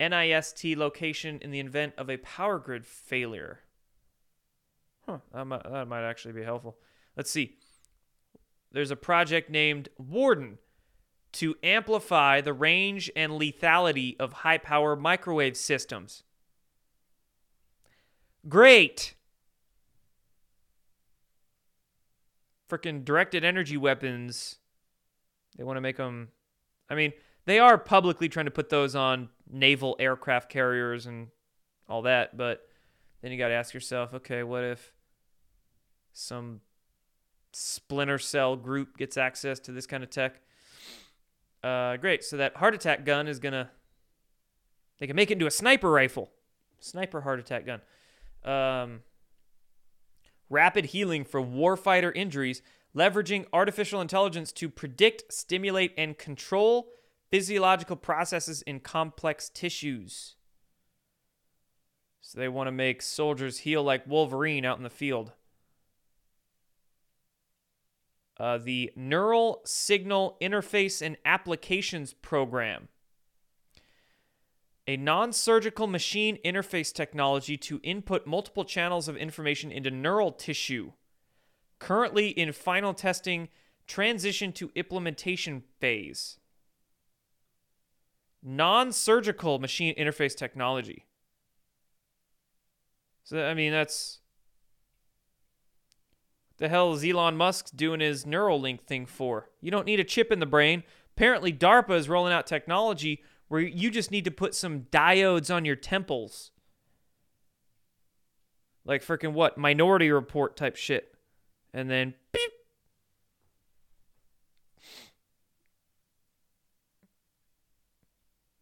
NIST 0.00 0.76
location 0.76 1.38
in 1.42 1.50
the 1.50 1.60
event 1.60 1.94
of 1.98 2.08
a 2.08 2.18
power 2.18 2.58
grid 2.58 2.86
failure. 2.86 3.60
Huh, 5.06 5.18
that 5.32 5.44
might, 5.46 5.62
that 5.64 5.88
might 5.88 6.08
actually 6.08 6.34
be 6.34 6.42
helpful. 6.42 6.76
Let's 7.16 7.30
see. 7.30 7.56
There's 8.70 8.90
a 8.90 8.96
project 8.96 9.50
named 9.50 9.88
Warden 9.96 10.58
to 11.32 11.56
amplify 11.62 12.40
the 12.40 12.52
range 12.52 13.10
and 13.16 13.32
lethality 13.32 14.16
of 14.18 14.32
high 14.32 14.58
power 14.58 14.96
microwave 14.96 15.56
systems. 15.56 16.22
Great. 18.48 19.14
Freaking 22.70 23.04
directed 23.04 23.44
energy 23.44 23.76
weapons. 23.76 24.56
They 25.56 25.64
want 25.64 25.76
to 25.76 25.80
make 25.80 25.96
them. 25.96 26.28
I 26.88 26.94
mean, 26.94 27.12
they 27.48 27.58
are 27.58 27.78
publicly 27.78 28.28
trying 28.28 28.44
to 28.44 28.50
put 28.50 28.68
those 28.68 28.94
on 28.94 29.30
naval 29.50 29.96
aircraft 29.98 30.50
carriers 30.50 31.06
and 31.06 31.28
all 31.88 32.02
that, 32.02 32.36
but 32.36 32.68
then 33.22 33.32
you 33.32 33.38
got 33.38 33.48
to 33.48 33.54
ask 33.54 33.72
yourself, 33.72 34.12
okay, 34.12 34.42
what 34.42 34.64
if 34.64 34.92
some 36.12 36.60
splinter 37.54 38.18
cell 38.18 38.54
group 38.54 38.98
gets 38.98 39.16
access 39.16 39.58
to 39.60 39.72
this 39.72 39.86
kind 39.86 40.04
of 40.04 40.10
tech? 40.10 40.42
Uh, 41.64 41.96
great. 41.96 42.22
So 42.22 42.36
that 42.36 42.54
heart 42.58 42.74
attack 42.74 43.06
gun 43.06 43.26
is 43.26 43.38
gonna. 43.38 43.70
They 44.98 45.06
can 45.06 45.16
make 45.16 45.30
it 45.30 45.34
into 45.34 45.46
a 45.46 45.50
sniper 45.50 45.90
rifle, 45.90 46.30
sniper 46.80 47.22
heart 47.22 47.40
attack 47.40 47.64
gun. 47.64 47.80
Um, 48.44 49.00
rapid 50.50 50.86
healing 50.86 51.24
for 51.24 51.40
warfighter 51.40 52.14
injuries, 52.14 52.60
leveraging 52.94 53.46
artificial 53.54 54.02
intelligence 54.02 54.52
to 54.52 54.68
predict, 54.68 55.32
stimulate, 55.32 55.94
and 55.96 56.18
control 56.18 56.90
physiological 57.30 57.96
processes 57.96 58.62
in 58.62 58.80
complex 58.80 59.48
tissues. 59.48 60.36
So 62.20 62.38
they 62.38 62.48
want 62.48 62.66
to 62.66 62.72
make 62.72 63.00
soldiers 63.00 63.58
heal 63.58 63.82
like 63.82 64.06
Wolverine 64.06 64.64
out 64.64 64.76
in 64.76 64.82
the 64.82 64.90
field. 64.90 65.32
Uh, 68.38 68.58
the 68.58 68.92
Neural 68.94 69.62
Signal 69.64 70.36
Interface 70.40 71.02
and 71.02 71.16
Applications 71.24 72.12
Program. 72.12 72.88
A 74.86 74.96
non 74.96 75.32
surgical 75.32 75.86
machine 75.86 76.38
interface 76.44 76.92
technology 76.92 77.56
to 77.58 77.80
input 77.82 78.26
multiple 78.26 78.64
channels 78.64 79.08
of 79.08 79.16
information 79.16 79.70
into 79.72 79.90
neural 79.90 80.32
tissue. 80.32 80.92
Currently 81.78 82.28
in 82.28 82.52
final 82.52 82.94
testing, 82.94 83.48
transition 83.86 84.52
to 84.52 84.70
implementation 84.74 85.62
phase. 85.80 86.38
Non 88.42 88.92
surgical 88.92 89.58
machine 89.58 89.94
interface 89.96 90.36
technology. 90.36 91.06
So, 93.24 93.44
I 93.44 93.54
mean, 93.54 93.72
that's 93.72 94.20
the 96.58 96.68
hell 96.68 96.92
is 96.92 97.04
Elon 97.04 97.36
Musk 97.36 97.70
doing 97.74 98.00
his 98.00 98.24
Neuralink 98.24 98.80
thing 98.82 99.06
for? 99.06 99.50
You 99.60 99.70
don't 99.70 99.86
need 99.86 100.00
a 100.00 100.04
chip 100.04 100.32
in 100.32 100.40
the 100.40 100.46
brain. 100.46 100.82
Apparently, 101.16 101.52
DARPA 101.52 101.96
is 101.96 102.08
rolling 102.08 102.32
out 102.32 102.46
technology 102.46 103.22
where 103.48 103.60
you 103.60 103.90
just 103.90 104.10
need 104.10 104.24
to 104.24 104.30
put 104.30 104.54
some 104.54 104.82
diodes 104.92 105.54
on 105.54 105.64
your 105.64 105.76
temples. 105.76 106.50
Like 108.84 109.04
freaking 109.04 109.32
what? 109.32 109.58
Minority 109.58 110.10
report 110.10 110.56
type 110.56 110.76
shit. 110.76 111.14
And 111.72 111.90
then 111.90 112.14
beep. 112.32 112.50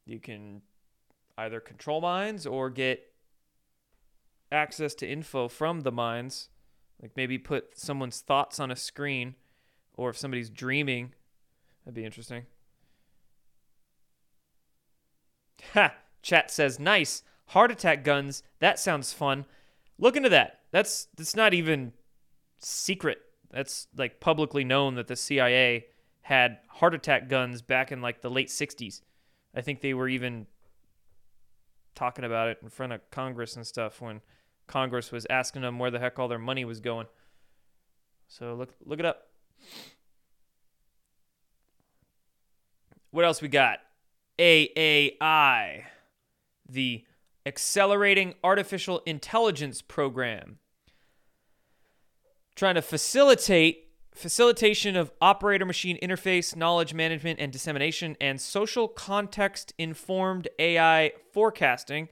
You 0.06 0.20
can 0.20 0.62
either 1.36 1.60
control 1.60 2.00
minds 2.00 2.46
or 2.46 2.70
get 2.70 3.12
access 4.50 4.94
to 4.94 5.06
info 5.06 5.48
from 5.48 5.80
the 5.80 5.92
minds 5.92 6.48
like 7.00 7.12
maybe 7.16 7.38
put 7.38 7.78
someone's 7.78 8.20
thoughts 8.20 8.58
on 8.58 8.70
a 8.70 8.76
screen, 8.76 9.34
or 9.94 10.10
if 10.10 10.16
somebody's 10.16 10.50
dreaming, 10.50 11.12
that'd 11.84 11.94
be 11.94 12.04
interesting. 12.04 12.44
Ha! 15.74 15.94
Chat 16.22 16.50
says 16.50 16.78
nice 16.78 17.22
heart 17.48 17.70
attack 17.70 18.02
guns. 18.02 18.42
That 18.60 18.78
sounds 18.78 19.12
fun. 19.12 19.46
Look 19.98 20.16
into 20.16 20.28
that. 20.30 20.60
That's 20.70 21.08
that's 21.16 21.36
not 21.36 21.54
even 21.54 21.92
secret. 22.58 23.18
That's 23.50 23.88
like 23.96 24.20
publicly 24.20 24.64
known 24.64 24.94
that 24.94 25.06
the 25.06 25.16
CIA 25.16 25.86
had 26.22 26.58
heart 26.68 26.94
attack 26.94 27.28
guns 27.28 27.62
back 27.62 27.92
in 27.92 28.02
like 28.02 28.20
the 28.20 28.30
late 28.30 28.48
60s. 28.48 29.02
I 29.56 29.62
think 29.62 29.80
they 29.80 29.94
were 29.94 30.08
even 30.08 30.46
talking 31.94 32.24
about 32.24 32.48
it 32.48 32.58
in 32.62 32.68
front 32.68 32.92
of 32.92 33.00
Congress 33.10 33.56
and 33.56 33.66
stuff 33.66 34.02
when 34.02 34.20
Congress 34.66 35.10
was 35.10 35.26
asking 35.30 35.62
them 35.62 35.78
where 35.78 35.90
the 35.90 35.98
heck 35.98 36.18
all 36.18 36.28
their 36.28 36.38
money 36.38 36.64
was 36.66 36.78
going. 36.78 37.06
So 38.28 38.54
look 38.54 38.74
look 38.84 39.00
it 39.00 39.06
up. 39.06 39.28
What 43.10 43.24
else 43.24 43.40
we 43.40 43.48
got? 43.48 43.78
AAI, 44.38 45.84
the 46.68 47.04
Accelerating 47.46 48.34
Artificial 48.44 49.00
Intelligence 49.06 49.80
Program. 49.80 50.58
Trying 52.54 52.74
to 52.74 52.82
facilitate 52.82 53.85
facilitation 54.16 54.96
of 54.96 55.12
operator 55.20 55.64
machine 55.64 55.98
interface, 56.02 56.56
knowledge 56.56 56.94
management 56.94 57.38
and 57.38 57.52
dissemination, 57.52 58.16
and 58.20 58.40
social 58.40 58.88
context 58.88 59.74
informed 59.78 60.48
AI 60.58 61.12
forecasting 61.32 62.08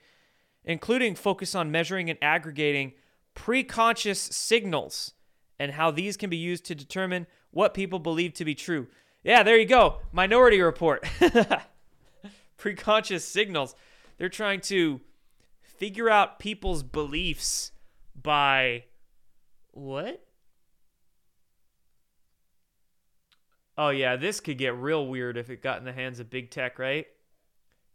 including 0.65 1.15
focus 1.15 1.55
on 1.55 1.71
measuring 1.71 2.09
and 2.09 2.19
aggregating 2.23 2.93
preconscious 3.35 4.33
signals 4.33 5.13
and 5.59 5.73
how 5.73 5.91
these 5.91 6.17
can 6.17 6.31
be 6.31 6.37
used 6.37 6.65
to 6.65 6.75
determine 6.75 7.27
what 7.51 7.75
people 7.75 7.99
believe 7.99 8.33
to 8.35 8.45
be 8.45 8.55
true. 8.55 8.87
Yeah, 9.23 9.43
there 9.43 9.59
you 9.59 9.67
go. 9.67 9.99
Minority 10.13 10.61
Report. 10.61 11.05
preconscious 12.59 13.21
signals. 13.21 13.75
They're 14.19 14.29
trying 14.29 14.61
to 14.63 15.01
figure 15.63 16.11
out 16.11 16.39
people's 16.39 16.83
beliefs 16.83 17.73
by 18.21 18.85
what? 19.73 20.25
Oh 23.77 23.89
yeah, 23.91 24.17
this 24.17 24.41
could 24.41 24.59
get 24.59 24.77
real 24.77 25.07
weird 25.07 25.37
if 25.37 25.51
it 25.51 25.63
got 25.63 25.79
in 25.79 25.85
the 25.85 25.93
hands 25.93 26.21
of 26.21 26.31
big 26.31 26.51
tech, 26.51 26.79
right? 26.79 27.07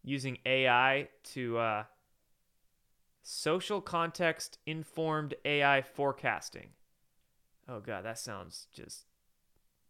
Using 0.04 0.38
AI 0.46 1.08
to 1.34 1.58
uh, 1.58 1.84
Social 3.32 3.80
context 3.80 4.58
informed 4.66 5.36
AI 5.46 5.84
forecasting. 5.84 6.70
Oh 7.68 7.80
god, 7.80 8.04
that 8.04 8.18
sounds 8.18 8.66
just 8.74 9.06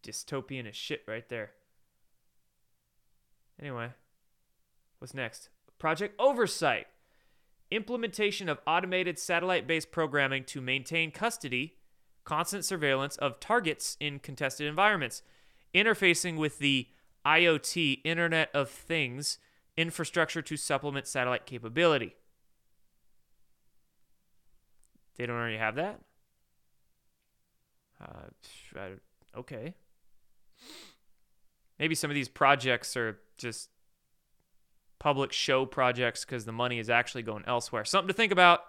dystopian 0.02 0.68
as 0.68 0.76
shit 0.76 1.02
right 1.08 1.26
there. 1.30 1.52
Anyway, 3.58 3.88
what's 4.98 5.14
next? 5.14 5.48
Project 5.78 6.14
Oversight. 6.20 6.86
Implementation 7.70 8.50
of 8.50 8.60
automated 8.66 9.18
satellite 9.18 9.66
based 9.66 9.90
programming 9.90 10.44
to 10.44 10.60
maintain 10.60 11.10
custody, 11.10 11.76
constant 12.24 12.66
surveillance 12.66 13.16
of 13.16 13.40
targets 13.40 13.96
in 14.00 14.18
contested 14.18 14.66
environments, 14.66 15.22
interfacing 15.74 16.36
with 16.36 16.58
the 16.58 16.88
IoT, 17.24 18.00
Internet 18.04 18.50
of 18.54 18.70
Things, 18.70 19.38
infrastructure 19.76 20.42
to 20.42 20.56
supplement 20.56 21.06
satellite 21.06 21.46
capability. 21.46 22.16
They 25.16 25.26
don't 25.26 25.36
already 25.36 25.58
have 25.58 25.74
that? 25.76 26.00
Uh, 28.00 28.80
okay. 29.36 29.74
Maybe 31.78 31.94
some 31.94 32.10
of 32.10 32.14
these 32.14 32.28
projects 32.28 32.96
are 32.96 33.18
just 33.36 33.68
public 34.98 35.32
show 35.32 35.66
projects 35.66 36.24
because 36.24 36.44
the 36.44 36.52
money 36.52 36.78
is 36.78 36.88
actually 36.88 37.22
going 37.22 37.44
elsewhere. 37.46 37.84
Something 37.84 38.08
to 38.08 38.14
think 38.14 38.32
about. 38.32 38.60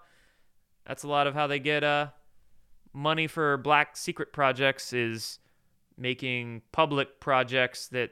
That's 0.86 1.04
a 1.04 1.08
lot 1.08 1.28
of 1.28 1.34
how 1.34 1.48
they 1.48 1.60
get 1.60 1.84
uh, 1.84 2.08
money 2.94 3.28
for 3.28 3.58
black 3.58 3.96
secret 3.96 4.34
projects 4.34 4.94
is 4.94 5.40
making 5.98 6.62
public 6.72 7.20
projects 7.20 7.88
that 7.90 8.12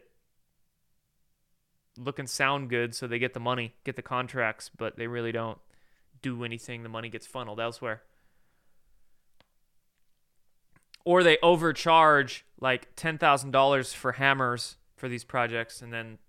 look 1.97 2.19
and 2.19 2.29
sound 2.29 2.69
good 2.69 2.95
so 2.95 3.07
they 3.07 3.19
get 3.19 3.33
the 3.33 3.39
money, 3.39 3.73
get 3.83 3.95
the 3.95 4.01
contracts, 4.01 4.69
but 4.69 4.97
they 4.97 5.07
really 5.07 5.31
don't 5.31 5.57
do 6.21 6.43
anything. 6.43 6.83
The 6.83 6.89
money 6.89 7.09
gets 7.09 7.27
funneled 7.27 7.59
elsewhere 7.59 8.03
or 11.05 11.23
they 11.23 11.37
overcharge 11.41 12.45
like 12.59 12.95
$10,000 12.95 13.95
for 13.95 14.11
hammers 14.13 14.77
for 14.95 15.09
these 15.09 15.23
projects 15.23 15.81
and 15.81 15.91
then 15.93 16.19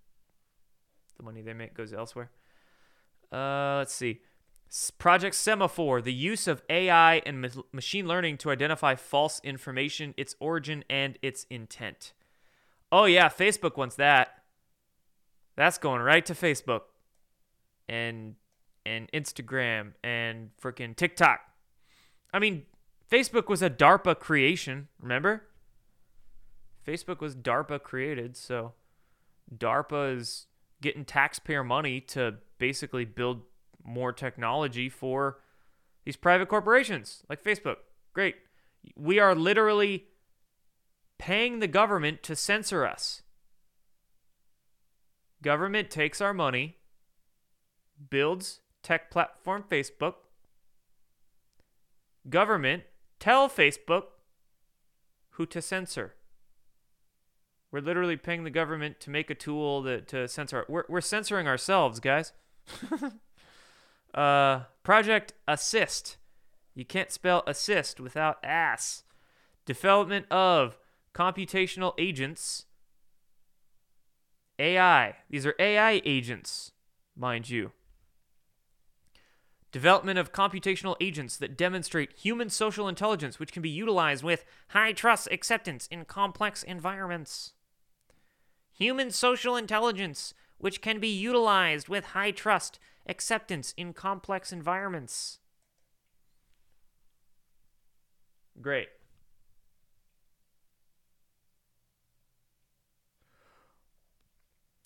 the 1.17 1.23
money 1.23 1.41
they 1.41 1.53
make 1.53 1.73
goes 1.73 1.93
elsewhere. 1.93 2.31
Uh, 3.31 3.75
let's 3.77 3.93
see. 3.93 4.21
Project 4.97 5.35
Semaphore, 5.35 6.01
the 6.01 6.13
use 6.13 6.47
of 6.47 6.63
AI 6.69 7.15
and 7.25 7.41
ma- 7.41 7.61
machine 7.73 8.07
learning 8.07 8.37
to 8.37 8.51
identify 8.51 8.95
false 8.95 9.41
information, 9.43 10.13
its 10.15 10.35
origin, 10.39 10.85
and 10.89 11.17
its 11.21 11.45
intent. 11.49 12.13
Oh, 12.89 13.03
yeah, 13.03 13.27
Facebook 13.27 13.75
wants 13.75 13.95
that. 13.97 14.43
That's 15.57 15.77
going 15.77 16.01
right 16.01 16.25
to 16.25 16.33
Facebook 16.33 16.83
and 17.89 18.35
and 18.85 19.11
Instagram 19.11 19.93
and 20.03 20.49
freaking 20.59 20.95
TikTok. 20.95 21.41
I 22.33 22.39
mean, 22.39 22.63
Facebook 23.11 23.47
was 23.47 23.61
a 23.61 23.69
DARPA 23.69 24.19
creation, 24.19 24.87
remember? 24.99 25.43
Facebook 26.87 27.19
was 27.19 27.35
DARPA 27.35 27.83
created, 27.83 28.35
so 28.37 28.73
DARPA 29.55 30.17
is 30.17 30.47
getting 30.81 31.05
taxpayer 31.05 31.63
money 31.63 31.99
to 32.01 32.35
basically 32.57 33.05
build 33.05 33.41
more 33.83 34.11
technology 34.11 34.89
for 34.89 35.39
these 36.05 36.15
private 36.15 36.47
corporations 36.47 37.23
like 37.29 37.43
Facebook. 37.43 37.77
Great. 38.13 38.35
We 38.95 39.19
are 39.19 39.35
literally 39.35 40.05
paying 41.17 41.59
the 41.59 41.67
government 41.67 42.23
to 42.23 42.35
censor 42.35 42.85
us. 42.85 43.21
Government 45.43 45.89
takes 45.89 46.21
our 46.21 46.33
money, 46.33 46.77
builds 48.09 48.59
tech 48.83 49.11
platform 49.11 49.63
Facebook, 49.69 50.15
government, 52.29 52.83
tell 53.19 53.49
Facebook 53.49 54.03
who 55.31 55.45
to 55.47 55.61
censor. 55.61 56.15
We're 57.71 57.79
literally 57.79 58.17
paying 58.17 58.43
the 58.43 58.49
government 58.49 58.99
to 59.01 59.09
make 59.09 59.29
a 59.29 59.35
tool 59.35 59.81
that 59.83 60.07
to 60.09 60.27
censor. 60.27 60.65
We're, 60.67 60.83
we're 60.89 61.01
censoring 61.01 61.47
ourselves, 61.47 61.99
guys. 61.99 62.33
uh, 64.13 64.61
Project 64.83 65.33
Assist. 65.47 66.17
You 66.73 66.85
can't 66.85 67.11
spell 67.11 67.43
assist 67.47 67.99
without 67.99 68.37
ass. 68.43 69.03
Development 69.65 70.25
of 70.31 70.77
computational 71.13 71.93
agents. 71.97 72.65
AI. 74.57 75.15
These 75.29 75.45
are 75.45 75.55
AI 75.59 76.01
agents, 76.05 76.71
mind 77.15 77.49
you. 77.49 77.71
Development 79.71 80.19
of 80.19 80.33
computational 80.33 80.97
agents 80.99 81.37
that 81.37 81.57
demonstrate 81.57 82.11
human 82.13 82.49
social 82.49 82.87
intelligence, 82.87 83.39
which 83.39 83.53
can 83.53 83.61
be 83.61 83.69
utilized 83.69 84.23
with 84.23 84.43
high 84.69 84.91
trust 84.91 85.29
acceptance 85.31 85.87
in 85.87 86.03
complex 86.05 86.61
environments. 86.61 87.53
Human 88.73 89.11
social 89.11 89.55
intelligence, 89.55 90.33
which 90.57 90.81
can 90.81 90.99
be 90.99 91.07
utilized 91.07 91.87
with 91.87 92.07
high 92.07 92.31
trust 92.31 92.79
acceptance 93.07 93.73
in 93.77 93.93
complex 93.93 94.51
environments. 94.51 95.39
Great. 98.61 98.89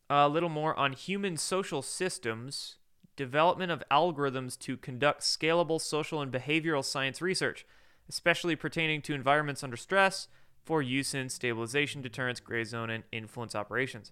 A 0.10 0.30
little 0.30 0.50
more 0.50 0.78
on 0.78 0.94
human 0.94 1.36
social 1.36 1.82
systems, 1.82 2.76
development 3.16 3.72
of 3.72 3.84
algorithms 3.92 4.58
to 4.60 4.78
conduct 4.78 5.22
scalable 5.22 5.82
social 5.82 6.22
and 6.22 6.32
behavioral 6.32 6.86
science 6.86 7.22
research, 7.22 7.66
especially 8.08 8.56
pertaining 8.56 9.02
to 9.02 9.14
environments 9.14 9.64
under 9.64 9.78
stress 9.78 10.28
for 10.64 10.82
use 10.82 11.14
in 11.14 11.30
stabilization, 11.30 12.02
deterrence, 12.02 12.40
gray 12.40 12.64
zone, 12.64 12.90
and 12.90 13.04
influence 13.12 13.56
operations. 13.56 14.12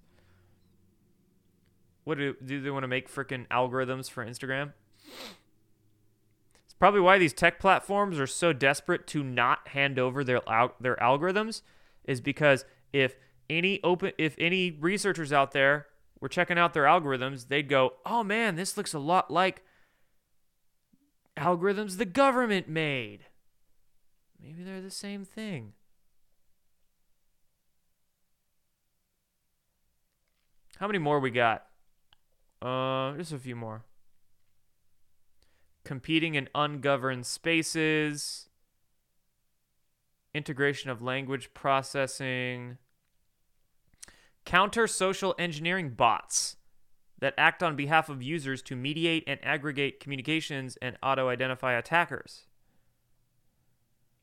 What 2.04 2.18
do, 2.18 2.36
do 2.44 2.62
they 2.62 2.70
want 2.70 2.84
to 2.84 2.88
make 2.88 3.12
freaking 3.12 3.48
algorithms 3.48 4.10
for 4.10 4.26
Instagram? 4.26 4.74
It's 6.66 6.74
probably 6.78 7.00
why 7.00 7.18
these 7.18 7.34
tech 7.34 7.60
platforms 7.60 8.20
are 8.20 8.28
so 8.28 8.52
desperate 8.52 9.08
to 9.08 9.24
not 9.24 9.70
hand 9.70 9.98
over 9.98 10.24
their 10.24 10.42
their 10.80 10.96
algorithms 10.98 11.62
is 12.04 12.20
because 12.20 12.66
if 12.92 13.16
any 13.50 13.82
open 13.84 14.12
if 14.18 14.36
any 14.38 14.72
researchers 14.72 15.32
out 15.32 15.52
there 15.52 15.88
were 16.20 16.30
checking 16.30 16.58
out 16.58 16.74
their 16.74 16.84
algorithms, 16.84 17.48
they'd 17.48 17.70
go, 17.70 17.94
"Oh 18.06 18.24
man, 18.24 18.56
this 18.56 18.76
looks 18.76 18.94
a 18.94 19.00
lot 19.00 19.32
like 19.32 19.64
algorithms 21.38 21.98
the 21.98 22.06
government 22.06 22.68
made." 22.68 23.26
Maybe 24.42 24.64
they're 24.64 24.82
the 24.82 24.92
same 24.92 25.24
thing. 25.24 25.74
How 30.78 30.88
many 30.88 31.00
more 31.00 31.20
we 31.20 31.32
got? 31.32 31.66
Uh, 32.64 33.14
just 33.18 33.34
a 33.34 33.38
few 33.38 33.58
more. 33.58 33.84
Competing 35.84 36.36
in 36.36 36.48
ungoverned 36.56 37.26
spaces. 37.26 38.48
Integration 40.34 40.90
of 40.90 41.02
language 41.02 41.54
processing. 41.54 42.78
Counter 44.46 44.88
social 44.88 45.36
engineering 45.38 45.90
bots 45.90 46.56
that 47.20 47.34
act 47.38 47.62
on 47.62 47.76
behalf 47.76 48.08
of 48.08 48.24
users 48.24 48.62
to 48.62 48.76
mediate 48.76 49.24
and 49.28 49.40
aggregate 49.44 50.00
communications 50.00 50.78
and 50.82 50.98
auto 51.04 51.28
identify 51.28 51.74
attackers. 51.74 52.46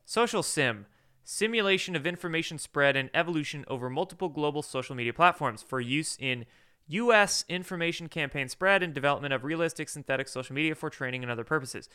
Social 0.06 0.42
SIM 0.42 0.86
simulation 1.22 1.94
of 1.94 2.06
information 2.06 2.58
spread 2.58 2.96
and 2.96 3.10
evolution 3.14 3.64
over 3.68 3.88
multiple 3.88 4.28
global 4.28 4.62
social 4.62 4.96
media 4.96 5.12
platforms 5.12 5.62
for 5.62 5.80
use 5.80 6.16
in 6.18 6.44
U.S. 6.90 7.44
information 7.48 8.08
campaign 8.08 8.48
spread 8.48 8.82
and 8.82 8.92
development 8.92 9.32
of 9.32 9.44
realistic 9.44 9.88
synthetic 9.88 10.28
social 10.28 10.54
media 10.54 10.74
for 10.74 10.90
training 10.90 11.22
and 11.22 11.30
other 11.30 11.44
purposes. 11.44 11.88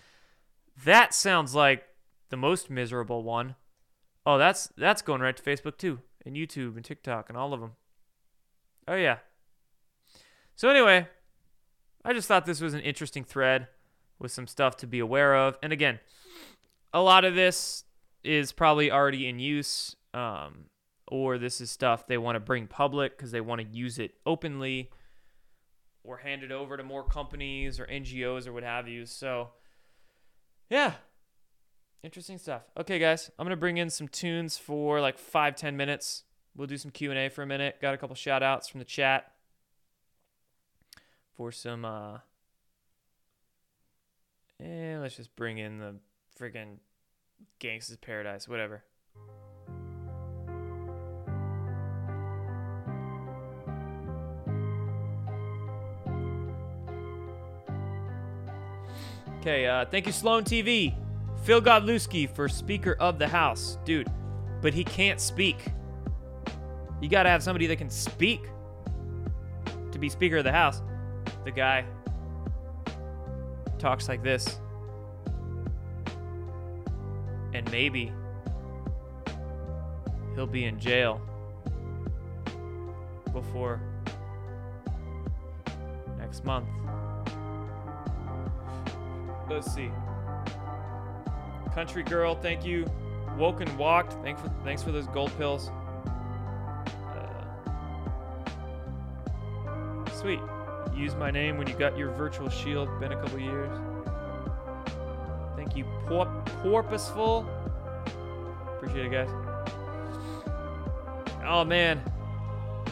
That 0.83 1.13
sounds 1.13 1.53
like 1.53 1.85
the 2.29 2.37
most 2.37 2.69
miserable 2.69 3.23
one. 3.23 3.55
Oh, 4.25 4.37
that's 4.37 4.69
that's 4.77 5.01
going 5.01 5.21
right 5.21 5.35
to 5.35 5.43
Facebook 5.43 5.77
too, 5.77 5.99
and 6.25 6.35
YouTube 6.35 6.75
and 6.75 6.83
TikTok 6.83 7.29
and 7.29 7.37
all 7.37 7.53
of 7.53 7.59
them. 7.59 7.73
Oh 8.87 8.95
yeah. 8.95 9.17
So 10.55 10.69
anyway, 10.69 11.07
I 12.03 12.13
just 12.13 12.27
thought 12.27 12.45
this 12.45 12.61
was 12.61 12.73
an 12.73 12.81
interesting 12.81 13.23
thread 13.23 13.67
with 14.19 14.31
some 14.31 14.47
stuff 14.47 14.77
to 14.77 14.87
be 14.87 14.99
aware 14.99 15.35
of. 15.35 15.57
And 15.61 15.73
again, 15.73 15.99
a 16.93 17.01
lot 17.01 17.25
of 17.25 17.35
this 17.35 17.83
is 18.23 18.51
probably 18.51 18.91
already 18.91 19.27
in 19.27 19.39
use, 19.39 19.95
um, 20.13 20.65
or 21.07 21.37
this 21.37 21.61
is 21.61 21.71
stuff 21.71 22.07
they 22.07 22.17
want 22.17 22.35
to 22.35 22.39
bring 22.39 22.67
public 22.67 23.17
because 23.17 23.31
they 23.31 23.41
want 23.41 23.61
to 23.61 23.67
use 23.67 23.99
it 23.99 24.15
openly, 24.25 24.89
or 26.03 26.17
hand 26.17 26.43
it 26.43 26.51
over 26.51 26.77
to 26.77 26.83
more 26.83 27.03
companies 27.03 27.79
or 27.79 27.85
NGOs 27.85 28.47
or 28.47 28.53
what 28.53 28.63
have 28.63 28.87
you. 28.87 29.05
So, 29.05 29.49
yeah, 30.69 30.93
interesting 32.03 32.37
stuff. 32.37 32.63
Okay, 32.77 32.99
guys, 32.99 33.31
I'm 33.37 33.45
gonna 33.45 33.55
bring 33.55 33.77
in 33.77 33.89
some 33.89 34.07
tunes 34.07 34.57
for 34.57 35.01
like 35.01 35.17
five 35.17 35.55
ten 35.55 35.75
minutes. 35.77 36.23
We'll 36.55 36.67
do 36.67 36.77
some 36.77 36.91
Q 36.91 37.11
and 37.11 37.19
A 37.19 37.29
for 37.29 37.41
a 37.41 37.47
minute. 37.47 37.81
Got 37.81 37.93
a 37.93 37.97
couple 37.97 38.15
shout 38.15 38.43
outs 38.43 38.67
from 38.67 38.79
the 38.79 38.85
chat 38.85 39.31
for 41.35 41.51
some. 41.51 41.85
uh 41.85 42.19
and 44.59 45.01
let's 45.01 45.17
just 45.17 45.35
bring 45.35 45.57
in 45.57 45.79
the 45.79 45.95
friggin' 46.39 46.77
Gangsta's 47.59 47.97
Paradise, 47.97 48.47
whatever. 48.47 48.83
Okay, 59.45 59.67
uh, 59.67 59.85
thank 59.85 60.07
you, 60.07 60.11
Sloan 60.11 60.43
TV. 60.43 60.95
Phil 61.43 61.61
Godlewski 61.61 62.27
for 62.27 62.49
Speaker 62.49 62.97
of 62.99 63.19
the 63.19 63.27
House. 63.27 63.77
Dude, 63.85 64.07
but 64.59 64.73
he 64.73 64.83
can't 64.83 65.21
speak. 65.21 65.57
You 66.99 67.09
gotta 67.09 67.29
have 67.29 67.43
somebody 67.43 67.67
that 67.67 67.75
can 67.75 67.91
speak 67.91 68.49
to 69.91 69.99
be 69.99 70.09
Speaker 70.09 70.37
of 70.37 70.45
the 70.45 70.51
House. 70.51 70.81
The 71.43 71.51
guy 71.51 71.85
talks 73.77 74.09
like 74.09 74.23
this. 74.23 74.59
And 77.53 77.71
maybe 77.71 78.11
he'll 80.33 80.47
be 80.47 80.65
in 80.65 80.79
jail 80.79 81.21
before 83.31 83.79
next 86.17 86.43
month. 86.43 86.65
Let's 89.49 89.73
see. 89.73 89.91
Country 91.73 92.03
Girl, 92.03 92.35
thank 92.35 92.65
you. 92.65 92.85
Woke 93.37 93.61
and 93.61 93.77
Walked, 93.77 94.13
thanks 94.23 94.41
for, 94.41 94.49
thanks 94.63 94.81
for 94.81 94.91
those 94.91 95.07
gold 95.07 95.31
pills. 95.37 95.69
Uh, 99.67 100.09
sweet. 100.11 100.39
Use 100.95 101.15
my 101.15 101.29
name 101.31 101.57
when 101.57 101.67
you 101.67 101.75
got 101.75 101.97
your 101.97 102.11
virtual 102.11 102.49
shield. 102.49 102.87
Been 102.99 103.11
a 103.11 103.21
couple 103.21 103.39
years. 103.39 103.69
Thank 105.57 105.75
you, 105.75 105.83
Por- 106.07 106.43
Porpoiseful. 106.63 107.45
Appreciate 108.77 109.07
it, 109.07 109.11
guys. 109.11 109.29
Oh 111.45 111.65
man. 111.65 112.01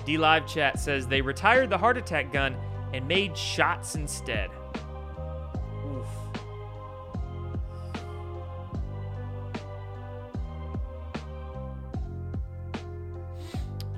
DLive 0.06 0.46
Chat 0.46 0.78
says 0.80 1.08
they 1.08 1.22
retired 1.22 1.70
the 1.70 1.78
heart 1.78 1.98
attack 1.98 2.34
gun 2.34 2.58
and 2.94 3.08
made 3.08 3.38
shots 3.38 3.96
instead. 3.96 4.50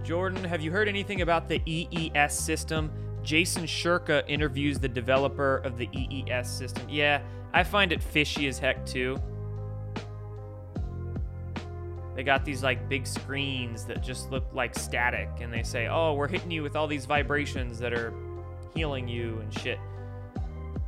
Jordan, 0.06 0.44
have 0.44 0.62
you 0.62 0.70
heard 0.70 0.88
anything 0.88 1.22
about 1.22 1.50
the 1.50 1.60
EES 1.66 2.32
system? 2.32 2.92
Jason 3.24 3.64
Shurka 3.64 4.24
interviews 4.28 4.78
the 4.78 4.88
developer 4.88 5.58
of 5.58 5.80
the 5.80 5.90
EES 5.92 6.48
system. 6.48 6.88
Yeah, 6.88 7.22
I 7.54 7.64
find 7.64 7.92
it 7.92 8.04
fishy 8.04 8.48
as 8.48 8.60
heck 8.60 8.86
too. 8.86 9.20
They 12.16 12.22
got 12.22 12.46
these 12.46 12.62
like 12.62 12.88
big 12.88 13.08
screens 13.08 13.84
that 13.86 14.04
just 14.04 14.30
look 14.30 14.46
like 14.54 14.78
static, 14.78 15.30
and 15.42 15.52
they 15.52 15.64
say, 15.64 15.88
"Oh, 15.88 16.14
we're 16.14 16.28
hitting 16.28 16.52
you 16.52 16.62
with 16.62 16.76
all 16.76 16.86
these 16.88 17.08
vibrations 17.08 17.80
that 17.80 17.92
are 17.92 18.14
healing 18.76 19.08
you 19.08 19.40
and 19.40 19.52
shit." 19.60 19.80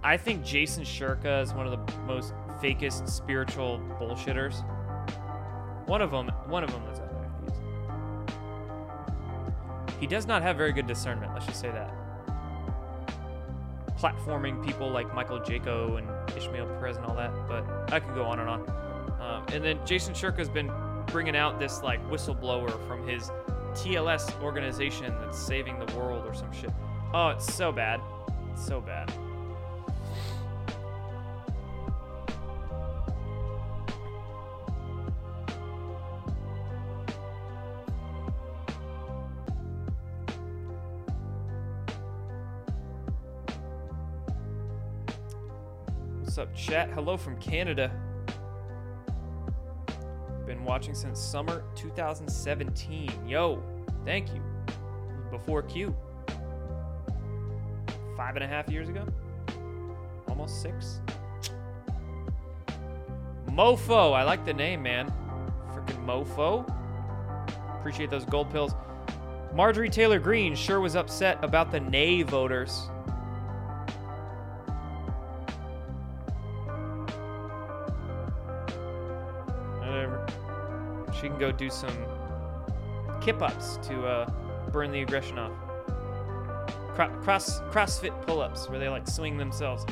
I 0.04 0.16
think 0.16 0.46
Jason 0.46 0.84
Shurka 0.84 1.42
is 1.42 1.56
one 1.56 1.66
of 1.66 1.72
the 1.72 1.98
most 2.04 2.34
fakest 2.62 3.10
spiritual 3.10 3.80
bullshitters. 4.00 4.64
One 5.88 6.04
of 6.04 6.12
them, 6.12 6.30
one 6.48 6.64
of 6.64 6.72
them. 6.72 6.84
He's, 6.88 7.07
he 10.00 10.08
does 10.08 10.28
not 10.28 10.42
have 10.42 10.58
very 10.58 10.74
good 10.74 10.88
discernment. 10.88 11.34
Let's 11.34 11.46
just 11.46 11.60
say 11.60 11.72
that. 11.72 11.92
Platforming 13.98 14.64
people 14.66 14.90
like 14.90 15.14
Michael 15.14 15.40
Jaco 15.40 15.98
and 15.98 16.38
Ishmael 16.38 16.68
Perez 16.68 16.98
and 16.98 17.06
all 17.06 17.16
that, 17.16 17.32
but 17.48 17.66
I 17.92 18.00
could 18.00 18.14
go 18.14 18.26
on 18.26 18.40
and 18.40 18.50
on. 18.50 18.70
Um, 19.20 19.46
and 19.52 19.64
then 19.64 19.80
Jason 19.86 20.14
Shurka's 20.14 20.50
been 20.50 20.72
bringing 21.08 21.36
out 21.36 21.60
this 21.60 21.82
like 21.82 22.04
whistleblower 22.10 22.88
from 22.88 23.08
his 23.08 23.32
TLS 23.74 24.40
organization 24.42 25.14
that's 25.20 25.40
saving 25.40 25.80
the 25.80 25.96
world 25.96 26.26
or 26.28 26.34
some 26.34 26.52
shit. 26.52 26.72
Oh, 27.14 27.30
it's 27.30 27.52
so 27.52 27.72
bad. 27.72 28.00
It's 28.52 28.66
so 28.66 28.82
bad. 28.82 29.12
Up, 46.38 46.54
chat? 46.54 46.92
Hello 46.92 47.18
from 47.18 47.36
Canada. 47.42 47.92
Been 50.46 50.64
watching 50.64 50.94
since 50.94 51.20
summer 51.20 51.64
2017. 51.76 53.28
Yo, 53.28 53.64
thank 54.06 54.32
you. 54.36 54.44
Before 55.32 55.64
Q. 55.64 55.96
Five 58.16 58.36
and 58.36 58.44
a 58.44 58.48
half 58.48 58.70
years 58.70 58.88
ago? 58.88 59.04
Almost 60.28 60.62
six? 60.62 61.02
Mofo. 63.48 64.14
I 64.14 64.22
like 64.22 64.46
the 64.46 64.54
name, 64.54 64.84
man. 64.84 65.12
Freaking 65.72 66.06
Mofo. 66.06 66.72
Appreciate 67.80 68.12
those 68.12 68.26
gold 68.26 68.52
pills. 68.52 68.76
Marjorie 69.56 69.90
Taylor 69.90 70.20
Greene 70.20 70.54
sure 70.54 70.82
was 70.82 70.96
upset 70.96 71.44
about 71.44 71.72
the 71.72 71.80
nay 71.80 72.22
voters. 72.22 72.92
She 81.20 81.28
can 81.30 81.38
go 81.40 81.52
do 81.52 81.70
some 81.70 81.98
kip 83.22 83.42
ups 83.42 83.78
to 83.88 84.06
uh, 84.06 84.30
burn 84.72 84.92
the 84.92 85.02
aggression 85.02 85.40
off. 85.40 85.52
Cro- 86.94 87.10
cross 87.22 87.60
CrossFit 87.72 88.26
pull 88.28 88.40
ups 88.40 88.70
where 88.70 88.78
they 88.78 88.88
like 88.88 89.08
swing 89.08 89.36
themselves. 89.38 89.84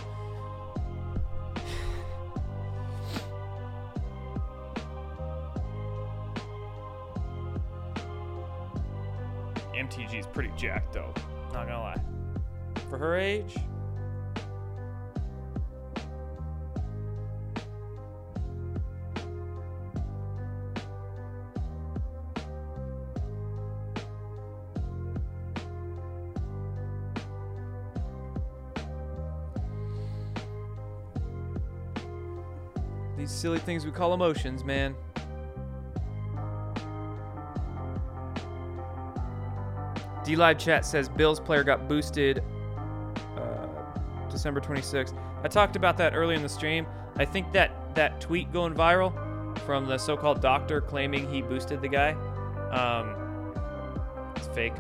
MTG 9.73 10.19
is 10.19 10.27
pretty 10.27 10.51
jacked 10.55 10.93
though. 10.93 11.11
Not 11.53 11.67
gonna 11.67 11.79
lie. 11.79 12.01
For 12.89 12.99
her 12.99 13.15
age, 13.15 13.55
these 33.17 33.31
silly 33.31 33.59
things 33.59 33.85
we 33.85 33.91
call 33.91 34.13
emotions, 34.13 34.63
man. 34.63 34.95
DLive 40.23 40.57
Chat 40.57 40.85
says 40.85 41.07
Bills 41.07 41.39
player 41.39 41.63
got 41.63 41.87
boosted 41.87 42.43
uh, 43.37 43.67
December 44.29 44.59
26th. 44.59 45.15
I 45.43 45.47
talked 45.47 45.75
about 45.75 45.97
that 45.97 46.15
earlier 46.15 46.35
in 46.35 46.41
the 46.41 46.49
stream. 46.49 46.87
I 47.17 47.25
think 47.25 47.51
that 47.53 47.95
that 47.95 48.19
tweet 48.19 48.51
going 48.51 48.73
viral 48.73 49.13
from 49.65 49.85
the 49.85 49.97
so-called 49.97 50.41
doctor 50.41 50.81
claiming 50.81 51.31
he 51.31 51.41
boosted 51.41 51.81
the 51.81 51.87
guy, 51.87 52.11
um, 52.71 53.15
it's 54.35 54.47
fake. 54.47 54.73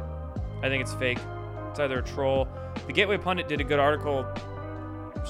I 0.61 0.69
think 0.69 0.81
it's 0.81 0.93
fake. 0.95 1.19
It's 1.69 1.79
either 1.79 1.99
a 1.99 2.03
troll. 2.03 2.47
The 2.87 2.93
Gateway 2.93 3.17
Pundit 3.17 3.47
did 3.47 3.61
a 3.61 3.63
good 3.63 3.79
article 3.79 4.25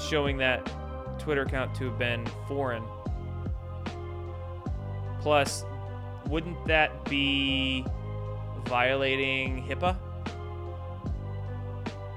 showing 0.10 0.38
that 0.38 0.66
Twitter 1.20 1.42
account 1.44 1.76
to 1.76 1.86
have 1.90 2.00
been 2.00 2.26
foreign. 2.48 2.84
Plus, 5.26 5.66
wouldn't 6.30 6.68
that 6.68 7.04
be 7.10 7.84
violating 8.66 9.66
HIPAA? 9.68 9.98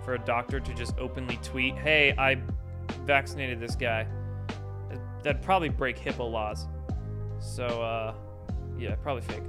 For 0.04 0.12
a 0.12 0.18
doctor 0.18 0.60
to 0.60 0.74
just 0.74 0.98
openly 0.98 1.38
tweet, 1.42 1.74
hey, 1.76 2.12
I 2.18 2.36
vaccinated 3.06 3.60
this 3.60 3.76
guy. 3.76 4.06
That'd 5.22 5.40
probably 5.40 5.70
break 5.70 5.98
HIPAA 5.98 6.30
laws. 6.30 6.66
So, 7.40 7.64
uh, 7.64 8.12
yeah, 8.78 8.94
probably 8.96 9.22
fake. 9.22 9.42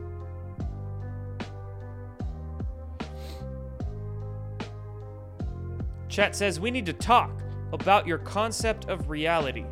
Chat 6.08 6.34
says 6.34 6.62
we 6.62 6.72
need 6.72 6.86
to 6.86 6.94
talk 6.94 7.42
about 7.74 8.08
your 8.08 8.20
concept 8.20 8.88
of 8.88 9.10
reality. 9.10 9.66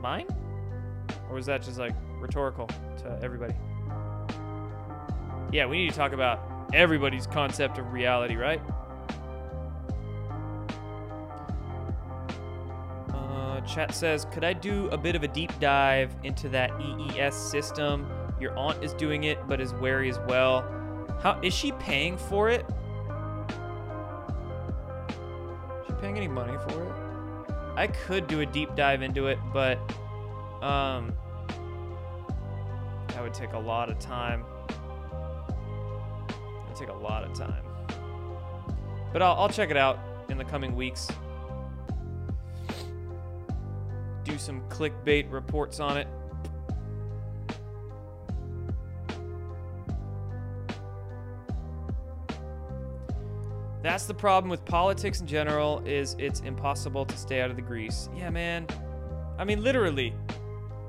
Mine? 0.00 0.26
Or 1.28 1.34
was 1.34 1.46
that 1.46 1.62
just 1.62 1.78
like 1.78 1.94
rhetorical 2.20 2.66
to 2.98 3.18
everybody? 3.22 3.54
Yeah, 5.52 5.66
we 5.66 5.78
need 5.78 5.90
to 5.90 5.96
talk 5.96 6.12
about 6.12 6.40
everybody's 6.72 7.26
concept 7.26 7.78
of 7.78 7.92
reality, 7.92 8.36
right? 8.36 8.60
Uh, 13.12 13.60
chat 13.62 13.94
says, 13.94 14.26
could 14.30 14.44
I 14.44 14.52
do 14.52 14.88
a 14.88 14.96
bit 14.96 15.16
of 15.16 15.22
a 15.22 15.28
deep 15.28 15.52
dive 15.58 16.14
into 16.22 16.48
that 16.50 16.70
EES 16.80 17.34
system? 17.34 18.06
Your 18.40 18.56
aunt 18.56 18.82
is 18.84 18.92
doing 18.94 19.24
it, 19.24 19.38
but 19.48 19.60
is 19.60 19.72
wary 19.74 20.10
as 20.10 20.18
well. 20.28 20.62
How 21.22 21.40
is 21.42 21.54
she 21.54 21.72
paying 21.72 22.16
for 22.16 22.48
it? 22.48 22.64
Is 25.08 25.86
she 25.86 25.92
paying 25.94 26.16
any 26.16 26.28
money 26.28 26.56
for 26.68 26.84
it? 26.84 26.92
I 27.74 27.86
could 27.86 28.26
do 28.26 28.40
a 28.40 28.46
deep 28.46 28.74
dive 28.74 29.02
into 29.02 29.28
it, 29.28 29.38
but 29.52 29.78
um, 30.62 31.12
that 33.08 33.22
would 33.22 33.34
take 33.34 33.52
a 33.52 33.58
lot 33.58 33.90
of 33.90 33.98
time. 33.98 34.44
It'd 36.66 36.76
take 36.76 36.88
a 36.88 36.92
lot 36.92 37.24
of 37.24 37.36
time. 37.36 37.64
But 39.12 39.22
I'll, 39.22 39.34
I'll 39.34 39.48
check 39.48 39.70
it 39.70 39.76
out 39.76 39.98
in 40.28 40.38
the 40.38 40.44
coming 40.44 40.76
weeks. 40.76 41.08
Do 44.24 44.38
some 44.38 44.60
clickbait 44.68 45.32
reports 45.32 45.80
on 45.80 45.96
it. 45.96 46.06
That's 53.82 54.06
the 54.06 54.14
problem 54.14 54.50
with 54.50 54.64
politics 54.64 55.20
in 55.20 55.26
general 55.26 55.82
is 55.86 56.14
it's 56.18 56.40
impossible 56.40 57.06
to 57.06 57.16
stay 57.16 57.40
out 57.40 57.48
of 57.48 57.56
the 57.56 57.62
grease. 57.62 58.08
Yeah, 58.14 58.28
man. 58.28 58.66
I 59.38 59.44
mean 59.44 59.62
literally. 59.62 60.14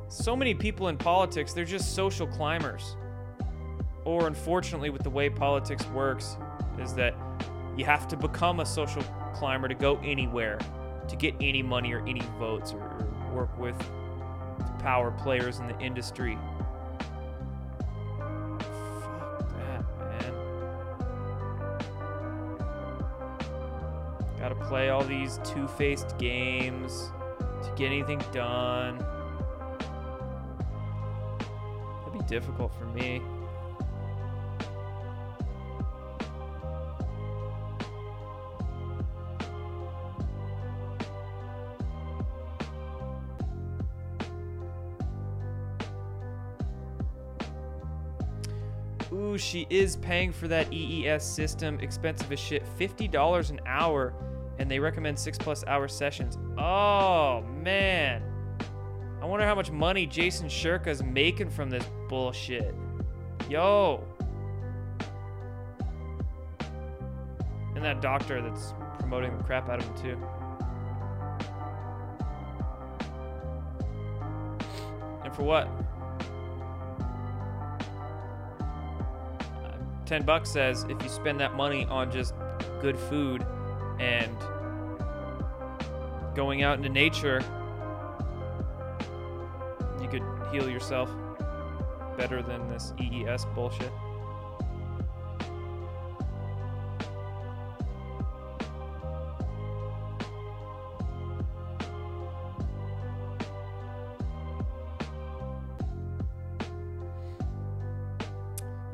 So 0.09 0.35
many 0.35 0.55
people 0.55 0.87
in 0.87 0.97
politics, 0.97 1.53
they're 1.53 1.63
just 1.63 1.93
social 1.93 2.25
climbers. 2.25 2.97
Or 4.05 4.25
unfortunately 4.25 4.89
with 4.89 5.03
the 5.03 5.09
way 5.09 5.29
politics 5.29 5.85
works 5.89 6.35
is 6.79 6.95
that 6.95 7.13
you 7.77 7.85
have 7.85 8.07
to 8.07 8.17
become 8.17 8.59
a 8.59 8.65
social 8.65 9.03
climber 9.35 9.67
to 9.67 9.75
go 9.75 9.99
anywhere, 10.03 10.57
to 11.07 11.15
get 11.15 11.35
any 11.39 11.61
money 11.61 11.93
or 11.93 11.99
any 12.07 12.23
votes 12.39 12.73
or, 12.73 12.81
or 12.81 13.31
work 13.35 13.55
with 13.59 13.75
power 14.79 15.11
players 15.11 15.59
in 15.59 15.67
the 15.67 15.79
industry. 15.79 16.39
Fuck 18.17 19.47
that, 19.59 19.85
man. 19.99 20.33
Gotta 24.39 24.55
play 24.55 24.89
all 24.89 25.03
these 25.03 25.39
two 25.43 25.67
faced 25.67 26.17
games 26.17 27.11
to 27.61 27.71
get 27.75 27.91
anything 27.91 28.23
done. 28.31 29.05
Difficult 32.29 32.71
for 32.75 32.85
me. 32.85 33.21
Ooh, 49.11 49.37
she 49.39 49.65
is 49.71 49.95
paying 49.97 50.31
for 50.31 50.47
that 50.47 50.71
EES 50.71 51.23
system. 51.23 51.79
Expensive 51.79 52.31
as 52.31 52.39
shit. 52.39 52.63
$50 52.79 53.49
an 53.49 53.59
hour, 53.65 54.13
and 54.59 54.69
they 54.69 54.77
recommend 54.77 55.17
six 55.17 55.37
plus 55.37 55.65
hour 55.65 55.87
sessions. 55.87 56.37
Oh, 56.57 57.41
man. 57.41 58.28
I 59.21 59.25
wonder 59.25 59.45
how 59.45 59.55
much 59.55 59.69
money 59.69 60.05
Jason 60.05 60.47
Shurka's 60.47 61.03
making 61.03 61.49
from 61.49 61.69
this 61.69 61.83
bullshit. 62.07 62.73
Yo. 63.49 64.03
And 67.75 67.83
that 67.83 68.01
doctor 68.01 68.41
that's 68.41 68.73
promoting 68.97 69.37
the 69.37 69.43
crap 69.43 69.69
out 69.69 69.79
of 69.79 69.85
him, 69.85 69.95
too. 69.95 70.17
And 75.25 75.35
for 75.35 75.43
what? 75.43 75.67
10 80.05 80.23
bucks 80.23 80.49
says 80.49 80.85
if 80.89 81.01
you 81.03 81.09
spend 81.09 81.39
that 81.39 81.53
money 81.53 81.85
on 81.85 82.11
just 82.11 82.33
good 82.81 82.97
food 82.97 83.45
and 83.99 84.35
going 86.35 86.63
out 86.63 86.77
into 86.77 86.89
nature, 86.89 87.43
heal 90.51 90.69
yourself 90.69 91.09
better 92.17 92.41
than 92.41 92.67
this 92.67 92.93
EES 92.99 93.45
bullshit. 93.55 93.91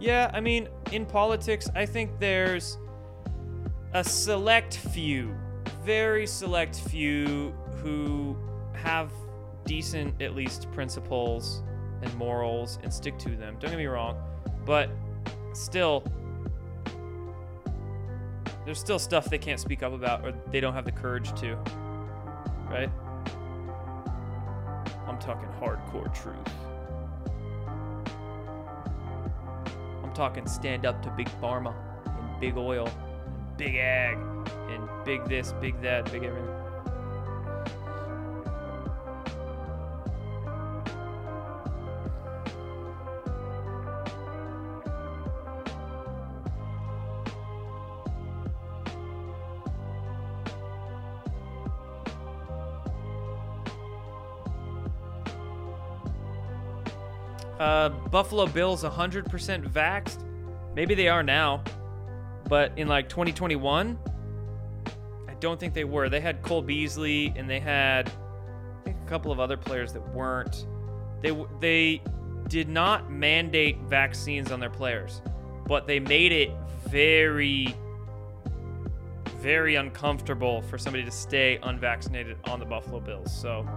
Yeah, 0.06 0.30
I 0.32 0.40
mean, 0.40 0.70
in 0.92 1.08
politics, 1.08 1.68
I 1.74 1.88
think 1.88 2.20
there's 2.20 2.78
a 3.94 4.04
select 4.04 4.78
few, 4.78 5.36
very 5.84 6.28
select 6.28 6.76
few 6.76 7.56
who 7.82 8.38
have 8.74 9.12
decent, 9.66 10.22
at 10.22 10.36
least, 10.36 10.72
principles 10.72 11.64
and 12.02 12.14
morals 12.16 12.80
and 12.84 12.94
stick 12.94 13.18
to 13.20 13.36
them. 13.36 13.58
Don't 13.60 13.72
get 13.72 13.78
me 13.78 13.86
wrong, 13.86 14.18
but 14.66 14.90
still, 15.54 16.04
there's 18.66 18.80
still 18.80 19.00
stuff 19.00 19.30
they 19.30 19.38
can't 19.38 19.60
speak 19.60 19.84
up 19.84 19.94
about 19.94 20.26
or 20.26 20.34
they 20.52 20.60
don't 20.60 20.74
have 20.74 20.86
the 20.86 20.92
courage 20.92 21.34
to, 21.40 21.56
right? 22.70 22.90
I'm 25.08 25.20
talking 25.20 25.50
hardcore 25.60 26.14
truth. 26.14 26.38
I'm 30.04 30.14
talking 30.14 30.48
stand 30.48 30.86
up 30.86 31.02
to 31.04 31.10
big 31.12 31.30
pharma 31.42 31.76
and 32.06 32.40
big 32.40 32.58
oil 32.58 32.88
and 32.88 33.58
big 33.58 33.76
ag 33.76 34.18
and 34.70 34.88
big 35.06 35.26
this, 35.26 35.54
big 35.62 35.80
that, 35.82 36.12
big 36.12 36.24
everything. 36.24 36.55
Uh, 57.66 57.90
Buffalo 57.90 58.46
Bills 58.46 58.84
100% 58.84 59.28
vaxxed. 59.72 60.24
Maybe 60.76 60.94
they 60.94 61.08
are 61.08 61.24
now, 61.24 61.64
but 62.48 62.72
in 62.78 62.88
like 62.88 63.10
2021, 63.10 63.98
I 65.28 65.34
don't 65.40 65.60
think 65.60 65.74
they 65.74 65.84
were. 65.84 66.08
They 66.08 66.20
had 66.20 66.44
Cole 66.44 66.62
Beasley 66.62 67.34
and 67.36 67.50
they 67.50 67.60
had 67.60 68.12
a 68.86 68.94
couple 69.08 69.32
of 69.32 69.40
other 69.40 69.58
players 69.58 69.94
that 69.94 70.08
weren't. 70.14 70.68
They 71.24 71.36
they 71.60 72.04
did 72.50 72.70
not 72.70 73.12
mandate 73.12 73.80
vaccines 73.90 74.52
on 74.52 74.60
their 74.60 74.70
players, 74.70 75.24
but 75.66 75.88
they 75.88 76.00
made 76.00 76.34
it 76.34 76.52
very 76.88 77.76
very 79.40 79.74
uncomfortable 79.74 80.62
for 80.62 80.78
somebody 80.78 81.04
to 81.04 81.10
stay 81.10 81.58
unvaccinated 81.64 82.38
on 82.44 82.60
the 82.60 82.66
Buffalo 82.66 83.00
Bills. 83.00 83.36
So 83.36 83.68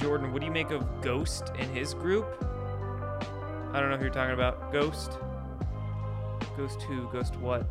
Jordan, 0.00 0.32
what 0.32 0.40
do 0.40 0.46
you 0.46 0.52
make 0.52 0.70
of 0.70 1.02
Ghost 1.02 1.52
and 1.58 1.76
his 1.76 1.92
group? 1.92 2.42
I 3.74 3.80
don't 3.80 3.90
know 3.90 3.98
who 3.98 4.04
you're 4.04 4.10
talking 4.10 4.32
about. 4.32 4.72
Ghost? 4.72 5.18
Ghost 6.56 6.80
who? 6.82 7.06
Ghost 7.12 7.36
what? 7.36 7.68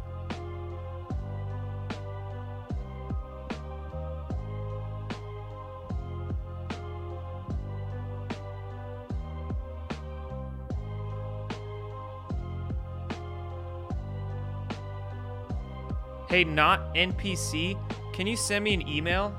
Hey, 16.29 16.43
not 16.43 16.93
NPC. 16.93 17.75
Can 18.13 18.27
you 18.27 18.37
send 18.37 18.63
me 18.63 18.75
an 18.75 18.87
email? 18.87 19.33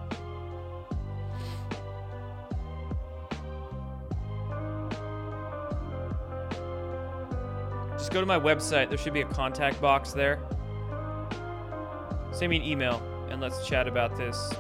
Just 8.11 8.17
go 8.17 8.21
to 8.23 8.27
my 8.27 8.41
website. 8.41 8.89
There 8.89 8.99
should 8.99 9.13
be 9.13 9.21
a 9.21 9.25
contact 9.25 9.81
box 9.81 10.11
there. 10.11 10.41
Send 12.33 12.51
me 12.51 12.57
an 12.57 12.65
email 12.65 13.01
and 13.31 13.41
let's 13.41 13.65
chat 13.65 13.87
about 13.87 14.17
this 14.17 14.53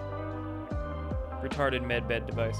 retarded 1.42 1.82
medbed 1.82 2.28
device. 2.28 2.58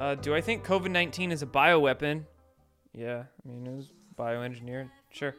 Uh, 0.00 0.14
do 0.14 0.34
I 0.34 0.40
think 0.40 0.64
COVID 0.64 0.90
19 0.90 1.30
is 1.30 1.42
a 1.42 1.46
bioweapon? 1.46 2.24
Yeah, 2.94 3.24
I 3.44 3.48
mean, 3.48 3.66
it 3.66 3.76
was 3.76 3.92
bioengineered. 4.18 4.88
Sure. 5.10 5.34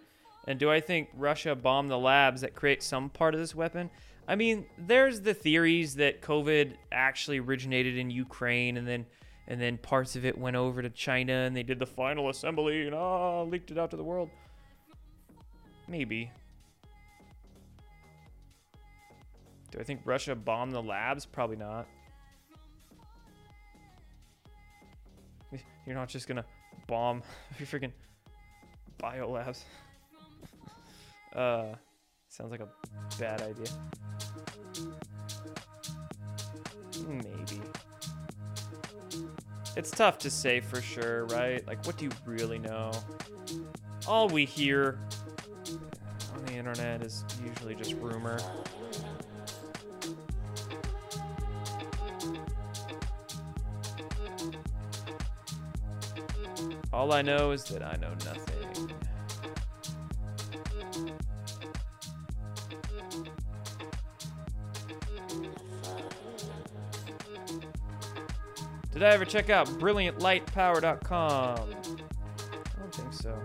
And 0.46 0.60
do 0.60 0.70
I 0.70 0.82
think 0.82 1.10
Russia 1.16 1.56
bombed 1.56 1.90
the 1.90 1.98
labs 1.98 2.42
that 2.42 2.54
create 2.54 2.84
some 2.84 3.10
part 3.10 3.34
of 3.34 3.40
this 3.40 3.56
weapon? 3.56 3.90
I 4.28 4.36
mean, 4.36 4.66
there's 4.78 5.22
the 5.22 5.34
theories 5.34 5.96
that 5.96 6.22
COVID 6.22 6.74
actually 6.92 7.40
originated 7.40 7.98
in 7.98 8.10
Ukraine 8.10 8.78
and 8.78 8.88
then 8.88 9.06
and 9.50 9.62
then 9.62 9.78
parts 9.78 10.18
of 10.18 10.26
it 10.26 10.38
went 10.38 10.58
over 10.58 10.82
to 10.82 10.90
China 10.90 11.32
and 11.32 11.56
they 11.56 11.64
did 11.64 11.80
the 11.80 11.86
final 11.86 12.30
assembly 12.30 12.86
and 12.86 12.94
ah 12.94 13.44
leaked 13.44 13.72
it 13.72 13.78
out 13.78 13.92
to 13.92 13.98
the 13.98 14.04
world. 14.04 14.30
Maybe. 15.88 16.30
Do 19.72 19.80
I 19.80 19.84
think 19.84 20.02
Russia 20.04 20.36
bombed 20.36 20.74
the 20.74 20.82
labs? 20.82 21.26
Probably 21.26 21.56
not. 21.56 21.88
You're 25.86 25.96
not 25.96 26.10
just 26.10 26.28
gonna 26.28 26.46
bomb 26.88 27.24
your 27.60 27.68
freaking 27.68 27.94
biolabs. 29.02 29.62
uh, 31.34 31.76
sounds 32.38 32.52
like 32.52 32.60
a 32.60 32.68
bad 33.20 33.42
idea. 33.42 33.66
Maybe. 37.08 37.62
It's 39.76 39.90
tough 39.90 40.20
to 40.20 40.30
say 40.30 40.60
for 40.60 40.80
sure, 40.80 41.26
right? 41.26 41.66
Like, 41.66 41.84
what 41.88 41.98
do 41.98 42.06
you 42.06 42.12
really 42.28 42.60
know? 42.60 42.92
All 44.08 44.28
we 44.28 44.46
hear 44.46 45.00
on 46.36 46.46
the 46.46 46.54
internet 46.54 47.02
is 47.02 47.26
usually 47.44 47.74
just 47.74 47.96
rumor. 47.96 48.38
All 56.94 57.14
I 57.14 57.24
know 57.24 57.50
is 57.50 57.64
that 57.66 57.82
I 57.82 57.96
know 57.96 58.14
nothing. 58.26 58.57
Did 68.98 69.06
I 69.06 69.12
ever 69.12 69.26
check 69.26 69.52
out 69.52 69.68
brilliantlightpower.com? 69.68 71.12
I 71.12 72.80
don't 72.80 72.96
think 72.96 73.14
so. 73.14 73.40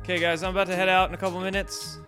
Okay, 0.00 0.18
guys, 0.18 0.42
I'm 0.42 0.50
about 0.50 0.66
to 0.66 0.74
head 0.74 0.88
out 0.88 1.08
in 1.08 1.14
a 1.14 1.16
couple 1.16 1.38
minutes. 1.38 2.00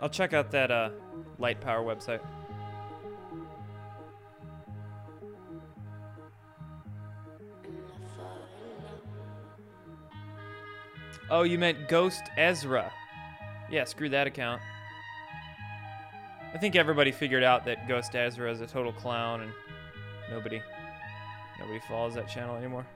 I'll 0.00 0.08
check 0.08 0.32
out 0.32 0.50
that 0.50 0.72
uh, 0.72 0.90
Light 1.38 1.60
Power 1.60 1.84
website. 1.84 2.20
Oh, 11.30 11.42
you 11.42 11.58
meant 11.58 11.88
Ghost 11.88 12.22
Ezra. 12.36 12.92
Yeah, 13.70 13.84
screw 13.84 14.08
that 14.10 14.26
account. 14.26 14.60
I 16.54 16.58
think 16.58 16.76
everybody 16.76 17.10
figured 17.10 17.42
out 17.42 17.64
that 17.64 17.88
Ghost 17.88 18.14
Ezra 18.14 18.50
is 18.50 18.60
a 18.60 18.66
total 18.66 18.92
clown 18.92 19.40
and 19.40 19.52
nobody 20.30 20.60
nobody 21.58 21.80
follows 21.88 22.14
that 22.14 22.28
channel 22.28 22.56
anymore. 22.56 22.86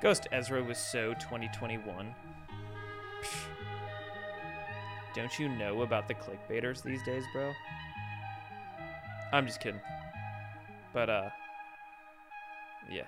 Ghost 0.00 0.26
Ezra 0.32 0.62
was 0.62 0.78
so 0.78 1.12
2021. 1.14 2.14
Psh. 3.22 3.46
Don't 5.14 5.38
you 5.38 5.48
know 5.48 5.82
about 5.82 6.08
the 6.08 6.14
clickbaiters 6.14 6.82
these 6.82 7.02
days, 7.04 7.24
bro? 7.32 7.52
I'm 9.32 9.46
just 9.46 9.60
kidding. 9.60 9.80
But 10.94 11.10
uh 11.10 11.28
yeah. 12.90 13.04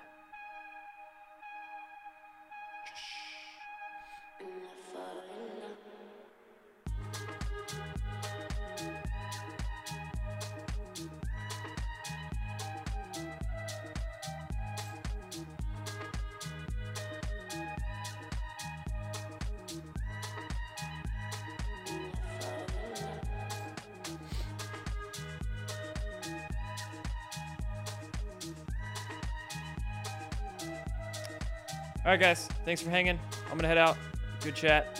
Right, 32.17 32.29
guys. 32.29 32.47
Thanks 32.65 32.81
for 32.81 32.89
hanging. 32.89 33.19
I'm 33.51 33.57
gonna 33.57 33.67
head 33.67 33.77
out. 33.77 33.95
Good 34.41 34.55
chat. 34.55 34.99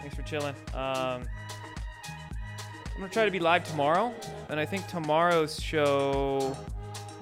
Thanks 0.00 0.14
for 0.14 0.22
chilling. 0.22 0.54
Um, 0.72 1.22
I'm 2.94 3.00
gonna 3.00 3.08
try 3.08 3.24
to 3.24 3.32
be 3.32 3.40
live 3.40 3.64
tomorrow, 3.64 4.14
and 4.48 4.60
I 4.60 4.64
think 4.64 4.86
tomorrow's 4.86 5.60
show 5.60 6.56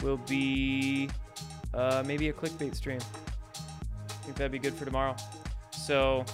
will 0.02 0.18
be 0.18 1.08
uh, 1.72 2.04
maybe 2.06 2.28
a 2.28 2.34
clickbait 2.34 2.74
stream. 2.74 2.98
I 4.10 4.12
think 4.24 4.36
that'd 4.36 4.52
be 4.52 4.58
good 4.58 4.74
for 4.74 4.84
tomorrow. 4.84 5.16
So 5.70 6.24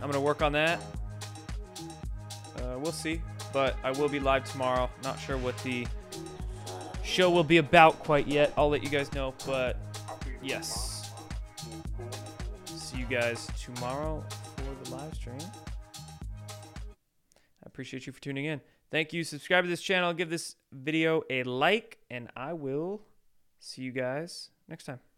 I'm 0.00 0.10
gonna 0.10 0.24
work 0.24 0.40
on 0.40 0.52
that. 0.52 0.80
Uh, 2.56 2.78
we'll 2.78 2.92
see, 2.92 3.20
but 3.52 3.76
I 3.84 3.90
will 3.90 4.08
be 4.08 4.20
live 4.20 4.50
tomorrow. 4.50 4.88
Not 5.04 5.20
sure 5.20 5.36
what 5.36 5.58
the 5.58 5.86
show 7.04 7.30
will 7.30 7.44
be 7.44 7.58
about 7.58 7.98
quite 7.98 8.26
yet. 8.26 8.54
I'll 8.56 8.70
let 8.70 8.82
you 8.82 8.88
guys 8.88 9.12
know, 9.12 9.34
but 9.44 9.76
yes 10.42 10.91
guys 13.12 13.46
tomorrow 13.62 14.24
for 14.56 14.84
the 14.84 14.96
live 14.96 15.14
stream. 15.14 15.36
I 16.48 17.66
appreciate 17.66 18.06
you 18.06 18.12
for 18.12 18.22
tuning 18.22 18.46
in. 18.46 18.62
Thank 18.90 19.12
you. 19.12 19.22
Subscribe 19.22 19.64
to 19.64 19.70
this 19.70 19.82
channel. 19.82 20.14
Give 20.14 20.30
this 20.30 20.56
video 20.72 21.22
a 21.28 21.42
like, 21.42 21.98
and 22.10 22.30
I 22.34 22.54
will 22.54 23.02
see 23.58 23.82
you 23.82 23.92
guys 23.92 24.48
next 24.66 24.84
time. 24.84 25.11